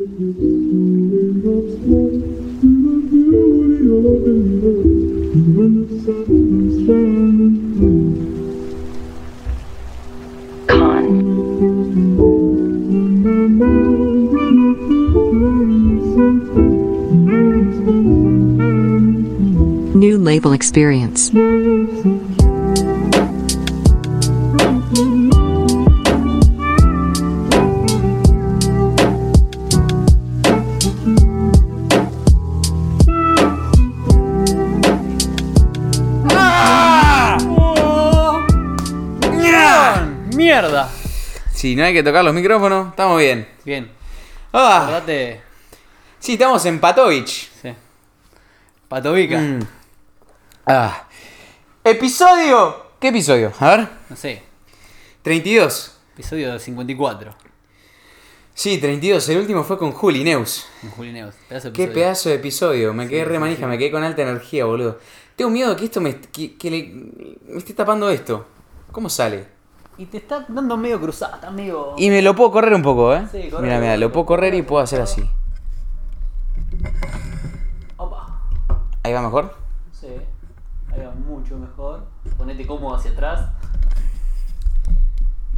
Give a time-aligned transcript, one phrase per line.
[0.00, 0.08] New
[20.16, 21.30] label experience.
[41.90, 43.48] Hay que tocar los micrófonos, estamos bien.
[43.64, 43.90] Bien,
[44.52, 45.40] Ah, acordate.
[46.20, 47.50] sí, estamos en Patovich.
[47.60, 47.74] Sí.
[48.86, 49.36] Patovica.
[49.40, 49.58] Mm.
[50.66, 51.08] Ah.
[51.82, 52.92] Episodio.
[53.00, 53.52] ¿Qué episodio?
[53.58, 53.88] A ver.
[54.08, 54.40] No sé,
[55.22, 55.98] 32.
[56.14, 57.34] episodio 54.
[58.54, 59.28] Sí, 32.
[59.30, 60.66] El último fue con Juli Neus.
[60.82, 61.34] Con Juli Neus.
[61.48, 62.04] Pedazo de Qué episodio.
[62.04, 62.94] pedazo de episodio.
[62.94, 63.66] Me quedé re manija, sí.
[63.66, 65.00] me quedé con alta energía, boludo.
[65.34, 66.92] Tengo miedo que esto me, que, que le-
[67.52, 68.46] me esté tapando esto.
[68.92, 69.58] ¿Cómo sale?
[70.00, 71.92] Y te está dando medio cruzada, está medio.
[71.98, 73.26] Y me lo puedo correr un poco, ¿eh?
[73.30, 75.28] Sí, corre, mira, mira, lo puedo correr y puedo hacer así.
[77.98, 78.40] Opa.
[79.02, 79.54] Ahí va mejor.
[79.92, 80.06] Sí.
[80.92, 82.06] Ahí va mucho mejor.
[82.38, 83.50] Ponete cómodo hacia atrás.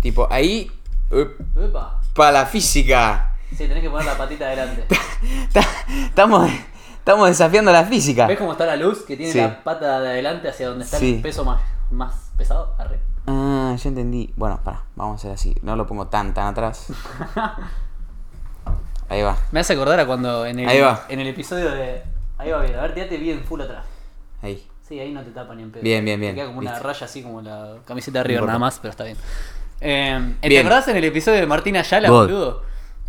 [0.01, 0.71] Tipo, ahí.
[1.11, 2.01] Epa.
[2.13, 3.37] Para la física.
[3.51, 4.87] Sí, tenés que poner la patita adelante.
[5.53, 5.65] Ta-
[6.07, 6.51] Estamos,
[6.99, 8.27] estamos desafiando la física.
[8.27, 9.03] ¿Ves cómo está la luz?
[9.03, 9.39] Que tiene Sí.
[9.39, 11.15] la pata de adelante hacia donde está Sí.
[11.17, 11.61] el peso más,
[11.93, 12.75] más pesado.
[12.79, 12.99] Arre.
[13.27, 14.33] Ah, ya entendí.
[14.37, 15.55] Bueno, para, vamos a hacer así.
[15.63, 16.87] No lo pongo tan, tan atrás.
[19.09, 19.37] Ahí va.
[19.51, 21.05] Me hace acordar a cuando en el, Ahí va.
[21.09, 22.03] en el episodio de.
[22.39, 23.85] Ahí va bien, a ver, tirate bien full atrás.
[24.43, 24.67] Ahí.
[24.89, 25.83] Sí, ahí no te tapa ni en pedo.
[25.83, 26.33] Bien, bien, bien.
[26.33, 26.87] Te queda como una Listo.
[26.89, 29.17] raya así como la camiseta de River nada más, pero está bien.
[29.81, 30.67] Eh, ¿Te Bien.
[30.67, 32.23] acordás en el episodio de Martín Ayala, God.
[32.27, 32.63] boludo?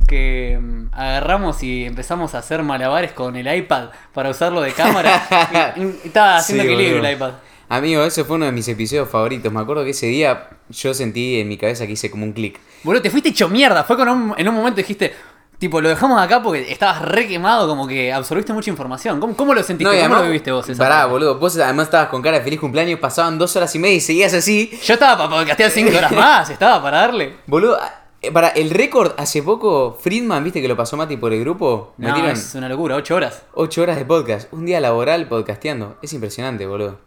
[0.07, 5.73] Que mm, agarramos y empezamos a hacer malabares con el iPad para usarlo de cámara.
[5.77, 7.09] y, y estaba haciendo Sí, equilibrio boludo.
[7.09, 7.31] el iPad.
[7.75, 9.51] Amigo, ese fue uno de mis episodios favoritos.
[9.51, 12.59] Me acuerdo que ese día yo sentí en mi cabeza que hice como un clic.
[12.83, 13.83] Boludo, te fuiste hecho mierda.
[13.83, 15.11] Fue con un, en un momento dijiste,
[15.57, 19.19] tipo, lo dejamos acá porque estabas re quemado, como que absorbiste mucha información.
[19.19, 19.91] ¿Cómo, cómo lo sentiste?
[19.91, 20.69] y ¿Cómo además- lo viviste vos?
[20.69, 21.11] esa Pará, parte?
[21.13, 21.39] boludo.
[21.39, 22.99] Vos además estabas con cara de feliz cumpleaños.
[22.99, 24.69] Pasaban dos horas y media y seguías así.
[24.83, 27.37] Yo estaba para podcastear 5 horas más, estaba para darle.
[27.47, 27.79] Boludo,
[28.21, 31.95] eh, para el récord, hace poco, Friedman, viste que lo pasó Mati por el grupo.
[31.97, 33.41] No, es una locura, 8 horas.
[33.55, 34.53] 8 horas de podcast.
[34.53, 35.97] Un día laboral podcasteando.
[36.03, 36.99] Es impresionante, boludo.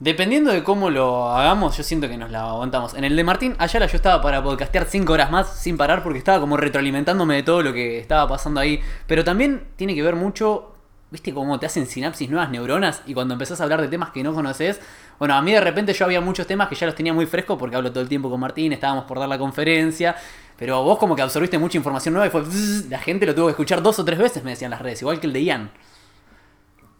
[0.00, 2.94] Dependiendo de cómo lo hagamos, yo siento que nos la aguantamos.
[2.94, 6.20] En el de Martín, Ayala yo estaba para podcastear 5 horas más sin parar porque
[6.20, 8.80] estaba como retroalimentándome de todo lo que estaba pasando ahí.
[9.08, 10.72] Pero también tiene que ver mucho,
[11.10, 14.22] viste, cómo te hacen sinapsis nuevas neuronas y cuando empezás a hablar de temas que
[14.22, 14.80] no conoces.
[15.18, 17.58] Bueno, a mí de repente yo había muchos temas que ya los tenía muy frescos
[17.58, 20.14] porque hablo todo el tiempo con Martín, estábamos por dar la conferencia.
[20.56, 22.44] Pero vos como que absorbiste mucha información nueva y fue...
[22.88, 25.18] la gente lo tuvo que escuchar dos o tres veces, me decían las redes, igual
[25.18, 25.72] que el de Ian,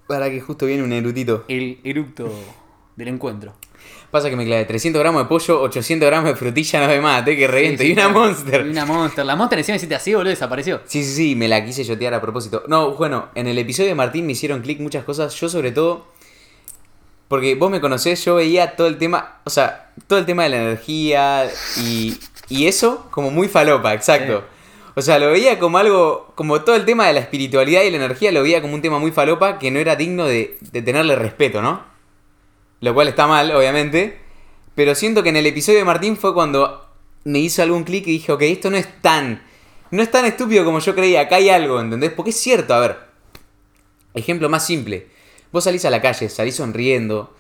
[0.09, 1.45] Para que justo viene un erudito.
[1.47, 2.29] el eructo
[2.99, 3.55] del encuentro.
[4.11, 7.37] Pasa que me clavé 300 gramos de pollo, 800 gramos de frutilla, no de mate,
[7.37, 7.83] que reviento.
[7.83, 8.21] Sí, sí, y una claro.
[8.21, 8.67] monster.
[8.67, 9.25] Y una monster.
[9.25, 10.81] La monster encima hiciste así, boludo, desapareció.
[10.87, 12.65] Sí, sí, sí, me la quise yotear a propósito.
[12.67, 15.35] No, bueno, en el episodio de Martín me hicieron clic muchas cosas.
[15.35, 16.07] Yo sobre todo,
[17.29, 20.49] porque vos me conocés, yo veía todo el tema, o sea, todo el tema de
[20.49, 21.49] la energía
[21.81, 24.39] y, y eso como muy falopa, exacto.
[24.41, 24.45] Sí.
[24.97, 27.99] O sea, lo veía como algo, como todo el tema de la espiritualidad y la
[27.99, 31.15] energía lo veía como un tema muy falopa que no era digno de, de tenerle
[31.15, 31.98] respeto, ¿no?
[32.81, 34.19] Lo cual está mal, obviamente.
[34.75, 36.87] Pero siento que en el episodio de Martín fue cuando
[37.25, 39.43] me hizo algún clic y dije, ok, esto no es tan.
[39.91, 42.13] No es tan estúpido como yo creía, acá hay algo, ¿entendés?
[42.13, 42.99] Porque es cierto, a ver.
[44.15, 45.09] Ejemplo más simple.
[45.51, 47.35] Vos salís a la calle, salís sonriendo,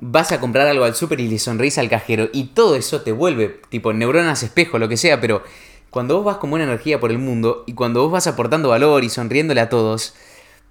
[0.00, 3.12] vas a comprar algo al súper y le sonreís al cajero y todo eso te
[3.12, 5.42] vuelve, tipo neuronas espejo, lo que sea, pero
[5.88, 9.04] cuando vos vas con buena energía por el mundo y cuando vos vas aportando valor
[9.04, 10.14] y sonriéndole a todos,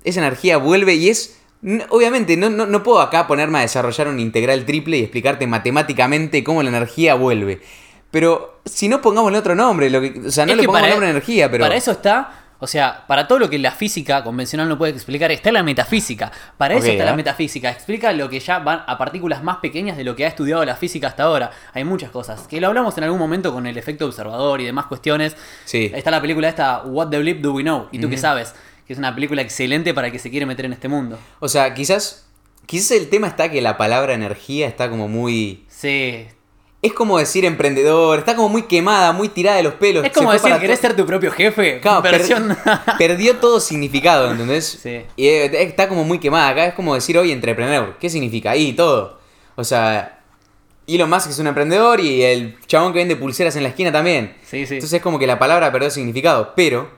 [0.03, 1.39] esa energía vuelve y es...
[1.90, 6.44] Obviamente, no, no, no puedo acá ponerme a desarrollar un integral triple y explicarte matemáticamente
[6.44, 7.62] cómo la energía vuelve.
[8.12, 11.07] Pero si no pongámosle otro nombre, lo que, o sea, no Es le pongamos nombre
[11.07, 11.63] a energía, pero...
[11.63, 12.44] Para eso está.
[12.59, 16.32] O sea, para todo lo que la física convencional no puede explicar, está la metafísica.
[16.58, 17.16] Para eso está la ¿eh?
[17.16, 17.70] metafísica.
[17.70, 20.78] Explica lo que ya van a partículas más pequeñas de lo que ha estudiado la
[20.78, 21.52] física hasta ahora.
[21.73, 22.47] Hay muchas cosas.
[22.47, 25.35] Que lo hablamos en algún momento con el efecto observador y demás cuestiones.
[25.66, 25.91] Sí.
[25.93, 27.90] Está la película esta, What the Bleep Do We Know?
[27.91, 28.55] ¿Y tú qué sabes?
[28.88, 31.18] Que es una película excelente para el que se quiere meter en este mundo.
[31.40, 32.26] O sea, quizás...
[32.66, 35.66] Quizás el tema está que la palabra energía está como muy...
[35.68, 36.26] Sí.
[36.82, 40.06] Es como decir emprendedor, está como muy quemada, muy tirada de los pelos.
[40.06, 41.80] Es como decir, ¿querés ser tu propio jefe?
[41.82, 42.22] Claro, per-
[42.97, 44.80] perdió todo significado, ¿entendés?
[44.82, 45.02] Sí.
[45.16, 46.50] Y eh, está como muy quemada.
[46.50, 47.97] Acá es como decir hoy entrepreneur.
[48.00, 48.52] ¿Qué significa?
[48.52, 49.20] Ahí, todo.
[49.56, 50.22] O sea,
[50.88, 54.35] Elon Musk es un emprendedor y el chabón que vende pulseras en la esquina también.
[54.44, 54.76] Sí, sí.
[54.76, 56.53] Entonces es como que la palabra perdió significado.
[56.56, 56.90] Pero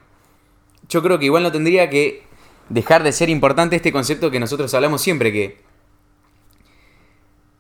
[0.90, 2.24] yo creo que igual no tendría que
[2.70, 5.58] dejar de ser importante este concepto que nosotros hablamos siempre, que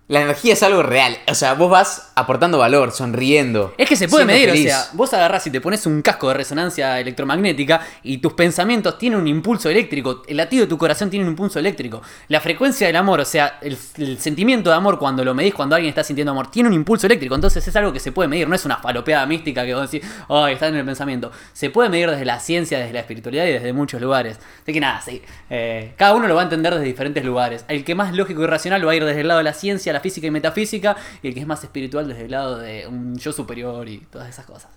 [0.07, 1.17] la energía es algo real.
[1.27, 3.73] O sea, vos vas aportando valor, sonriendo.
[3.77, 4.65] Es que se puede medir, feliz.
[4.65, 8.99] o sea, vos agarrás y te pones un casco de resonancia electromagnética y tus pensamientos
[8.99, 12.03] tienen un impulso eléctrico, el latido de tu corazón tiene un impulso eléctrico.
[12.27, 15.75] La frecuencia del amor, o sea, el, el sentimiento de amor cuando lo medís, cuando
[15.75, 18.47] alguien está sintiendo amor, tiene un impulso eléctrico, entonces es algo que se puede medir,
[18.47, 21.31] no es una falopeada mística que vos decís, ay, está en el pensamiento.
[21.53, 24.37] Se puede medir desde la ciencia, desde la espiritualidad y desde muchos lugares.
[24.61, 27.65] Así que nada, sí, eh, cada uno lo va a entender desde diferentes lugares.
[27.67, 29.94] El que más lógico y racional va a ir desde el lado de la ciencia,
[29.95, 33.17] la física y metafísica, y el que es más espiritual desde el lado de un
[33.17, 34.69] yo superior y todas esas cosas.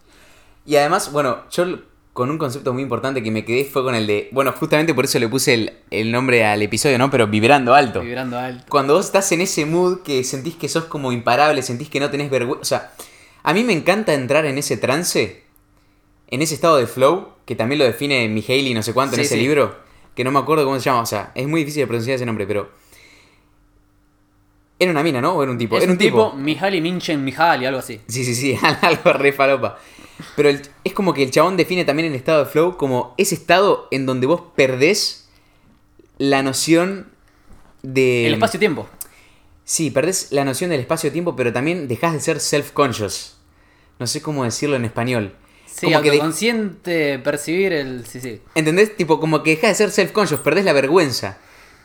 [0.65, 1.65] Y además, bueno, yo
[2.19, 4.29] con un concepto muy importante que me quedé fue con el de.
[4.33, 7.13] Bueno, justamente por eso le puse el, el nombre al episodio, ¿no?
[7.13, 8.01] Pero vibrando alto.
[8.01, 8.65] Vibrando alto.
[8.69, 12.11] Cuando vos estás en ese mood que sentís que sos como imparable, sentís que no
[12.11, 12.61] tenés vergüenza.
[12.61, 12.93] O sea,
[13.45, 15.45] a mí me encanta entrar en ese trance,
[16.27, 19.37] en ese estado de flow, que también lo define Mihaly no sé cuánto en ese
[19.37, 19.41] sí.
[19.41, 19.77] libro,
[20.17, 21.03] que no me acuerdo cómo se llama.
[21.03, 22.69] O sea, es muy difícil de pronunciar ese nombre, pero.
[24.79, 25.33] Era una mina, ¿no?
[25.35, 25.77] ¿O era un tipo?
[25.77, 28.01] Es era un tipo, Mihaly Minchen Mihaly, algo así.
[28.09, 29.79] Sí, sí, sí, algo re falopa.
[30.37, 33.35] Pero el- es como que el chabón define también el estado de flow como ese
[33.35, 35.29] estado en donde vos perdés
[36.19, 37.09] la noción
[37.83, 38.27] de...
[38.27, 38.89] El espacio-tiempo.
[39.65, 43.35] Sí, perdés la noción del espacio-tiempo, pero también dejás de ser self-conscious.
[43.99, 45.35] No sé cómo decirlo en español.
[45.67, 48.05] Sí, como que de- percibir el.
[48.07, 48.41] Sí, sí.
[48.55, 48.97] ¿Entendés?
[48.97, 51.39] Tipo, como que dejás de ser self-conscious, perdés la vergüenza.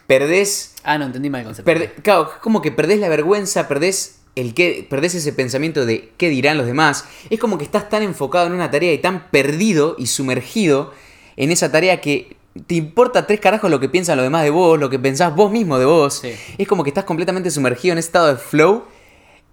[0.07, 0.75] Perdés...
[0.83, 1.71] Ah, no, entendí mal el concepto.
[1.71, 6.29] perde- claro, como que perdés la vergüenza, perdés el que perdés ese pensamiento de qué
[6.29, 7.05] dirán los demás.
[7.29, 10.91] Es como que estás tan enfocado en una tarea y tan perdido y sumergido
[11.35, 12.35] en esa tarea que
[12.67, 15.51] te importa tres carajos lo que piensan los demás de vos, lo que pensás vos
[15.51, 16.15] mismo de vos.
[16.15, 16.33] Sí.
[16.57, 18.83] Es como que estás completamente sumergido en ese estado de flow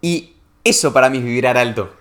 [0.02, 1.94] y eso para mí es vibrar alto.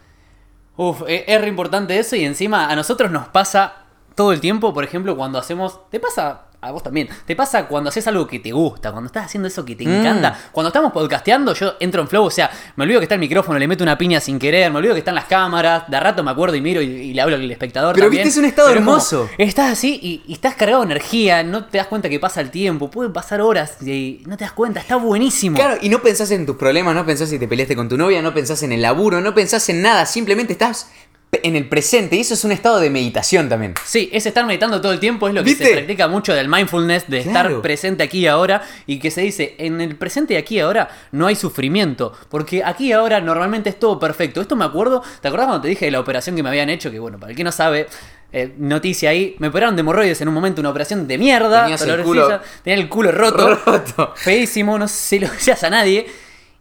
[0.76, 3.86] Uf, e- es re importante eso y encima a nosotros nos pasa
[4.16, 5.80] todo el tiempo, por ejemplo, cuando hacemos...
[5.90, 6.46] Te pasa...
[6.62, 7.08] A vos también.
[7.26, 10.00] Te pasa cuando haces algo que te gusta, cuando estás haciendo eso que te Mm.
[10.02, 10.38] encanta.
[10.52, 13.58] Cuando estamos podcasteando, yo entro en flow, o sea, me olvido que está el micrófono,
[13.58, 16.32] le meto una piña sin querer, me olvido que están las cámaras, de rato me
[16.32, 17.96] acuerdo y miro y, y le hablo al espectador.
[17.96, 18.26] Pero también.
[18.26, 19.30] viste, es un estado Pero como, hermoso.
[19.38, 22.52] estás así y, y estás cargado de energía, no te das cuenta que pasa el
[22.52, 25.56] tiempo, pueden pasar horas y no te das cuenta, está buenísimo.
[25.56, 28.22] Claro, y no pensás en tus problemas, no pensás si te peleaste con tu novia,
[28.22, 30.90] no pensás en el laburo, no pensás en nada, simplemente estás
[31.32, 33.76] en el presente y eso es un estado de meditación también.
[33.86, 35.66] Sí, es estar meditando todo el tiempo, es lo que ¿Viste?
[35.66, 37.50] se practica mucho del mindfulness, de Claro.
[37.50, 40.60] estar presente aquí y ahora, y que se dice, en el presente y aquí y
[40.60, 44.42] ahora no hay sufrimiento, porque aquí y ahora normalmente es todo perfecto.
[44.42, 46.90] Esto me acuerdo, ¿te acordás cuando te dije de la operación que me habían hecho?
[46.90, 47.86] Que bueno, para el que no sabe,
[48.32, 51.82] eh, noticia ahí, me operaron de hemorroides en un momento, una operación de mierda, Tenías
[51.84, 54.14] el dolorosilla, culo- tenía el culo roto, Roto.
[54.16, 56.08] feísimo, no sé si lo decías a nadie.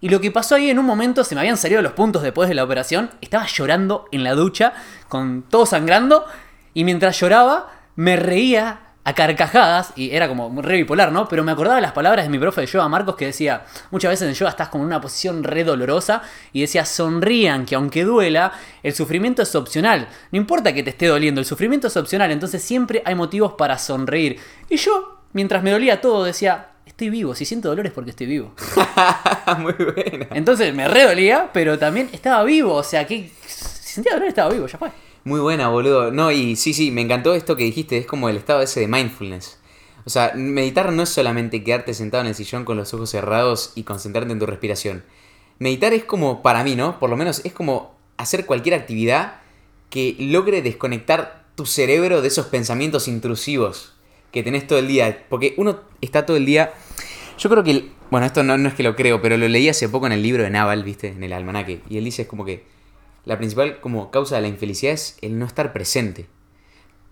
[0.01, 2.49] Y lo que pasó ahí en un momento, se me habían salido los puntos después
[2.49, 4.75] de la operación, estaba llorando en la ducha,
[5.09, 6.25] con todo sangrando,
[6.73, 11.29] y mientras lloraba, me reía a carcajadas, y era como re bipolar, ¿no?
[11.29, 14.29] Pero me acordaba las palabras de mi profe de yoga, Marcos, que decía, muchas veces
[14.29, 16.23] en yoga estás como en una posición re dolorosa,
[16.53, 18.53] y decía, sonrían, que aunque duela,
[18.83, 20.09] el sufrimiento es opcional.
[20.31, 23.79] No importa que te esté doliendo, el sufrimiento es opcional, entonces siempre hay motivos para
[23.79, 24.39] sonreír.
[24.69, 26.69] Y yo, mientras me dolía todo, decía,
[26.99, 28.53] estoy vivo, si siento dolor es porque estoy vivo.
[29.61, 30.27] Muy buena.
[30.33, 32.75] Entonces me redolía, pero también estaba vivo.
[32.75, 34.91] O sea, que si sentía dolor estaba vivo, ya fue.
[35.23, 36.11] Muy buena, boludo.
[36.11, 38.89] No, y sí, sí, me encantó esto que dijiste, es como el estado ese de
[38.89, 39.61] mindfulness.
[40.07, 43.75] O sea, meditar no es solamente quedarte sentado en el sillón con los ojos cerrados
[43.77, 45.05] y concentrarte en tu respiración.
[45.61, 46.99] Meditar es como, para mí, ¿no?
[46.99, 49.35] Por lo menos es como hacer cualquier actividad
[49.89, 53.95] que logre desconectar tu cerebro de esos pensamientos intrusivos
[54.33, 55.25] que tenés todo el día.
[55.29, 56.73] Porque uno está todo el día...
[57.39, 57.71] Yo creo que...
[57.71, 60.13] el- bueno, esto no, no es que lo creo, pero lo leí hace poco en
[60.13, 61.09] el libro de Naval, ¿viste?
[61.09, 61.81] En el almanaque.
[61.91, 62.65] Y él dice es como que
[63.27, 66.27] la principal como causa de la infelicidad es el no estar presente.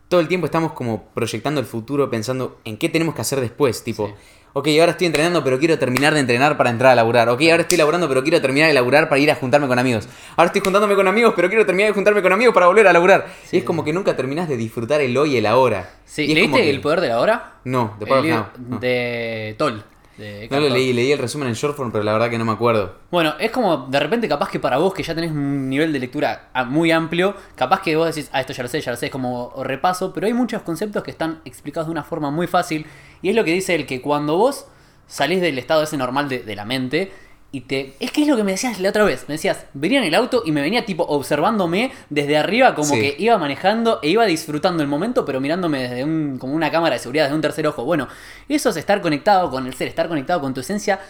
[0.08, 3.84] Todo el tiempo estamos como proyectando el futuro, pensando en qué tenemos que hacer después.
[3.84, 4.14] Tipo.
[4.58, 7.28] Ok, ahora estoy entrenando, pero quiero terminar de entrenar para entrar a laburar.
[7.28, 10.08] Ok, ahora estoy laburando, pero quiero terminar de laburar para ir a juntarme con amigos.
[10.34, 12.92] Ahora estoy juntándome con amigos, pero quiero terminar de juntarme con amigos para volver a
[12.94, 13.26] laburar.
[13.44, 13.56] Sí.
[13.56, 15.90] Y es como que nunca terminás de disfrutar el hoy y el ahora.
[16.06, 17.52] Sí, Y ¿leíste que- El Poder de la Hora?
[17.64, 18.78] No, de El Power of libro Now, no.
[18.78, 19.84] De Toll.
[20.16, 22.44] De No lo leí, leí el resumen en short form, pero la verdad que no
[22.44, 22.94] me acuerdo.
[23.10, 25.98] Bueno, es como de repente capaz que para vos que ya tenés un nivel de
[25.98, 28.96] lectura ah, muy amplio, capaz que vos decís, ah, esto ya lo sé, ya lo
[28.96, 32.46] sé, es como repaso, pero hay muchos conceptos que están explicados de una forma muy
[32.46, 32.86] fácil
[33.22, 34.66] y es lo que dice el que cuando vos
[35.06, 37.12] salís del estado ese normal de, de la mente
[37.52, 37.94] y te...
[38.00, 40.14] Es que es lo que me decías la otra vez, me decías, venía en el
[40.14, 43.00] auto y me venía tipo observándome desde arriba como Sí.
[43.00, 46.94] que iba manejando e iba disfrutando el momento, pero mirándome desde un, como una cámara
[46.94, 47.84] de seguridad, desde un tercer ojo.
[47.84, 48.08] Bueno,
[48.48, 51.00] eso es estar conectado con el ser, estar conectado con tu esencia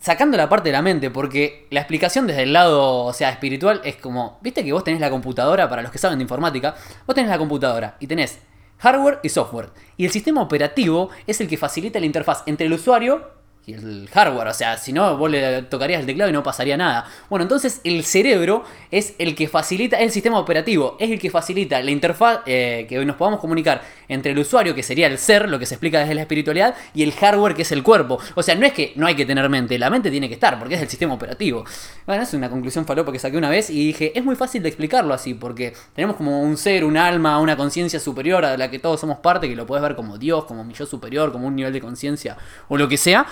[0.00, 3.80] sacando la parte de la mente, porque la explicación desde el lado, o sea, espiritual
[3.84, 6.74] es como, viste que vos tenés la computadora, para los que saben de informática,
[7.06, 8.38] vos tenés la computadora y tenés
[8.78, 9.70] hardware y software.
[9.96, 14.08] Y el sistema operativo es el que facilita la interfaz entre el usuario y el
[14.12, 14.48] hardware.
[14.48, 17.06] O sea, si no, vos le tocarías el teclado y no pasaría nada.
[17.28, 21.30] Bueno, entonces el cerebro es el que facilita, es el sistema operativo, es el que
[21.30, 25.48] facilita la interfaz eh, que nos podamos comunicar entre el usuario, que sería el ser,
[25.48, 28.18] lo que se explica desde la espiritualidad, y el hardware, que es el cuerpo.
[28.34, 30.58] O sea, no es que no hay que tener mente, la mente tiene que estar,
[30.58, 31.64] porque es el sistema operativo.
[32.06, 34.68] Bueno, es una conclusión falopa que saqué una vez y dije, es muy fácil de
[34.68, 38.78] explicarlo así, porque tenemos como un ser, un alma, una conciencia superior a la que
[38.78, 41.56] todos somos parte, que lo puedes ver como Dios, como mi yo superior, como un
[41.56, 42.36] nivel de conciencia
[42.68, 43.26] o lo que sea.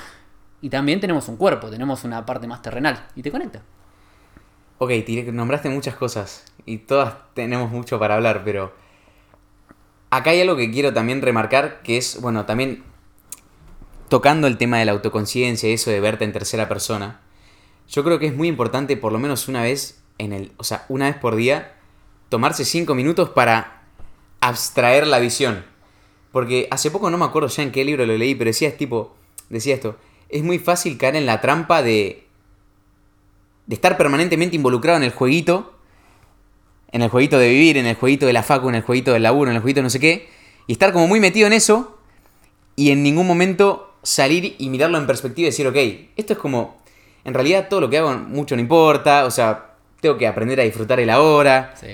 [0.61, 3.63] Y también tenemos un cuerpo, tenemos una parte más terrenal y te conecta.
[4.79, 8.73] Ok, te nombraste muchas cosas y todas tenemos mucho para hablar, pero
[10.11, 12.85] acá hay algo que quiero también remarcar, que es, bueno, también
[14.09, 17.21] tocando el tema de la autoconciencia y eso de verte en tercera persona,
[17.89, 20.85] yo creo que es muy importante por lo menos una vez en el, o sea,
[20.89, 21.75] una vez por día,
[22.29, 23.83] tomarse cinco minutos para
[24.41, 25.65] abstraer la visión.
[26.33, 29.17] Porque hace poco no me acuerdo ya en qué libro lo leí, pero decía tipo,
[29.49, 29.97] decía esto,
[30.29, 32.25] es muy fácil caer en la trampa de,
[33.67, 35.75] de estar permanentemente involucrado en el jueguito,
[36.93, 39.23] en el jueguito de vivir, en el jueguito de la facu, en el jueguito del
[39.23, 40.29] laburo, en el jueguito de no sé qué,
[40.67, 41.99] y estar como muy metido en eso
[42.77, 45.77] y en ningún momento salir y mirarlo en perspectiva y decir, ok,
[46.17, 46.79] esto es como,
[47.25, 50.63] en realidad todo lo que hago mucho no importa, o sea, tengo que aprender a
[50.63, 51.89] disfrutar el ahora, Sí.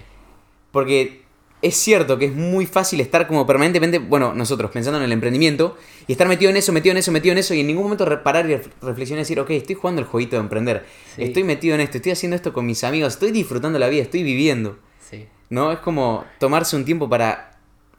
[0.70, 1.23] porque
[1.66, 5.76] es cierto que es muy fácil estar como permanentemente, bueno, nosotros pensando en el emprendimiento
[6.06, 8.04] y estar metido en eso, metido en eso, metido en eso y en ningún momento
[8.04, 10.84] re- parar y ref- reflexionar y decir, ok, estoy jugando el jueguito de emprender,
[11.16, 11.24] Sí.
[11.24, 14.22] estoy metido en esto, estoy haciendo esto con mis amigos, estoy disfrutando la vida, estoy
[14.22, 14.78] viviendo.
[15.10, 15.26] Sí.
[15.50, 15.72] ¿No?
[15.72, 17.50] Es como tomarse un tiempo para.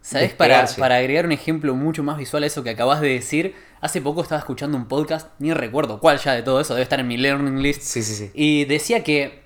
[0.01, 0.33] ¿Sabes?
[0.35, 4.01] Para, para agregar un ejemplo mucho más visual a eso que acabas de decir, hace
[4.01, 7.07] poco estaba escuchando un podcast, ni recuerdo cuál ya de todo eso, debe estar en
[7.07, 8.29] mi learning list, Sí, sí, sí.
[8.35, 9.41] y decía que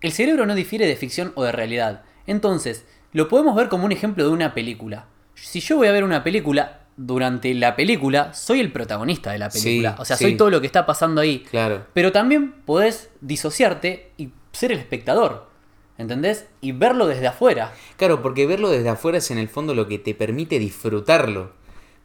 [0.00, 2.02] el cerebro no difiere de ficción o de realidad.
[2.26, 2.84] Entonces,
[3.14, 5.06] lo podemos ver como un ejemplo de una película.
[5.34, 9.50] Si yo voy a ver una película, durante la película soy el protagonista de la
[9.50, 9.96] Sí, película.
[9.98, 10.24] o sea, sí.
[10.24, 11.40] soy todo lo que está pasando ahí.
[11.50, 11.86] Claro.
[11.94, 15.48] Pero también podés disociarte y ser el espectador.
[15.96, 16.46] ¿Entendés?
[16.60, 17.72] Y verlo desde afuera.
[17.96, 21.52] Claro, porque verlo desde afuera es en el fondo lo que te permite disfrutarlo.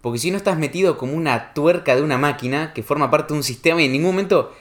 [0.01, 3.39] Porque si no estás metido como una tuerca de una máquina que forma parte de
[3.39, 4.53] un sistema y en ningún momento.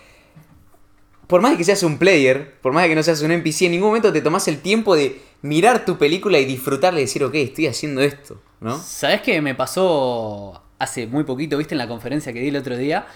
[1.26, 3.62] Por más de que seas un player, por más de que no seas un NPC,
[3.66, 7.24] en ningún momento te tomas el tiempo de mirar tu película y disfrutarla y decir,
[7.24, 8.78] ok, estoy haciendo esto, ¿no?
[8.78, 12.76] ¿Sabés qué me pasó hace muy poquito, viste, en la conferencia que di el otro
[12.76, 13.06] día?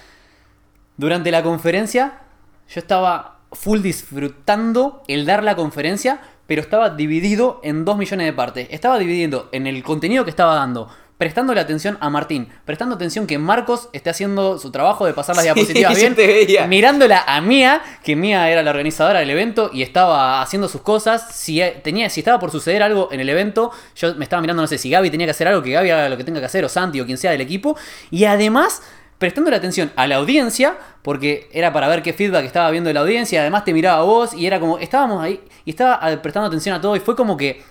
[0.96, 2.20] Durante la conferencia,
[2.68, 8.32] yo estaba full disfrutando el dar la conferencia, pero estaba dividido en dos millones de
[8.32, 8.68] partes.
[8.70, 10.88] Estaba dividiendo en el contenido que estaba dando,
[11.22, 15.44] prestándole atención a Martín, prestando atención que Marcos esté haciendo su trabajo de pasar las
[15.44, 15.94] Sí, diapositivas
[16.46, 20.80] bien, mirándola a Mía, que Mía era la organizadora del evento y estaba haciendo sus
[20.80, 21.32] cosas.
[21.32, 24.62] Si, eh, tenía, si estaba por suceder algo en el evento, yo me estaba mirando,
[24.62, 26.46] no sé, si Gaby tenía que hacer algo, que Gaby haga lo que tenga que
[26.46, 27.76] hacer, o Santi, o quien sea del equipo.
[28.10, 28.82] Y además,
[29.18, 32.98] prestando la atención a la audiencia, porque era para ver qué feedback estaba viendo la
[32.98, 36.16] audiencia, y además te miraba a vos, y era como, estábamos ahí, y estaba eh,
[36.16, 37.62] prestando atención a todo, y fue como que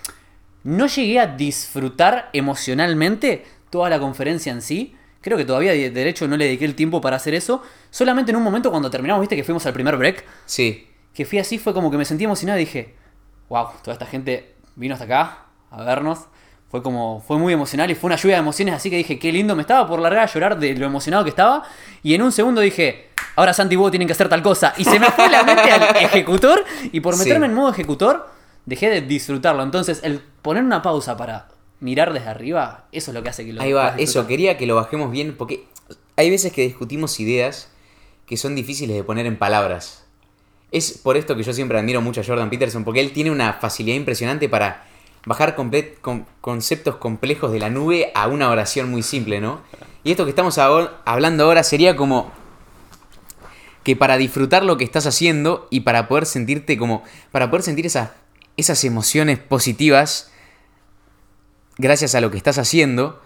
[0.64, 4.96] no llegué a disfrutar emocionalmente toda la conferencia en sí.
[5.20, 7.62] Creo que todavía de derecho no le dediqué el tiempo para hacer eso.
[7.90, 10.88] Solamente en un momento cuando terminamos, viste que fuimos al primer break, Sí.
[11.14, 12.94] que fui así, fue como que me sentí emocionado y dije,
[13.48, 15.38] wow, toda esta gente vino hasta acá
[15.70, 16.20] a vernos.
[16.70, 19.30] Fue como, fue muy emocional y fue una lluvia de emociones, así que dije, qué
[19.30, 21.64] lindo, me estaba por largar a llorar de lo emocionado que estaba.
[22.02, 24.72] Y en un segundo dije, ahora Santi y tienen que hacer tal cosa.
[24.78, 27.20] Y se me fue la mente al ejecutor y por Sí.
[27.24, 28.26] meterme en modo ejecutor,
[28.66, 29.62] dejé de disfrutarlo.
[29.62, 31.48] Entonces, el poner una pausa para
[31.80, 34.66] mirar desde arriba, eso es lo que hace que lo Ahí va, eso, quería que
[34.66, 35.66] lo bajemos bien porque
[36.16, 37.68] hay veces que discutimos ideas
[38.26, 40.04] que son difíciles de poner en palabras.
[40.70, 43.54] Es por esto que yo siempre admiro mucho a Jordan Peterson, porque él tiene una
[43.54, 44.84] facilidad impresionante para
[45.26, 49.60] bajar comple- con- conceptos complejos de la nube a una oración muy simple, ¿no?
[50.02, 52.32] Y esto que estamos hablando ahora sería como
[53.84, 57.02] que para disfrutar lo que estás haciendo y para poder sentirte como,
[57.32, 58.10] para poder sentir esas,
[58.56, 60.30] esas emociones positivas,
[61.78, 63.20] gracias a lo que estás haciendo,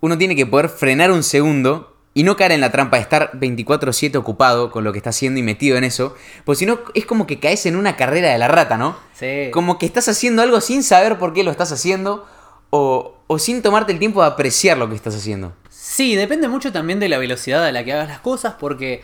[0.00, 3.30] uno tiene que poder frenar un segundo y no caer en la trampa de estar
[3.38, 7.06] 24/7 ocupado con lo que está haciendo y metido en eso, pues si no es
[7.06, 8.96] como que caes en una carrera de la rata, ¿no?
[9.14, 9.50] Sí.
[9.52, 12.26] Como que estás haciendo algo sin saber por qué lo estás haciendo
[12.70, 15.52] o, o sin tomarte el tiempo de apreciar lo que estás haciendo.
[15.70, 19.02] Sí, depende mucho también de la velocidad a la que hagas las cosas, porque,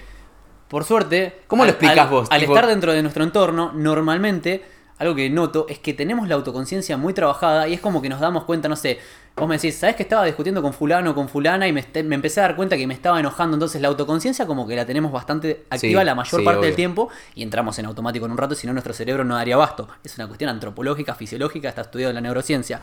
[0.69, 2.55] por suerte, ¿Cómo lo al- al- vos, Al tipo?
[2.55, 4.65] estar dentro de nuestro entorno, normalmente,
[4.99, 8.21] algo que noto es que tenemos la autoconciencia muy trabajada y es como que nos
[8.21, 8.99] damos cuenta, no sé,
[9.37, 12.03] vos me decís, ¿sabes que estaba discutiendo con fulano o con fulana y me, este-
[12.05, 13.57] me empecé a dar cuenta que me estaba enojando?
[13.57, 16.77] Entonces la autoconciencia como que la tenemos bastante activa Sí, la mayor sí, parte del
[16.77, 19.89] tiempo y entramos en automático en un rato, si no nuestro cerebro no daría abasto.
[20.05, 22.81] Es una cuestión antropológica, fisiológica, está estudiado en la neurociencia.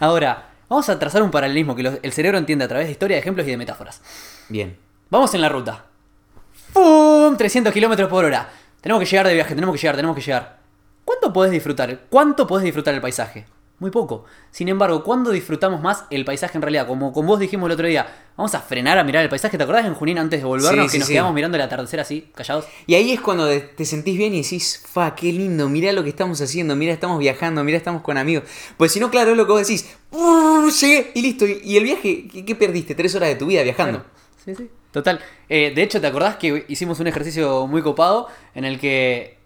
[0.00, 3.14] Ahora, Vamos a trazar un paralelismo que los- el cerebro entiende a través de historia,
[3.16, 4.02] de ejemplos y de metáforas.
[4.50, 4.76] Bien.
[5.08, 5.86] Vamos en la ruta.
[6.74, 7.36] ¡Pum!
[7.38, 8.50] 300 kilómetros por hora.
[8.82, 10.58] Tenemos que llegar de viaje, tenemos que llegar, tenemos que llegar.
[11.08, 12.00] ¿Cuánto podés disfrutar?
[12.10, 13.46] ¿Cuánto podés disfrutar el paisaje?
[13.78, 14.26] Muy poco.
[14.50, 16.86] Sin embargo, ¿cuándo disfrutamos más el paisaje en realidad?
[16.86, 19.56] Como con vos dijimos el otro día, vamos a frenar a mirar el paisaje.
[19.56, 21.14] ¿Te acordás en Junín antes de volvernos Sí, que nos sí.
[21.14, 22.66] quedamos mirando el atardecer así, callados?
[22.86, 26.10] Y ahí es cuando te sentís bien y decís, fa, qué lindo, mirá lo que
[26.10, 28.44] estamos haciendo, mirá, estamos viajando, mirá, estamos con amigos.
[28.76, 31.46] Pues si no, claro, es lo que vos decís, "Brrr, llegué y listo.
[31.46, 32.94] Y, el viaje, ¿qué, qué perdiste?
[32.94, 34.04] Tres horas de tu vida viajando.
[34.44, 34.68] Sí, sí.
[34.92, 35.20] Total.
[35.48, 39.37] Eh, de hecho, ¿te acordás que hicimos un ejercicio muy copado en el que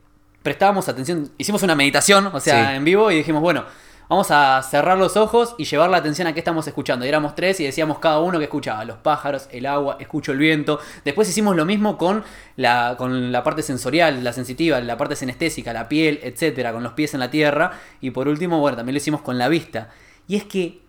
[0.42, 2.76] prestábamos atención, hicimos una meditación, o sea, Sí.
[2.76, 3.64] en vivo, y dijimos, bueno,
[4.08, 7.06] vamos a cerrar los ojos y llevar la atención a qué estamos escuchando.
[7.06, 10.38] Y éramos tres y decíamos cada uno que escuchaba, los pájaros, el agua, escucho el
[10.38, 10.80] viento.
[11.04, 12.22] Después hicimos lo mismo con
[12.56, 16.92] la, con la parte sensorial, la sensitiva, la parte sinestésica, la piel, etcétera, con los
[16.92, 17.72] pies en la tierra.
[18.02, 19.88] Y por último, bueno, también lo hicimos con la vista.
[20.28, 20.82] Y es que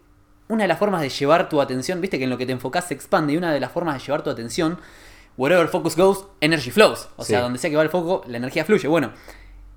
[0.50, 2.88] una de las formas de llevar tu atención, viste que en lo que te enfocas
[2.88, 4.78] se expande, y una de las formas de llevar tu atención,
[5.38, 7.08] wherever focus goes, energy flows.
[7.16, 8.88] O sea, donde sea que va el foco, la energía fluye.
[8.88, 9.14] Bueno,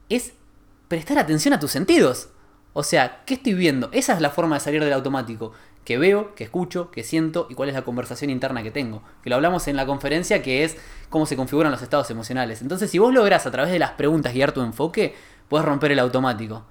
[0.08, 0.32] es
[0.88, 2.28] prestar atención a tus sentidos.
[2.72, 3.88] O sea, ¿qué estoy viendo?
[3.92, 5.52] Esa es la forma de salir del automático.
[5.84, 9.02] Que veo, que escucho, que siento y cuál es la conversación interna que tengo.
[9.22, 10.76] Que lo hablamos en la conferencia, que es
[11.08, 12.60] cómo se configuran los estados emocionales.
[12.60, 15.14] Entonces, si vos lográs a través de las preguntas guiar tu enfoque,
[15.48, 16.64] puedes romper el automático.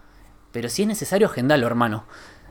[0.51, 2.05] Pero si es necesario, agendalo, hermano.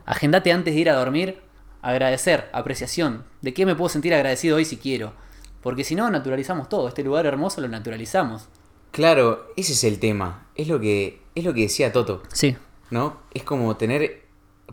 [0.06, 1.40] Agendate antes de ir a dormir,
[1.80, 3.24] agradecer, apreciación.
[3.40, 5.14] ¿De qué me puedo sentir agradecido hoy si quiero?
[5.62, 6.88] Porque si no, naturalizamos todo.
[6.88, 8.48] Este lugar hermoso lo naturalizamos.
[8.94, 10.46] Claro, ese es el tema.
[10.54, 12.56] Es lo que, es lo que decía Toto, Sí.
[12.90, 13.18] ¿no?
[13.34, 14.22] Es como tener,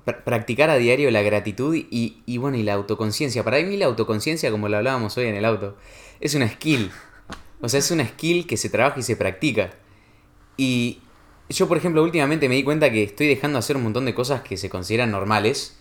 [0.06, 3.44] pr- practicar a diario la gratitud y, y bueno, y la autoconciencia.
[3.44, 5.76] Para mí la autoconciencia, como lo hablábamos hoy en el auto,
[6.20, 6.92] es una skill.
[7.62, 9.72] O sea, es una skill que se trabaja y se practica.
[10.56, 11.00] Y
[11.50, 14.14] yo, por ejemplo, últimamente me di cuenta que estoy dejando de hacer un montón de
[14.14, 15.80] cosas que se consideran normales,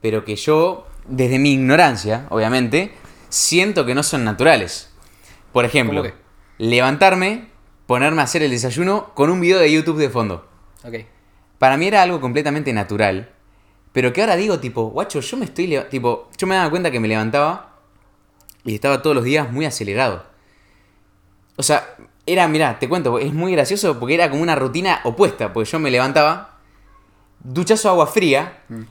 [0.00, 2.90] pero que yo, desde mi ignorancia, obviamente,
[3.28, 4.90] siento que no son naturales.
[5.52, 6.02] Por ejemplo,
[6.58, 7.46] levantarme,
[7.88, 10.46] ponerme a hacer el desayuno con un video de YouTube de fondo.
[10.84, 10.94] Ok.
[11.58, 13.30] Para mí era algo completamente natural,
[13.92, 15.74] pero que ahora digo, tipo, guacho, yo me estoy.
[15.90, 17.78] Tipo, yo me daba cuenta que me levantaba
[18.62, 20.26] y estaba todos los días muy acelerado.
[21.56, 21.96] O sea,
[22.26, 25.78] era, mirá, te cuento, es muy gracioso porque era como una rutina opuesta, porque yo
[25.78, 26.58] me levantaba,
[27.42, 28.82] duchazo agua fría, Mm.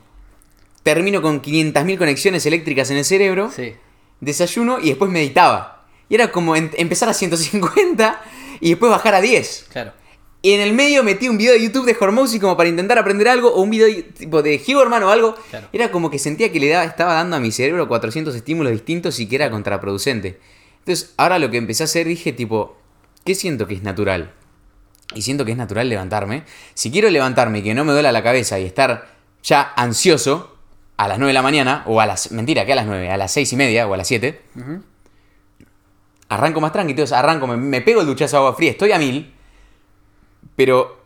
[0.81, 3.75] termino con 500.000 conexiones eléctricas en el cerebro, Sí.
[4.21, 5.85] desayuno y después meditaba.
[6.09, 8.19] Y era como en- empezar a 150
[8.59, 9.67] y después bajar a 10.
[9.71, 9.93] Claro.
[10.41, 13.27] Y en el medio metí un video de YouTube de Hormozy como para intentar aprender
[13.27, 15.35] algo, o un video de- tipo de Huberman o algo.
[15.49, 15.67] Claro.
[15.73, 19.19] Era como que sentía que le daba, estaba dando a mi cerebro 400 estímulos distintos
[19.19, 20.39] y que era contraproducente.
[20.79, 22.77] Entonces, ahora lo que empecé a hacer, dije tipo,
[23.25, 24.31] ¿qué siento que es natural?
[25.15, 26.43] Y siento que es natural levantarme.
[26.75, 29.07] Si quiero levantarme y que no me duela la cabeza y estar
[29.43, 30.55] ya ansioso
[30.97, 33.17] a las 9 de la mañana, o a las, mentira, que a las 9, a
[33.17, 34.81] las 6 y media o a las 7, Ujú.
[36.29, 38.99] Arranco más tranquilo, entonces arranco, me, me pego el duchazo de agua fría, estoy a
[38.99, 39.33] mil,
[40.55, 40.97] pero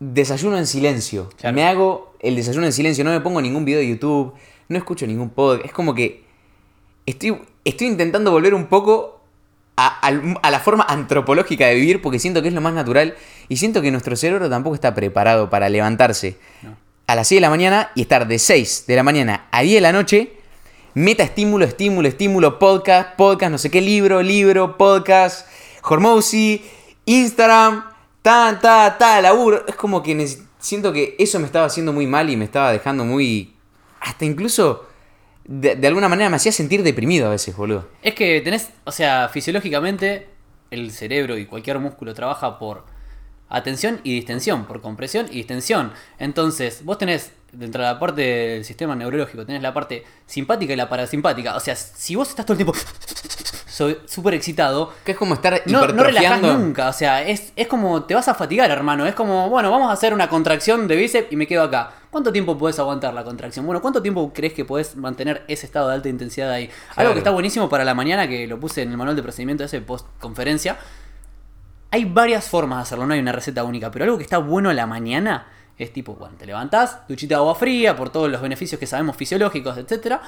[0.00, 1.28] desayuno en silencio.
[1.36, 1.54] Claro.
[1.54, 4.34] Me hago el desayuno en silencio, no me pongo ningún video de YouTube,
[4.68, 6.24] no escucho ningún podcast, es como que
[7.06, 9.20] estoy, estoy intentando volver un poco
[9.76, 10.10] a,
[10.50, 13.14] la forma antropológica de vivir porque siento que es lo más natural
[13.48, 16.76] y siento que nuestro cerebro tampoco está preparado para levantarse No.
[17.06, 19.74] a las 6 de la mañana y estar de 6 de la mañana a 10
[19.76, 20.32] de la noche,
[20.98, 25.46] meta estímulo, estímulo, estímulo, podcast, podcast, no sé qué libro, libro, podcast,
[25.84, 26.60] Hormozy,
[27.04, 27.84] Instagram,
[28.20, 29.64] ta, ta, ta, laburo.
[29.68, 33.04] Es como que siento que eso me estaba haciendo muy mal y me estaba dejando
[33.04, 33.54] muy...
[34.00, 34.86] Hasta incluso...
[35.44, 37.88] De, de alguna manera me hacía sentir deprimido a veces, boludo.
[38.02, 40.26] Es que tenés, o sea, fisiológicamente
[40.72, 42.84] el cerebro y cualquier músculo trabaja por
[43.48, 45.92] atención y distensión, por compresión y distensión.
[46.18, 50.76] Entonces, vos tenés dentro de la parte del sistema neurológico, tenés la parte simpática y
[50.76, 51.56] la parasimpática.
[51.56, 52.74] O sea, si vos estás todo el tiempo
[54.06, 56.88] súper excitado, Que es como estar no, no relajás nunca.
[56.88, 59.06] O sea, es, es como te vas a fatigar, hermano.
[59.06, 61.92] Es como, bueno, vamos a hacer una contracción de bíceps y me quedo acá.
[62.10, 63.66] ¿Cuánto tiempo puedes aguantar la contracción?
[63.66, 66.70] Bueno, ¿cuánto tiempo crees que podés mantener ese estado de alta intensidad ahí?
[66.96, 69.64] Algo que está buenísimo para la mañana, que lo puse en el manual de procedimiento
[69.64, 70.78] ese post conferencia.
[71.90, 74.70] Hay varias formas de hacerlo, no hay una receta única, pero algo que está bueno
[74.70, 75.46] a la mañana
[75.78, 79.16] es tipo, bueno, te levantás, duchita de agua fría, por todos los beneficios que sabemos
[79.16, 80.20] fisiológicos, etcétera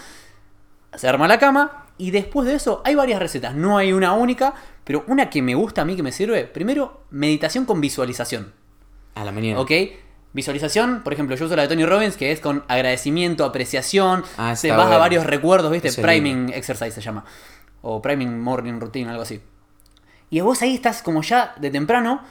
[0.95, 4.55] se arma la cama y después de eso hay varias recetas, no hay una única,
[4.85, 8.53] pero una que me gusta a mí que me sirve, primero meditación con visualización,
[9.15, 9.61] A la mañana.
[9.61, 9.71] ¿ok?
[10.33, 14.55] Visualización, por ejemplo, yo uso la de Tony Robbins, que es con agradecimiento, apreciación, Ah,
[14.57, 15.01] se está vas a bueno.
[15.01, 15.89] varios recuerdos, ¿viste?
[15.89, 17.25] Ese Priming exercise se llama,
[17.83, 19.41] o priming morning routine, algo así.
[20.31, 22.23] Y vos ahí estás como ya de temprano,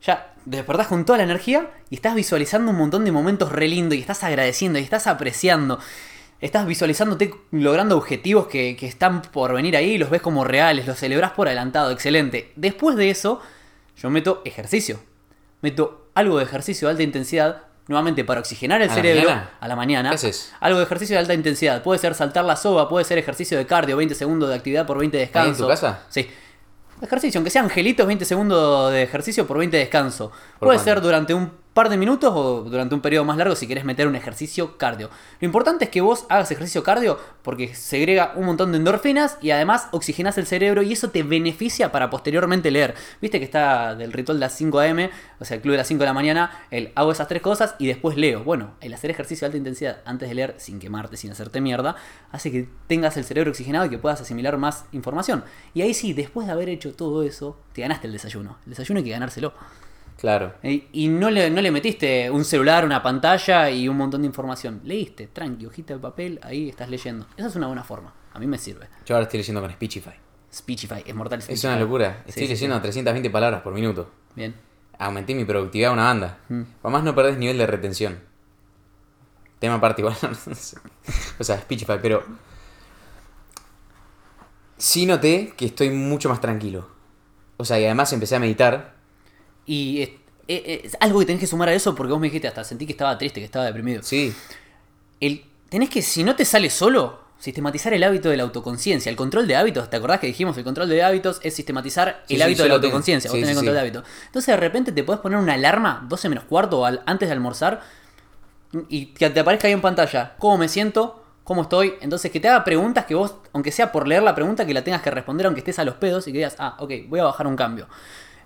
[0.00, 3.98] ya despertás con toda la energía y estás visualizando un montón de momentos re lindos
[3.98, 5.78] y estás agradeciendo y estás apreciando.
[6.40, 10.98] estás visualizándote logrando objetivos que, que están por venir ahí, los ves como reales, los
[10.98, 12.52] celebrás por adelantado, excelente.
[12.56, 13.40] Después de eso,
[13.96, 15.00] yo meto ejercicio.
[15.60, 19.68] Meto algo de ejercicio de alta intensidad, nuevamente para oxigenar el ¿A la cerebro a
[19.68, 20.10] la mañana.
[20.10, 20.52] ¿Qué haces?
[20.60, 21.82] Algo de ejercicio de alta intensidad.
[21.82, 24.98] Puede ser saltar la soga, puede ser ejercicio de cardio, 20 segundos de actividad por
[24.98, 25.46] 20 de descanso.
[25.46, 26.02] ¿Ahí en tu casa?
[26.08, 26.28] Sí.
[27.02, 30.30] Ejercicio, aunque sean angelitos, 20 segundos de ejercicio por 20 de descanso.
[30.30, 30.84] ¿Por Puede cuánto?
[30.84, 34.06] ser durante un par de minutos o durante un periodo más largo si querés meter
[34.06, 35.10] un ejercicio cardio.
[35.40, 39.50] Lo importante es que vos hagas ejercicio cardio porque segrega un montón de endorfinas y
[39.50, 42.94] además oxigenas el cerebro y eso te beneficia para posteriormente leer.
[43.20, 45.08] Viste que está del ritual de las 5 am,
[45.40, 47.74] o sea, el club de las 5 de la mañana, el hago esas tres cosas
[47.78, 48.44] y después leo.
[48.44, 51.96] Bueno, el hacer ejercicio de alta intensidad antes de leer sin quemarte, sin hacerte mierda,
[52.30, 55.44] hace que tengas el cerebro oxigenado y que puedas asimilar más información.
[55.74, 58.58] Y ahí sí, después de haber hecho todo eso, te ganaste el desayuno.
[58.66, 59.54] El desayuno hay que ganárselo.
[60.22, 60.54] Claro.
[60.62, 64.28] Y y no le, no le metiste un celular, una pantalla y un montón de
[64.28, 64.80] información.
[64.84, 67.26] Leíste, tranqui, hojita de papel, ahí estás leyendo.
[67.36, 68.14] Esa es una buena forma.
[68.32, 68.86] A mí me sirve.
[69.04, 70.14] Yo ahora estoy leyendo con Speechify.
[70.54, 72.22] Speechify, es mortal Es una locura.
[72.24, 72.82] Estoy sí, leyendo sí.
[72.82, 74.12] 320 palabras por minuto.
[74.36, 74.54] Bien.
[74.96, 76.38] Aumenté mi productividad a una banda.
[76.48, 76.62] Mm.
[76.84, 78.20] Además no perdés nivel de retención.
[79.58, 80.16] Tema aparte igual.
[80.46, 80.76] no sé.
[81.40, 82.22] o sea, Speechify, pero...
[84.76, 86.88] Sí noté que estoy mucho más tranquilo.
[87.56, 89.01] O sea, y además empecé a meditar.
[89.66, 90.10] Y es,
[90.48, 92.86] es- es algo que tenés que sumar a eso porque vos me dijiste hasta sentí
[92.86, 94.02] que estaba triste, que estaba deprimido.
[94.02, 94.34] Sí.
[95.20, 99.10] El, tenés que, si no te sale solo, sistematizar el hábito de la autoconciencia.
[99.10, 100.56] El control de hábitos, ¿te acordás que dijimos?
[100.58, 103.30] El control de hábitos es sistematizar Sí, el sí, hábito de la autoconciencia.
[103.30, 104.04] Vos tenés sí, control de hábito.
[104.26, 107.32] Entonces de repente te podés poner una alarma 12 menos cuarto o al- antes de
[107.32, 107.80] almorzar
[108.88, 110.34] y que te aparezca ahí en pantalla.
[110.38, 111.24] ¿Cómo me siento?
[111.44, 111.94] ¿Cómo estoy?
[112.00, 114.82] Entonces que te haga preguntas que vos, aunque sea por leer la pregunta, que la
[114.84, 117.24] tengas que responder aunque estés a los pedos y que digas, ah, ok, voy a
[117.24, 117.88] bajar un cambio.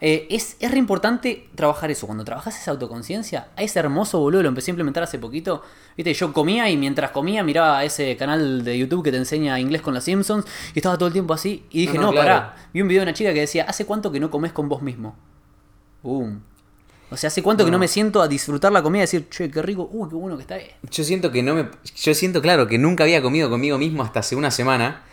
[0.00, 2.06] Eh, es, es re importante trabajar eso.
[2.06, 4.42] Cuando trabajas esa autoconciencia, es hermoso, boludo.
[4.42, 5.62] Lo empecé a implementar hace poquito.
[5.96, 9.82] Viste, yo comía y mientras comía miraba ese canal de YouTube que te enseña inglés
[9.82, 11.64] con los Simpsons y estaba todo el tiempo así.
[11.70, 12.28] Y dije, No, no, no, claro.
[12.28, 12.68] pará.
[12.74, 14.82] Vi un video de una chica que decía, ¿hace cuánto que no comes con vos
[14.82, 15.16] mismo?
[16.02, 16.42] Boom.
[17.08, 19.48] O sea, ¿hace cuánto que no me siento a disfrutar la comida y decir, che,
[19.50, 20.58] qué rico, uy, qué bueno que está?
[20.58, 20.74] eh"?
[20.90, 21.68] Yo siento que no me.
[21.96, 25.04] Yo siento, claro, que nunca había comido conmigo mismo hasta hace una semana.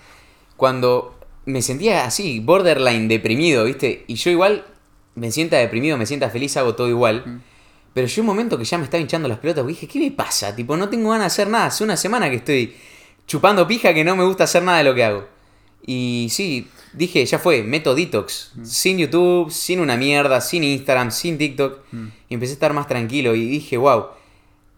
[0.58, 4.06] Cuando me sentía así, borderline deprimido, ¿viste?
[4.08, 4.66] Y yo igual
[5.16, 7.42] me sienta deprimido, me sienta feliz, hago todo igual.
[7.94, 10.56] Pero yo un momento que ya me estaba hinchando las pelotas, dije, ¿qué me pasa?
[10.56, 11.68] Tipo, no tengo ganas de hacer nada.
[11.68, 12.76] Hace una semana que estoy
[13.28, 15.28] chupando pija que no me gusta hacer nada de lo que hago.
[15.86, 18.54] Y sí, dije, ya fue, meto detox.
[18.64, 21.80] Sin YouTube, sin una mierda, sin Instagram, sin TikTok.
[22.30, 24.06] Y empecé a estar más tranquilo y dije, wow,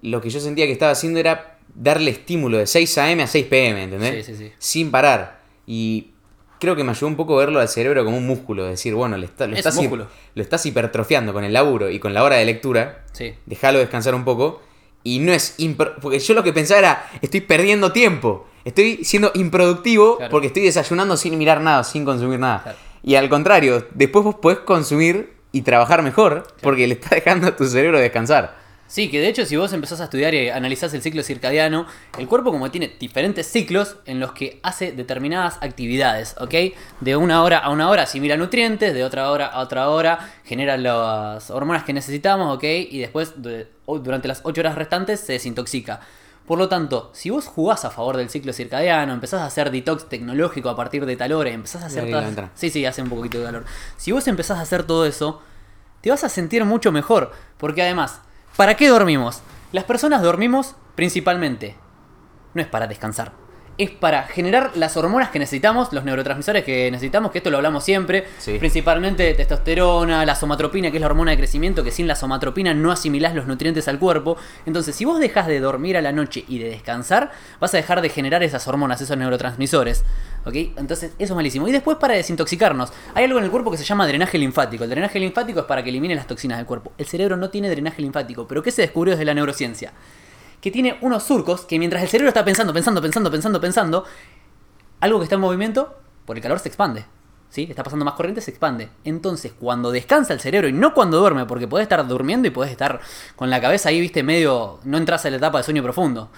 [0.02, 3.46] lo que yo sentía que estaba haciendo era darle estímulo de 6 am a 6
[3.46, 4.26] pm, ¿entendés?
[4.26, 4.52] Sí, sí, sí.
[4.58, 5.42] Sin parar.
[5.68, 6.08] Y
[6.60, 8.66] creo que me ayudó un poco verlo al cerebro como un músculo.
[8.66, 10.08] Decir, bueno, le está- lo, Es estás, hi- lo
[10.42, 13.04] estás hipertrofiando con el laburo y con la hora de lectura.
[13.14, 13.34] Sí.
[13.46, 14.62] Déjalo descansar un poco.
[15.04, 15.56] Y no es...
[16.02, 18.48] Porque yo lo que pensaba era, estoy perdiendo tiempo.
[18.64, 20.32] Estoy siendo improductivo Claro.
[20.32, 22.64] porque estoy desayunando sin mirar nada, sin consumir nada.
[22.64, 22.78] Claro.
[23.04, 27.56] Y al contrario, después vos podés consumir y trabajar mejor porque le estás dejando a
[27.56, 28.56] tu cerebro descansar.
[28.88, 31.88] Sí, que de hecho si vos empezás a estudiar y analizás el ciclo circadiano,
[32.20, 36.54] el cuerpo como tiene diferentes ciclos en los que hace determinadas actividades, ¿ok?
[37.02, 40.78] De una hora a una hora asimila nutrientes, de otra hora a otra hora genera
[40.78, 42.64] las hormonas que necesitamos, ¿ok?
[42.64, 43.34] Y después
[43.88, 46.02] durante las 8 horas restantes se desintoxica.
[46.46, 50.08] Por lo tanto, si vos jugás a favor del ciclo circadiano, empezás a hacer detox
[50.08, 52.52] tecnológico a partir de tal hora, empezás a hacer todas-.
[52.54, 53.66] Sí, sí, hace un poquito de calor.
[53.98, 55.42] Si vos empezás a hacer todo eso,
[56.02, 57.32] te vas a sentir mucho mejor.
[57.58, 58.22] Porque además,
[58.56, 59.42] ¿para qué dormimos?
[59.72, 61.76] Las personas dormimos principalmente.
[62.54, 63.34] No es para descansar.
[63.78, 67.84] Es para generar las hormonas que necesitamos, los neurotransmisores que necesitamos, que esto lo hablamos
[67.84, 68.26] siempre.
[68.38, 68.58] Sí.
[68.58, 72.92] Principalmente testosterona, la somatropina, que es la hormona de crecimiento, que sin la somatropina no
[72.92, 74.38] asimilás los nutrientes al cuerpo.
[74.66, 78.02] Entonces, si vos dejas de dormir a la noche y de descansar, vas a dejar
[78.02, 80.06] de generar esas hormonas, esos neurotransmisores.
[80.46, 80.56] ¿Ok?
[80.78, 81.68] Entonces, eso es malísimo.
[81.68, 84.86] Y después, para desintoxicarnos, hay algo en el cuerpo que se llama drenaje linfático.
[84.86, 86.94] El drenaje linfático es para que elimine las toxinas del cuerpo.
[86.98, 88.48] El cerebro no tiene drenaje linfático.
[88.48, 89.92] ¿Pero qué se descubrió desde la neurociencia?
[90.66, 94.04] Que tiene unos surcos que mientras el cerebro está pensando, pensando, pensando, pensando, pensando,
[95.00, 97.06] algo que está en movimiento, por el calor se expande.
[97.52, 97.68] ¿Sí?
[97.70, 98.90] Está pasando más corriente, se expande.
[99.04, 102.72] Entonces, cuando descansa el cerebro y no cuando duerme, porque podés estar durmiendo y podés
[102.72, 103.00] estar
[103.36, 104.80] con la cabeza ahí, viste, medio.
[104.86, 106.32] No entras en la etapa de sueño profundo.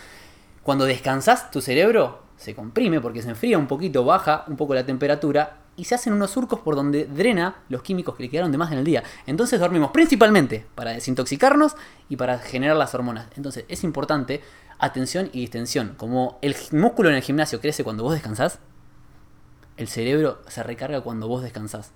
[0.61, 4.85] Cuando descansás, tu cerebro se comprime porque se enfría un poquito, baja un poco la
[4.85, 8.57] temperatura y se hacen unos surcos por donde drena los químicos que le quedaron de
[8.57, 9.03] más en el día.
[9.27, 11.75] Entonces dormimos principalmente para desintoxicarnos
[12.09, 13.27] y para generar las hormonas.
[13.37, 14.41] Entonces es importante
[14.79, 15.93] atención y distensión.
[15.95, 18.59] Como el músculo en el gimnasio crece cuando vos descansás,
[19.77, 21.91] el cerebro se recarga cuando vos descansás.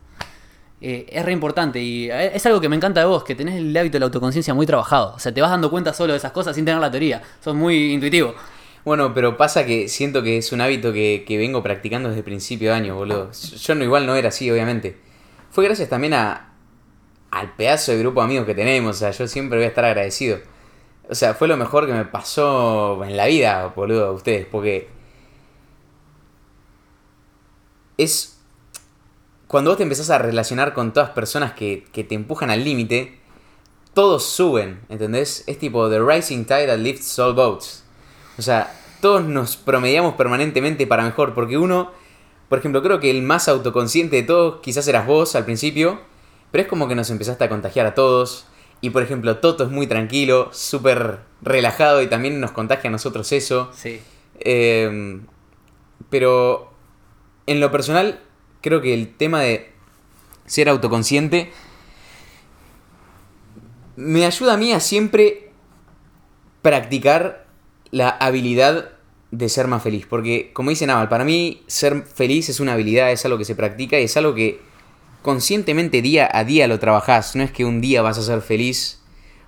[0.79, 3.55] Eh, es re importante y eh, es algo que me encanta de vos, que tenés
[3.55, 5.13] el hábito de la autoconciencia muy trabajado.
[5.15, 7.21] O sea, te vas dando cuenta solo de esas cosas sin tener la teoría.
[7.39, 8.35] Sos muy intuitivo.
[8.83, 12.71] Bueno, pero pasa que siento que es un hábito que, que vengo practicando desde principio
[12.71, 13.31] de año, boludo.
[13.31, 14.97] Yo no, igual no era así, obviamente.
[15.51, 16.53] Fue gracias también a,
[17.29, 18.95] al pedazo de grupo de amigos que tenemos.
[18.95, 20.39] O sea, yo siempre voy a estar agradecido.
[21.09, 24.47] O sea, fue lo mejor que me pasó en la vida, boludo, a ustedes.
[24.47, 24.89] Porque
[27.97, 28.39] es
[29.47, 33.19] cuando vos te empezás a relacionar con todas personas que, que te empujan al límite,
[33.93, 35.43] todos suben, ¿entendés?
[35.45, 37.83] Es tipo The Rising Tide that lifts all boats.
[38.37, 41.91] O sea, todos nos promediamos permanentemente para mejor, porque uno,
[42.49, 45.99] por ejemplo, creo que el más autoconsciente de todos quizás eras vos al principio,
[46.51, 48.45] pero es como que nos empezaste a contagiar a todos.
[48.81, 53.31] Y por ejemplo, Toto es muy tranquilo, súper relajado y también nos contagia a nosotros
[53.31, 53.69] eso.
[53.75, 53.99] Sí.
[54.39, 55.21] Eh,
[56.09, 56.71] pero
[57.45, 58.19] en lo personal,
[58.61, 59.71] creo que el tema de
[60.45, 61.51] ser autoconsciente
[63.95, 65.51] me ayuda a mí a siempre
[66.61, 67.45] practicar
[67.91, 68.89] la habilidad
[69.31, 70.05] de ser más feliz.
[70.09, 73.55] Porque, como dice Naval, para mí ser feliz es una habilidad, es algo que se
[73.55, 74.59] practica y es algo que
[75.21, 77.35] conscientemente día a día lo trabajás.
[77.35, 78.99] No es que un día vas a ser feliz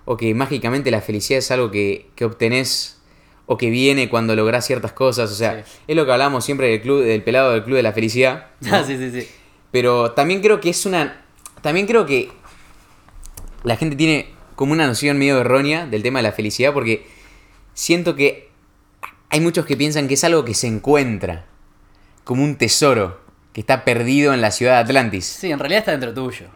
[0.05, 2.99] o que mágicamente la felicidad es algo que, que obtenés
[3.45, 5.31] o que viene cuando lográs ciertas cosas.
[5.31, 5.71] O sea, Sí.
[5.87, 8.47] es lo que hablamos siempre del club, del pelado del club de la felicidad.
[8.61, 8.75] ¿no?
[8.75, 9.27] Ah, sí, sí, sí.
[9.71, 11.25] Pero también creo que es una.
[11.61, 12.29] También creo que
[13.63, 17.07] la gente tiene como una noción medio errónea del tema de la felicidad porque
[17.73, 18.49] siento que
[19.29, 21.45] hay muchos que piensan que es algo que se encuentra,
[22.23, 23.19] como un tesoro
[23.51, 25.25] que está perdido en la ciudad de Atlantis.
[25.25, 26.47] Sí, en realidad está dentro tuyo.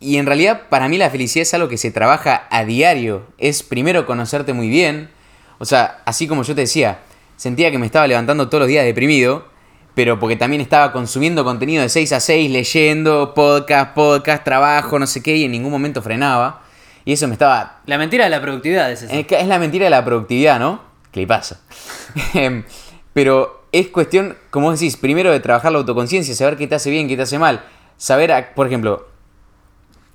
[0.00, 3.26] Y en realidad para mí la felicidad es algo que se trabaja a diario.
[3.38, 5.10] Es primero conocerte muy bien.
[5.58, 6.98] O sea, así como yo te decía,
[7.36, 9.46] sentía que me estaba levantando todos los días deprimido,
[9.94, 15.06] pero porque también estaba consumiendo contenido de 6 a 6, leyendo, podcast, podcast, trabajo, no
[15.06, 16.61] sé qué, y en ningún momento frenaba.
[17.04, 19.12] Y eso me estaba La mentira de la productividad es eso.
[19.14, 20.80] es la mentira de la productividad, ¿no?
[21.10, 21.56] Clipazo.
[22.34, 22.64] Em,
[23.12, 27.08] Pero es cuestión, como decís, primero de trabajar la autoconciencia, saber qué te hace bien,
[27.08, 27.64] qué te hace mal.
[27.96, 29.06] Saber, a- por ejemplo,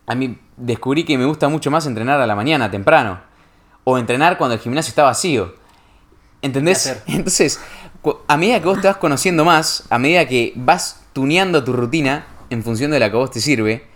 [0.07, 3.19] a mí descubrí que me gusta mucho más entrenar a la mañana, temprano.
[3.83, 5.53] O entrenar cuando el gimnasio está vacío.
[6.41, 6.97] ¿Entendés?
[7.07, 7.59] Entonces,
[8.27, 12.25] a medida que vos te vas conociendo más, a medida que vas tuneando tu rutina
[12.49, 13.87] en función de la que a vos te sirve,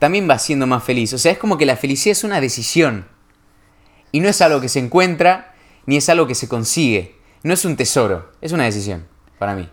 [0.00, 1.12] también vas siendo más feliz.
[1.12, 3.06] O sea, es como que la felicidad es una decisión.
[4.10, 5.54] Y no es algo que se encuentra,
[5.86, 7.14] ni es algo que se consigue.
[7.44, 9.06] No es un tesoro, es una decisión,
[9.38, 9.68] para mí.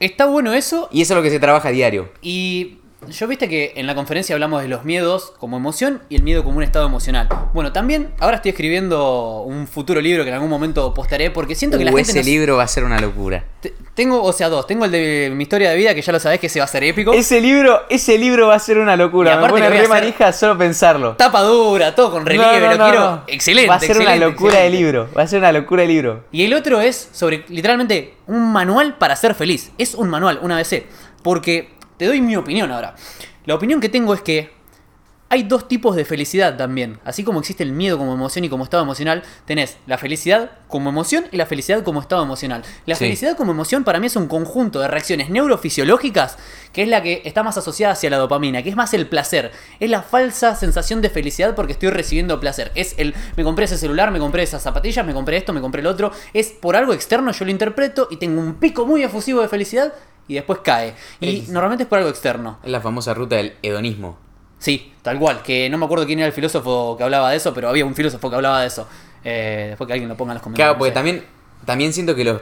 [0.00, 0.88] Está bueno eso.
[0.90, 2.10] Y es algo que se trabaja a diario.
[2.22, 6.22] Y yo viste que en la conferencia hablamos de los miedos como emoción y el
[6.24, 7.28] miedo como un estado emocional.
[7.54, 11.78] Bueno, también ahora estoy escribiendo un futuro libro que en algún momento postaré porque siento
[11.78, 13.44] que la Uh, gente ese libro va a ser una locura.
[13.60, 14.66] Te- Tengo, o sea, dos.
[14.66, 16.68] Tengo el de mi historia de vida, que ya lo sabés que se va a
[16.68, 17.12] ser épico.
[17.12, 19.30] Ese libro, ese libro va a ser una Y locura.
[19.32, 21.14] Me aparte pone a re manija solo pensarlo.
[21.16, 23.22] Tapa dura, todo con relieve, No, no, lo no, quiero.
[23.28, 23.68] Excelente.
[23.70, 24.84] Va a ser una excelente, locura de excelente.
[24.84, 25.08] libro.
[25.16, 26.24] Va a ser una locura de libro.
[26.32, 29.70] Y el otro es sobre literalmente un manual para ser feliz.
[29.78, 30.84] Es un manual, una ABC.
[31.22, 32.94] Porque te doy mi opinión ahora.
[33.44, 34.56] La opinión que tengo es que
[35.30, 37.00] hay dos tipos de felicidad también.
[37.04, 40.88] Así como existe el miedo como emoción y como estado emocional, tenés la felicidad como
[40.88, 42.62] emoción y la felicidad como estado emocional.
[42.86, 43.04] La Sí.
[43.04, 46.38] felicidad como emoción para mí es un conjunto de reacciones neurofisiológicas
[46.72, 49.52] que es la que está más asociada hacia la dopamina, que es más el placer.
[49.80, 52.72] Es la falsa sensación de felicidad porque estoy recibiendo placer.
[52.74, 55.80] Es el me compré ese celular, me compré esas zapatillas, me compré esto, me compré
[55.82, 56.10] el otro.
[56.32, 59.92] Es por algo externo, yo lo interpreto y tengo un pico muy efusivo de felicidad
[60.28, 60.94] y después cae.
[61.20, 62.58] Y Es- normalmente es por algo externo.
[62.62, 64.18] Es la famosa ruta del hedonismo.
[64.58, 65.42] Sí, tal cual.
[65.42, 67.94] Que no me acuerdo quién era el filósofo que hablaba de eso, pero había un
[67.94, 68.86] filósofo que hablaba de eso.
[69.24, 70.66] Eh, después que alguien lo ponga en los comentarios.
[70.66, 70.94] Claro, no porque sé.
[70.94, 71.24] también,
[71.64, 72.40] también siento que los.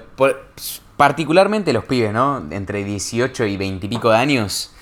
[0.96, 2.46] particularmente los pibes, ¿no?
[2.50, 4.72] Entre 18 y 20 y pico de años.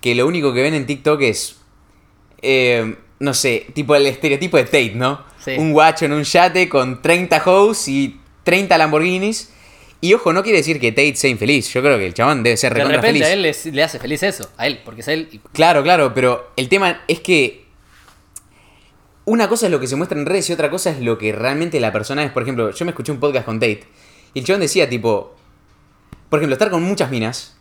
[0.00, 1.56] Que lo único que ven en TikTok es.
[2.42, 5.22] eh, no sé, tipo el estereotipo de Tate, ¿no?
[5.38, 5.52] Sí.
[5.56, 9.50] Un guacho en un yate con 30 hoes y 30 Lamborghinis.
[10.04, 11.72] Y ojo, no quiere decir que Tate sea infeliz.
[11.72, 13.28] Yo creo que el chabón debe ser De recontra repente feliz.
[13.64, 14.50] a él le hace feliz eso.
[14.58, 15.28] A él, porque es él.
[15.32, 17.64] y- Claro, claro, pero el tema es que
[19.24, 21.32] una cosa es lo que se muestra en redes y otra cosa es lo que
[21.32, 22.30] realmente la persona es.
[22.32, 23.84] Por ejemplo, yo me escuché un podcast con Tate
[24.34, 25.34] y el chabón decía tipo,
[26.28, 27.56] por ejemplo, estar con muchas minas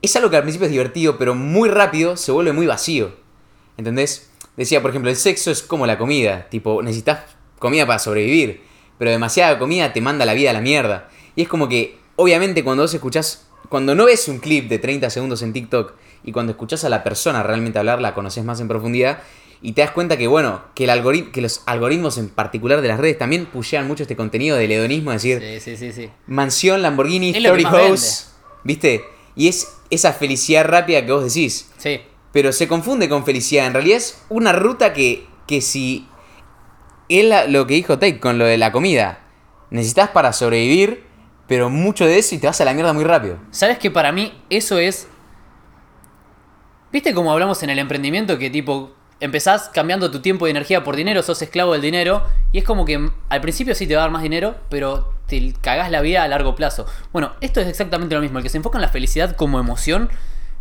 [0.00, 3.16] es algo que al principio es divertido, pero muy rápido se vuelve muy vacío.
[3.76, 4.30] ¿Entendés?
[4.56, 7.20] Decía, por ejemplo, el sexo es como la comida, tipo, necesitas
[7.58, 8.60] comida para sobrevivir,
[8.98, 11.08] pero demasiada comida te manda la vida a la mierda.
[11.36, 15.10] Y es como que, obviamente, cuando vos escuchás, cuando no ves un clip de 30
[15.10, 15.92] segundos en TikTok
[16.24, 19.18] y cuando escuchás a la persona realmente hablar, la conoces más en profundidad
[19.62, 22.88] y te das cuenta que, bueno, que, el algorit- que los algoritmos en particular de
[22.88, 26.10] las redes también pushean mucho este contenido del hedonismo, es decir, Sí, sí, sí, sí.
[26.26, 29.02] mansión, Lamborghini, Es lo que 30 más hoes, ¿viste?
[29.36, 31.70] Y es esa felicidad rápida que vos decís.
[31.78, 32.00] Sí.
[32.32, 33.66] Pero se confunde con felicidad.
[33.66, 36.06] En realidad es una ruta que, que si
[37.08, 39.20] es lo que dijo Tate con lo de la comida,
[39.70, 41.03] necesitas para sobrevivir,
[41.46, 43.38] pero mucho de eso y te vas a la mierda muy rápido.
[43.50, 45.08] ¿Sabes que para mí eso es.
[46.92, 50.96] ¿Viste cómo hablamos en el emprendimiento que tipo empezás cambiando tu tiempo y energía por
[50.96, 54.04] dinero, sos esclavo del dinero y es como que al principio sí te va a
[54.04, 56.86] dar más dinero, pero te cagás la vida a largo plazo.
[57.12, 60.10] Bueno, esto es exactamente lo mismo, el que se enfoca en la felicidad como emoción,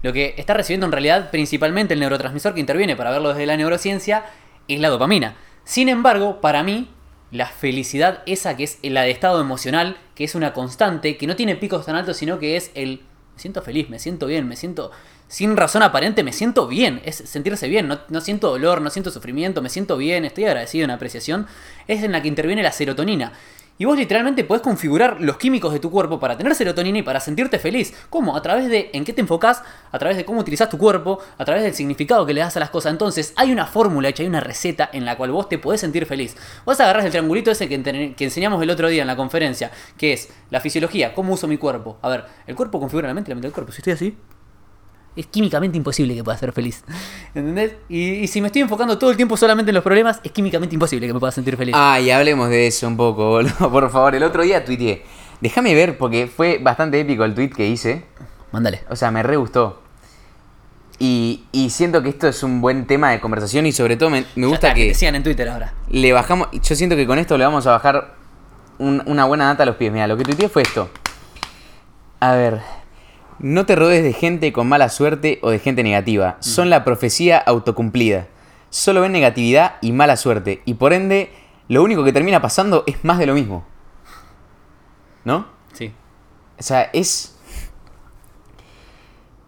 [0.01, 3.57] lo que está recibiendo en realidad principalmente el neurotransmisor que interviene para verlo desde la
[3.57, 4.25] neurociencia
[4.67, 5.35] es la dopamina.
[5.65, 6.89] Sin embargo, para mí,
[7.31, 11.35] la felicidad esa que es la de estado emocional, que es una constante, que no
[11.35, 13.01] tiene picos tan altos, sino que es el
[13.33, 14.91] me siento feliz, me siento bien, me siento
[15.27, 19.09] sin razón aparente, me siento bien, es sentirse bien, no, no siento dolor, no siento
[19.09, 21.47] sufrimiento, me siento bien, estoy agradecido en apreciación,
[21.87, 23.33] es en la que interviene la serotonina.
[23.77, 27.19] Y vos literalmente podés configurar los químicos de tu cuerpo para tener serotonina y para
[27.19, 27.93] sentirte feliz.
[28.09, 28.35] ¿Cómo?
[28.35, 31.45] A través de en qué te enfocás, a través de cómo utilizás tu cuerpo, a
[31.45, 32.91] través del significado que le das a las cosas.
[32.91, 36.05] Entonces, hay una fórmula hecha, hay una receta en la cual vos te podés sentir
[36.05, 36.35] feliz.
[36.65, 40.13] Vos agarrás el triangulito ese que, que enseñamos el otro día en la conferencia, que
[40.13, 41.97] es la fisiología, cómo uso mi cuerpo.
[42.03, 43.71] A ver, el cuerpo configura la mente, la mente del cuerpo.
[43.71, 44.17] Si estoy así,
[45.15, 46.83] es químicamente imposible que pueda ser feliz.
[47.35, 47.75] ¿Entendés?
[47.89, 50.73] Y, y si me estoy enfocando todo el tiempo solamente en los problemas, es químicamente
[50.75, 51.75] imposible que me pueda sentir feliz.
[51.77, 53.53] Ah, y hablemos de eso un poco, boludo.
[53.71, 55.03] Por favor, el otro día tuiteé.
[55.41, 58.05] Déjame ver porque fue bastante épico el tweet que hice.
[58.51, 58.81] Mándale.
[58.89, 59.81] O sea, me re gustó.
[60.99, 64.25] Y, y siento que esto es un buen tema de conversación y sobre todo me,
[64.35, 65.73] me gusta está, que te sigan en Twitter ahora.
[65.89, 66.47] le bajamos.
[66.51, 68.15] Yo siento que con esto le vamos a bajar
[68.77, 69.91] un- una buena data a los pies.
[69.91, 70.89] Mira, lo que tuiteé fue esto.
[72.19, 72.61] A ver.
[73.39, 76.37] No te rodees de gente con mala suerte o de gente negativa.
[76.39, 78.27] Son la profecía autocumplida.
[78.69, 80.61] Solo ven negatividad y mala suerte.
[80.65, 81.31] Y por ende,
[81.67, 83.65] lo único que termina pasando es más de lo mismo.
[85.25, 85.47] ¿No?
[85.73, 85.93] Sí.
[86.59, 87.35] O sea, es.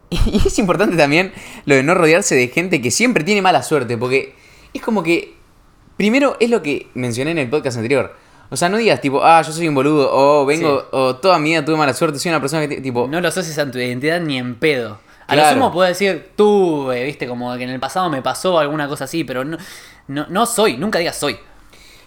[0.28, 1.34] Y es importante también
[1.66, 4.36] lo de no rodearse de gente que siempre tiene mala suerte, porque
[4.74, 5.36] es como que.
[5.98, 8.16] Primero es lo que mencioné en el podcast anterior.
[8.56, 10.86] O sea, no digas tipo, ah, yo soy un boludo, o vengo, Sí.
[10.92, 13.06] o toda mi vida tuve mala suerte, soy una persona que, tipo.
[13.06, 14.98] No lo asocies a tu identidad ni en pedo.
[15.28, 15.50] A Claro.
[15.50, 19.04] lo sumo puedo decir tuve, viste, como que en el pasado me pasó alguna cosa
[19.04, 19.58] así, pero no,
[20.08, 21.36] no, no soy, nunca digas soy.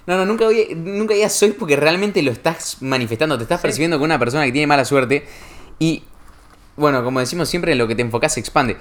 [0.06, 3.98] No, no, nunca, voy- nunca digas soy porque realmente lo estás manifestando, te estás percibiendo
[3.98, 5.26] como una persona que tiene mala suerte.
[5.78, 6.02] Y,
[6.76, 8.78] bueno, como decimos siempre, en lo que te enfocas se expande.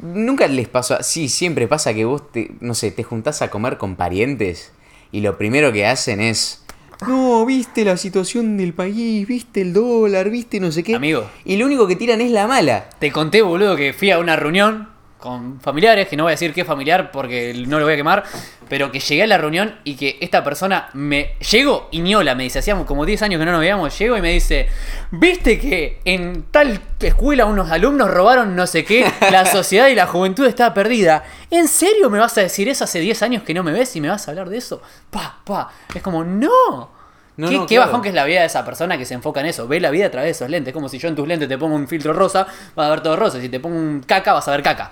[0.00, 3.78] Nunca les pasó, sí, siempre pasa que vos, te, no sé, te juntás a comer
[3.78, 4.72] con parientes
[5.12, 6.64] y lo primero que hacen es...
[7.06, 10.96] No, viste la situación del país, viste el dólar, viste no sé qué.
[10.96, 11.30] Amigo.
[11.44, 12.90] Y lo único que tiran es la mala.
[12.98, 16.54] Te conté, boludo, que fui a una reunión con familiares, que no voy a decir
[16.54, 18.24] qué familiar porque no lo voy a quemar,
[18.68, 21.34] pero que llegué a la reunión y que esta persona me...
[21.50, 24.16] Llego y ni hola, me dice, hacíamos como 10 años que no nos veíamos, llego
[24.16, 24.68] y me dice,
[25.10, 30.06] viste que en tal escuela unos alumnos robaron no sé qué, la sociedad y la
[30.06, 31.24] juventud está perdida.
[31.50, 34.00] ¿En serio me vas a decir eso hace 10 años que no me ves y
[34.00, 34.82] me vas a hablar de eso?
[35.10, 35.70] Pa, pa.
[35.94, 36.97] Es como, no.
[37.38, 37.92] No, ¿Qué, no, qué claro.
[37.92, 39.68] bajón que es la vida de esa persona que se enfoca en eso.
[39.68, 40.72] Ve la vida a través de esos lentes.
[40.72, 43.00] Es como si yo en tus lentes te pongo un filtro rosa, vas a ver
[43.00, 43.40] todo rosa.
[43.40, 44.90] Si te pongo un caca, vas a ver caca.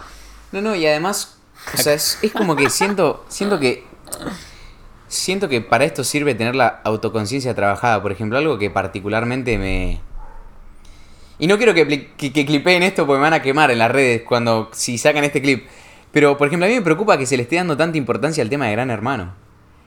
[0.52, 1.38] No, no, y además,
[1.74, 3.85] o sea, es, es como que siento, siento que,
[5.09, 8.00] siento que para esto sirve tener la autoconciencia trabajada.
[8.00, 10.00] Por ejemplo, algo que particularmente me...
[11.40, 13.90] Y no quiero que, que, que clipeen esto porque me van a quemar en las
[13.90, 15.66] redes cuando, si sacan este clip.
[16.12, 18.48] Pero, por ejemplo, a mí me preocupa que se le esté dando tanta importancia al
[18.48, 19.35] tema de Gran Hermano.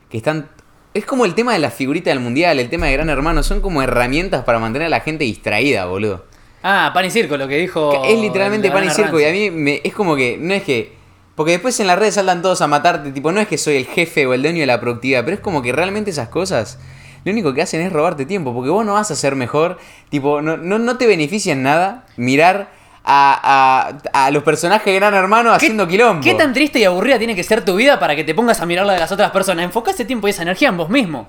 [0.10, 0.50] Que están...
[0.94, 3.44] Es como el tema de la figurita del mundial, el tema de Gran Hermano.
[3.44, 6.26] Son como herramientas para mantener a la gente distraída, boludo.
[6.64, 8.02] Ah, pan y circo, lo que dijo.
[8.02, 10.64] Que Es literalmente pan y circo y a mí me, es como que, no es
[10.64, 10.98] que...
[11.36, 13.86] Porque después en las redes saltan todos a matarte, tipo, no es que soy el
[13.86, 16.80] jefe o el dueño de la productividad, pero es como que realmente esas cosas
[17.24, 19.78] lo único que hacen es robarte tiempo, porque vos no vas a ser mejor,
[20.10, 22.72] tipo, no, no, no te beneficia en nada mirar
[23.04, 26.24] a, a, a los personajes de Gran Hermano ¿Qué- haciendo quilombo.
[26.24, 28.66] ¿Qué tan triste y aburrida tiene que ser tu vida para que te pongas a
[28.66, 29.66] mirar la de las otras personas?
[29.66, 31.28] Enfoca ese tiempo y esa energía en vos mismo.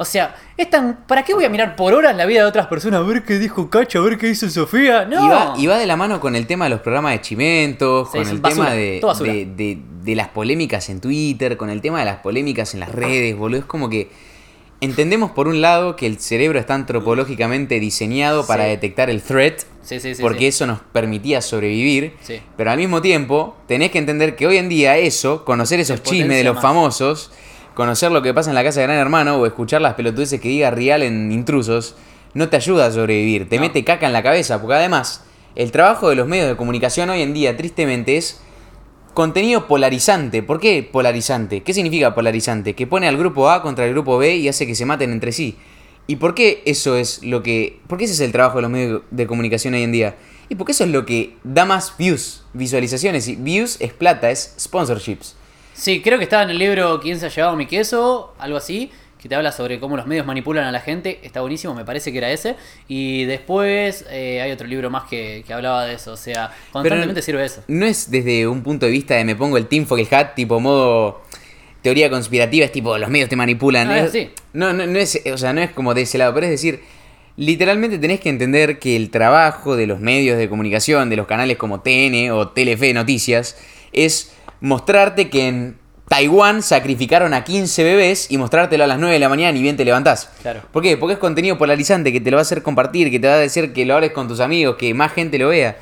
[0.00, 1.00] O sea, es tan.
[1.08, 3.00] ¿Para qué voy a mirar por horas la vida de otras personas?
[3.00, 5.04] A ver qué dijo Cacho, a ver qué hizo Sofía.
[5.06, 5.26] No.
[5.26, 8.08] Y, va, y va de la mano con el tema de los programas de chimentos,
[8.10, 11.98] con el basura, tema de, de, de- de las polémicas en Twitter, con el tema
[11.98, 13.58] de las polémicas en las redes, boludo.
[13.58, 14.08] Es como que
[14.80, 18.70] entendemos por un lado que el cerebro está antropológicamente diseñado para Sí.
[18.70, 20.22] detectar el threat, Sí, sí, sí.
[20.22, 22.14] porque eso nos permitía sobrevivir.
[22.22, 22.40] Sí.
[22.56, 26.36] Pero al mismo tiempo, tenés que entender que hoy en día eso, conocer esos chismes
[26.36, 26.62] de los más.
[26.62, 27.32] famosos,
[27.74, 30.48] conocer lo que pasa en la casa de Gran Hermano o escuchar las pelotudeces que
[30.48, 31.94] diga Real en intrusos,
[32.34, 33.62] no te ayuda a sobrevivir, te No.
[33.62, 35.24] mete caca en la cabeza, porque además
[35.56, 38.40] el trabajo de los medios de comunicación hoy en día, tristemente, es
[39.18, 40.44] contenido polarizante.
[40.44, 41.64] ¿Por qué polarizante?
[41.64, 42.74] ¿Qué significa polarizante?
[42.76, 45.32] Que pone al grupo A contra el grupo B y hace que se maten entre
[45.32, 45.56] sí.
[46.06, 47.80] ¿Y por qué eso es lo que...
[47.88, 50.14] ¿Por qué ese es el trabajo de los medios de comunicación hoy en día?
[50.48, 53.26] Y porque eso es lo que da más views, visualizaciones.
[53.26, 55.34] Y views es plata, es sponsorships.
[55.74, 58.34] Sí, creo que estaba en el libro ¿Quién se ha llevado mi queso?
[58.38, 58.92] Algo así.
[59.20, 61.18] Que te habla sobre cómo los medios manipulan a la gente.
[61.22, 62.54] Está buenísimo, me parece que era ese.
[62.86, 66.12] Y después eh, hay otro libro más que, que hablaba de eso.
[66.12, 67.62] O sea, constantemente sirve eso.
[67.68, 71.22] No es desde un punto de vista de me pongo el tinfoil hat, tipo modo
[71.82, 73.88] teoría conspirativa, es tipo los medios te manipulan.
[73.88, 74.30] No, es Es- así.
[74.52, 76.80] no, no, no es, o sea, no es como de ese lado, pero es decir,
[77.36, 81.56] literalmente tenés que entender que el trabajo de los medios de comunicación, de los canales
[81.56, 83.56] como TN o Telefe Noticias,
[83.92, 85.78] es mostrarte que en
[86.08, 89.76] Taiwán sacrificaron a 15 bebés y mostrártelo a las 9 de la mañana y bien
[89.76, 90.30] te levantás.
[90.42, 90.60] Claro.
[90.72, 90.96] ¿Por qué?
[90.96, 93.38] Porque es contenido polarizante que te lo va a hacer compartir, que te va a
[93.38, 95.76] decir que lo hables con tus amigos, que más gente lo vea.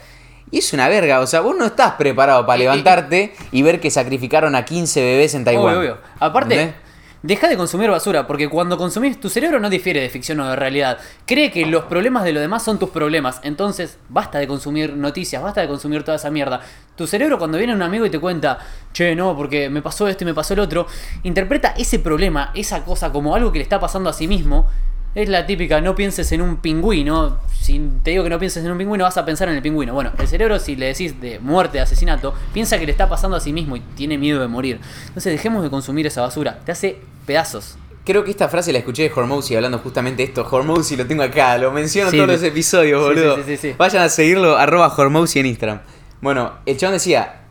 [0.50, 3.62] Y es una verga, o sea, vos no estás preparado para Y- y- levantarte y
[3.62, 5.76] ver que sacrificaron a 15 bebés en Taiwán.
[5.76, 5.98] Obvio, obvio.
[6.20, 6.76] Aparte, ¿Entendés?
[7.22, 10.54] deja de consumir basura, porque cuando consumís, tu cerebro no difiere de ficción o de
[10.54, 10.98] realidad.
[11.24, 13.40] Cree que los problemas de los demás son tus problemas.
[13.42, 16.60] Entonces, basta de consumir noticias, basta de consumir toda esa mierda.
[16.96, 18.58] Tu cerebro, cuando viene un amigo y te cuenta,
[18.92, 20.86] che, no, porque me pasó esto y me pasó el otro,
[21.24, 24.66] interpreta ese problema, esa cosa, como algo que le está pasando a sí mismo.
[25.14, 27.38] Es la típica, no pienses en un pingüino.
[27.58, 29.94] Si te digo que no pienses en un pingüino, vas a pensar en el pingüino.
[29.94, 33.34] Bueno, el cerebro, si le decís de muerte, de asesinato, piensa que le está pasando
[33.36, 34.78] a sí mismo y tiene miedo de morir.
[35.06, 36.58] Entonces dejemos de consumir esa basura.
[36.66, 37.78] Te hace pedazos.
[38.04, 40.46] Creo que esta frase la escuché de Hormozy hablando justamente de esto.
[40.48, 43.36] Hormozy lo tengo acá, lo menciono Sí, todos los episodios, boludo.
[43.36, 43.74] sí, sí, sí, sí.
[43.78, 45.80] Vayan a seguirlo, arroba Hormozy en Instagram.
[46.26, 47.42] Bueno, el chabón decía,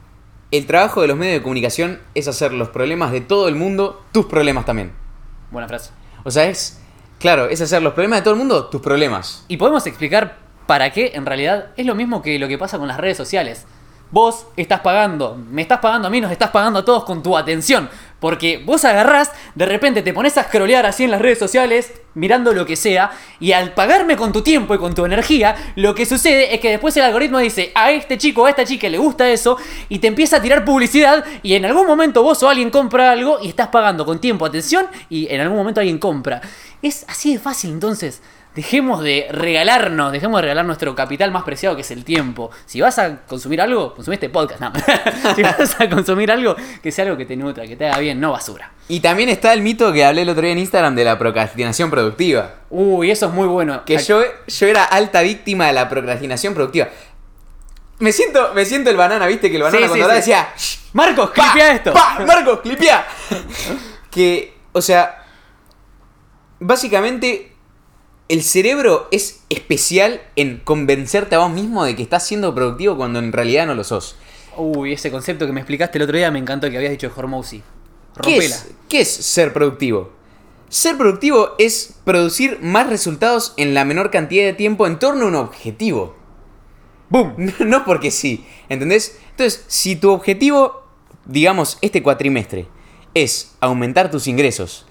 [0.52, 4.04] el trabajo de los medios de comunicación es hacer los problemas de todo el mundo
[4.12, 4.92] tus problemas también.
[5.50, 5.92] Buena frase.
[6.26, 6.82] O sea, es,
[7.18, 9.46] claro, es hacer los problemas de todo el mundo tus problemas.
[9.48, 12.90] Y podemos explicar para qué en realidad es lo mismo que lo que pasa con
[12.90, 13.66] las redes sociales.
[14.12, 17.38] Vos estás pagando, me estás pagando a mí, nos estás pagando a todos con tu
[17.38, 17.90] atención.
[18.20, 22.54] Porque vos agarrás, de repente te pones a scrollear así en las redes sociales, mirando
[22.54, 26.06] lo que sea, y al pagarme con tu tiempo y con tu energía, lo que
[26.06, 28.98] sucede es que después el algoritmo dice, a este chico o a esta chica le
[28.98, 29.58] gusta eso,
[29.90, 33.40] y te empieza a tirar publicidad, y en algún momento vos o alguien compra algo,
[33.42, 36.42] y estás pagando con tiempo, atención, y en algún momento alguien compra.
[36.82, 38.22] Es así de fácil entonces.
[38.56, 42.52] Dejemos de regalarnos, dejemos de regalar nuestro capital más preciado que es el tiempo.
[42.66, 44.62] Si vas a consumir algo, consumí este podcast.
[44.62, 44.72] No.
[45.36, 48.18] si vas a consumir algo, que sea algo que te nutra, que te haga bien,
[48.22, 48.72] no basura.
[48.88, 51.90] Y también está el mito que hablé el otro día en Instagram de la procrastinación
[51.92, 52.54] productiva.
[52.70, 53.84] Uy, eso es muy bueno.
[53.84, 56.88] Que yo, yo era alta víctima de la procrastinación productiva.
[58.00, 60.78] Me siento, me siento el banana, viste que el banana Sí, cuando sí, decía, "Shh,
[60.94, 61.92] Marcos, pa, clipea esto.
[61.94, 63.06] pa, Marcos, clipea.
[64.12, 65.24] que, o sea,
[66.60, 67.55] básicamente
[68.28, 73.20] el cerebro es especial en convencerte a vos mismo de que estás siendo productivo cuando
[73.20, 74.16] en realidad no lo sos.
[74.58, 77.14] Uy, ese concepto que me explicaste el otro día me encantó que habías dicho de
[77.16, 77.62] Hormozy.
[78.24, 80.12] ¿Qué es, ¿Qué es ser productivo?
[80.70, 85.28] Ser productivo es producir más resultados en la menor cantidad de tiempo en torno a
[85.28, 86.16] un objetivo.
[87.10, 87.54] ¡Boom!
[87.60, 89.20] No porque sí, ¿entendés?
[89.32, 90.84] Entonces, si tu objetivo,
[91.26, 92.68] digamos, este cuatrimestre,
[93.14, 94.85] es aumentar tus ingresos,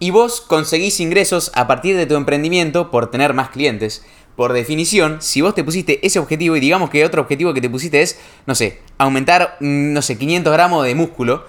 [0.00, 5.18] y vos conseguís ingresos a partir de tu emprendimiento por tener más clientes, por definición,
[5.20, 8.18] si vos te pusiste ese objetivo, y digamos que otro objetivo que te pusiste es,
[8.46, 11.44] no sé, aumentar, mm, no sé, 500 gramos de músculo,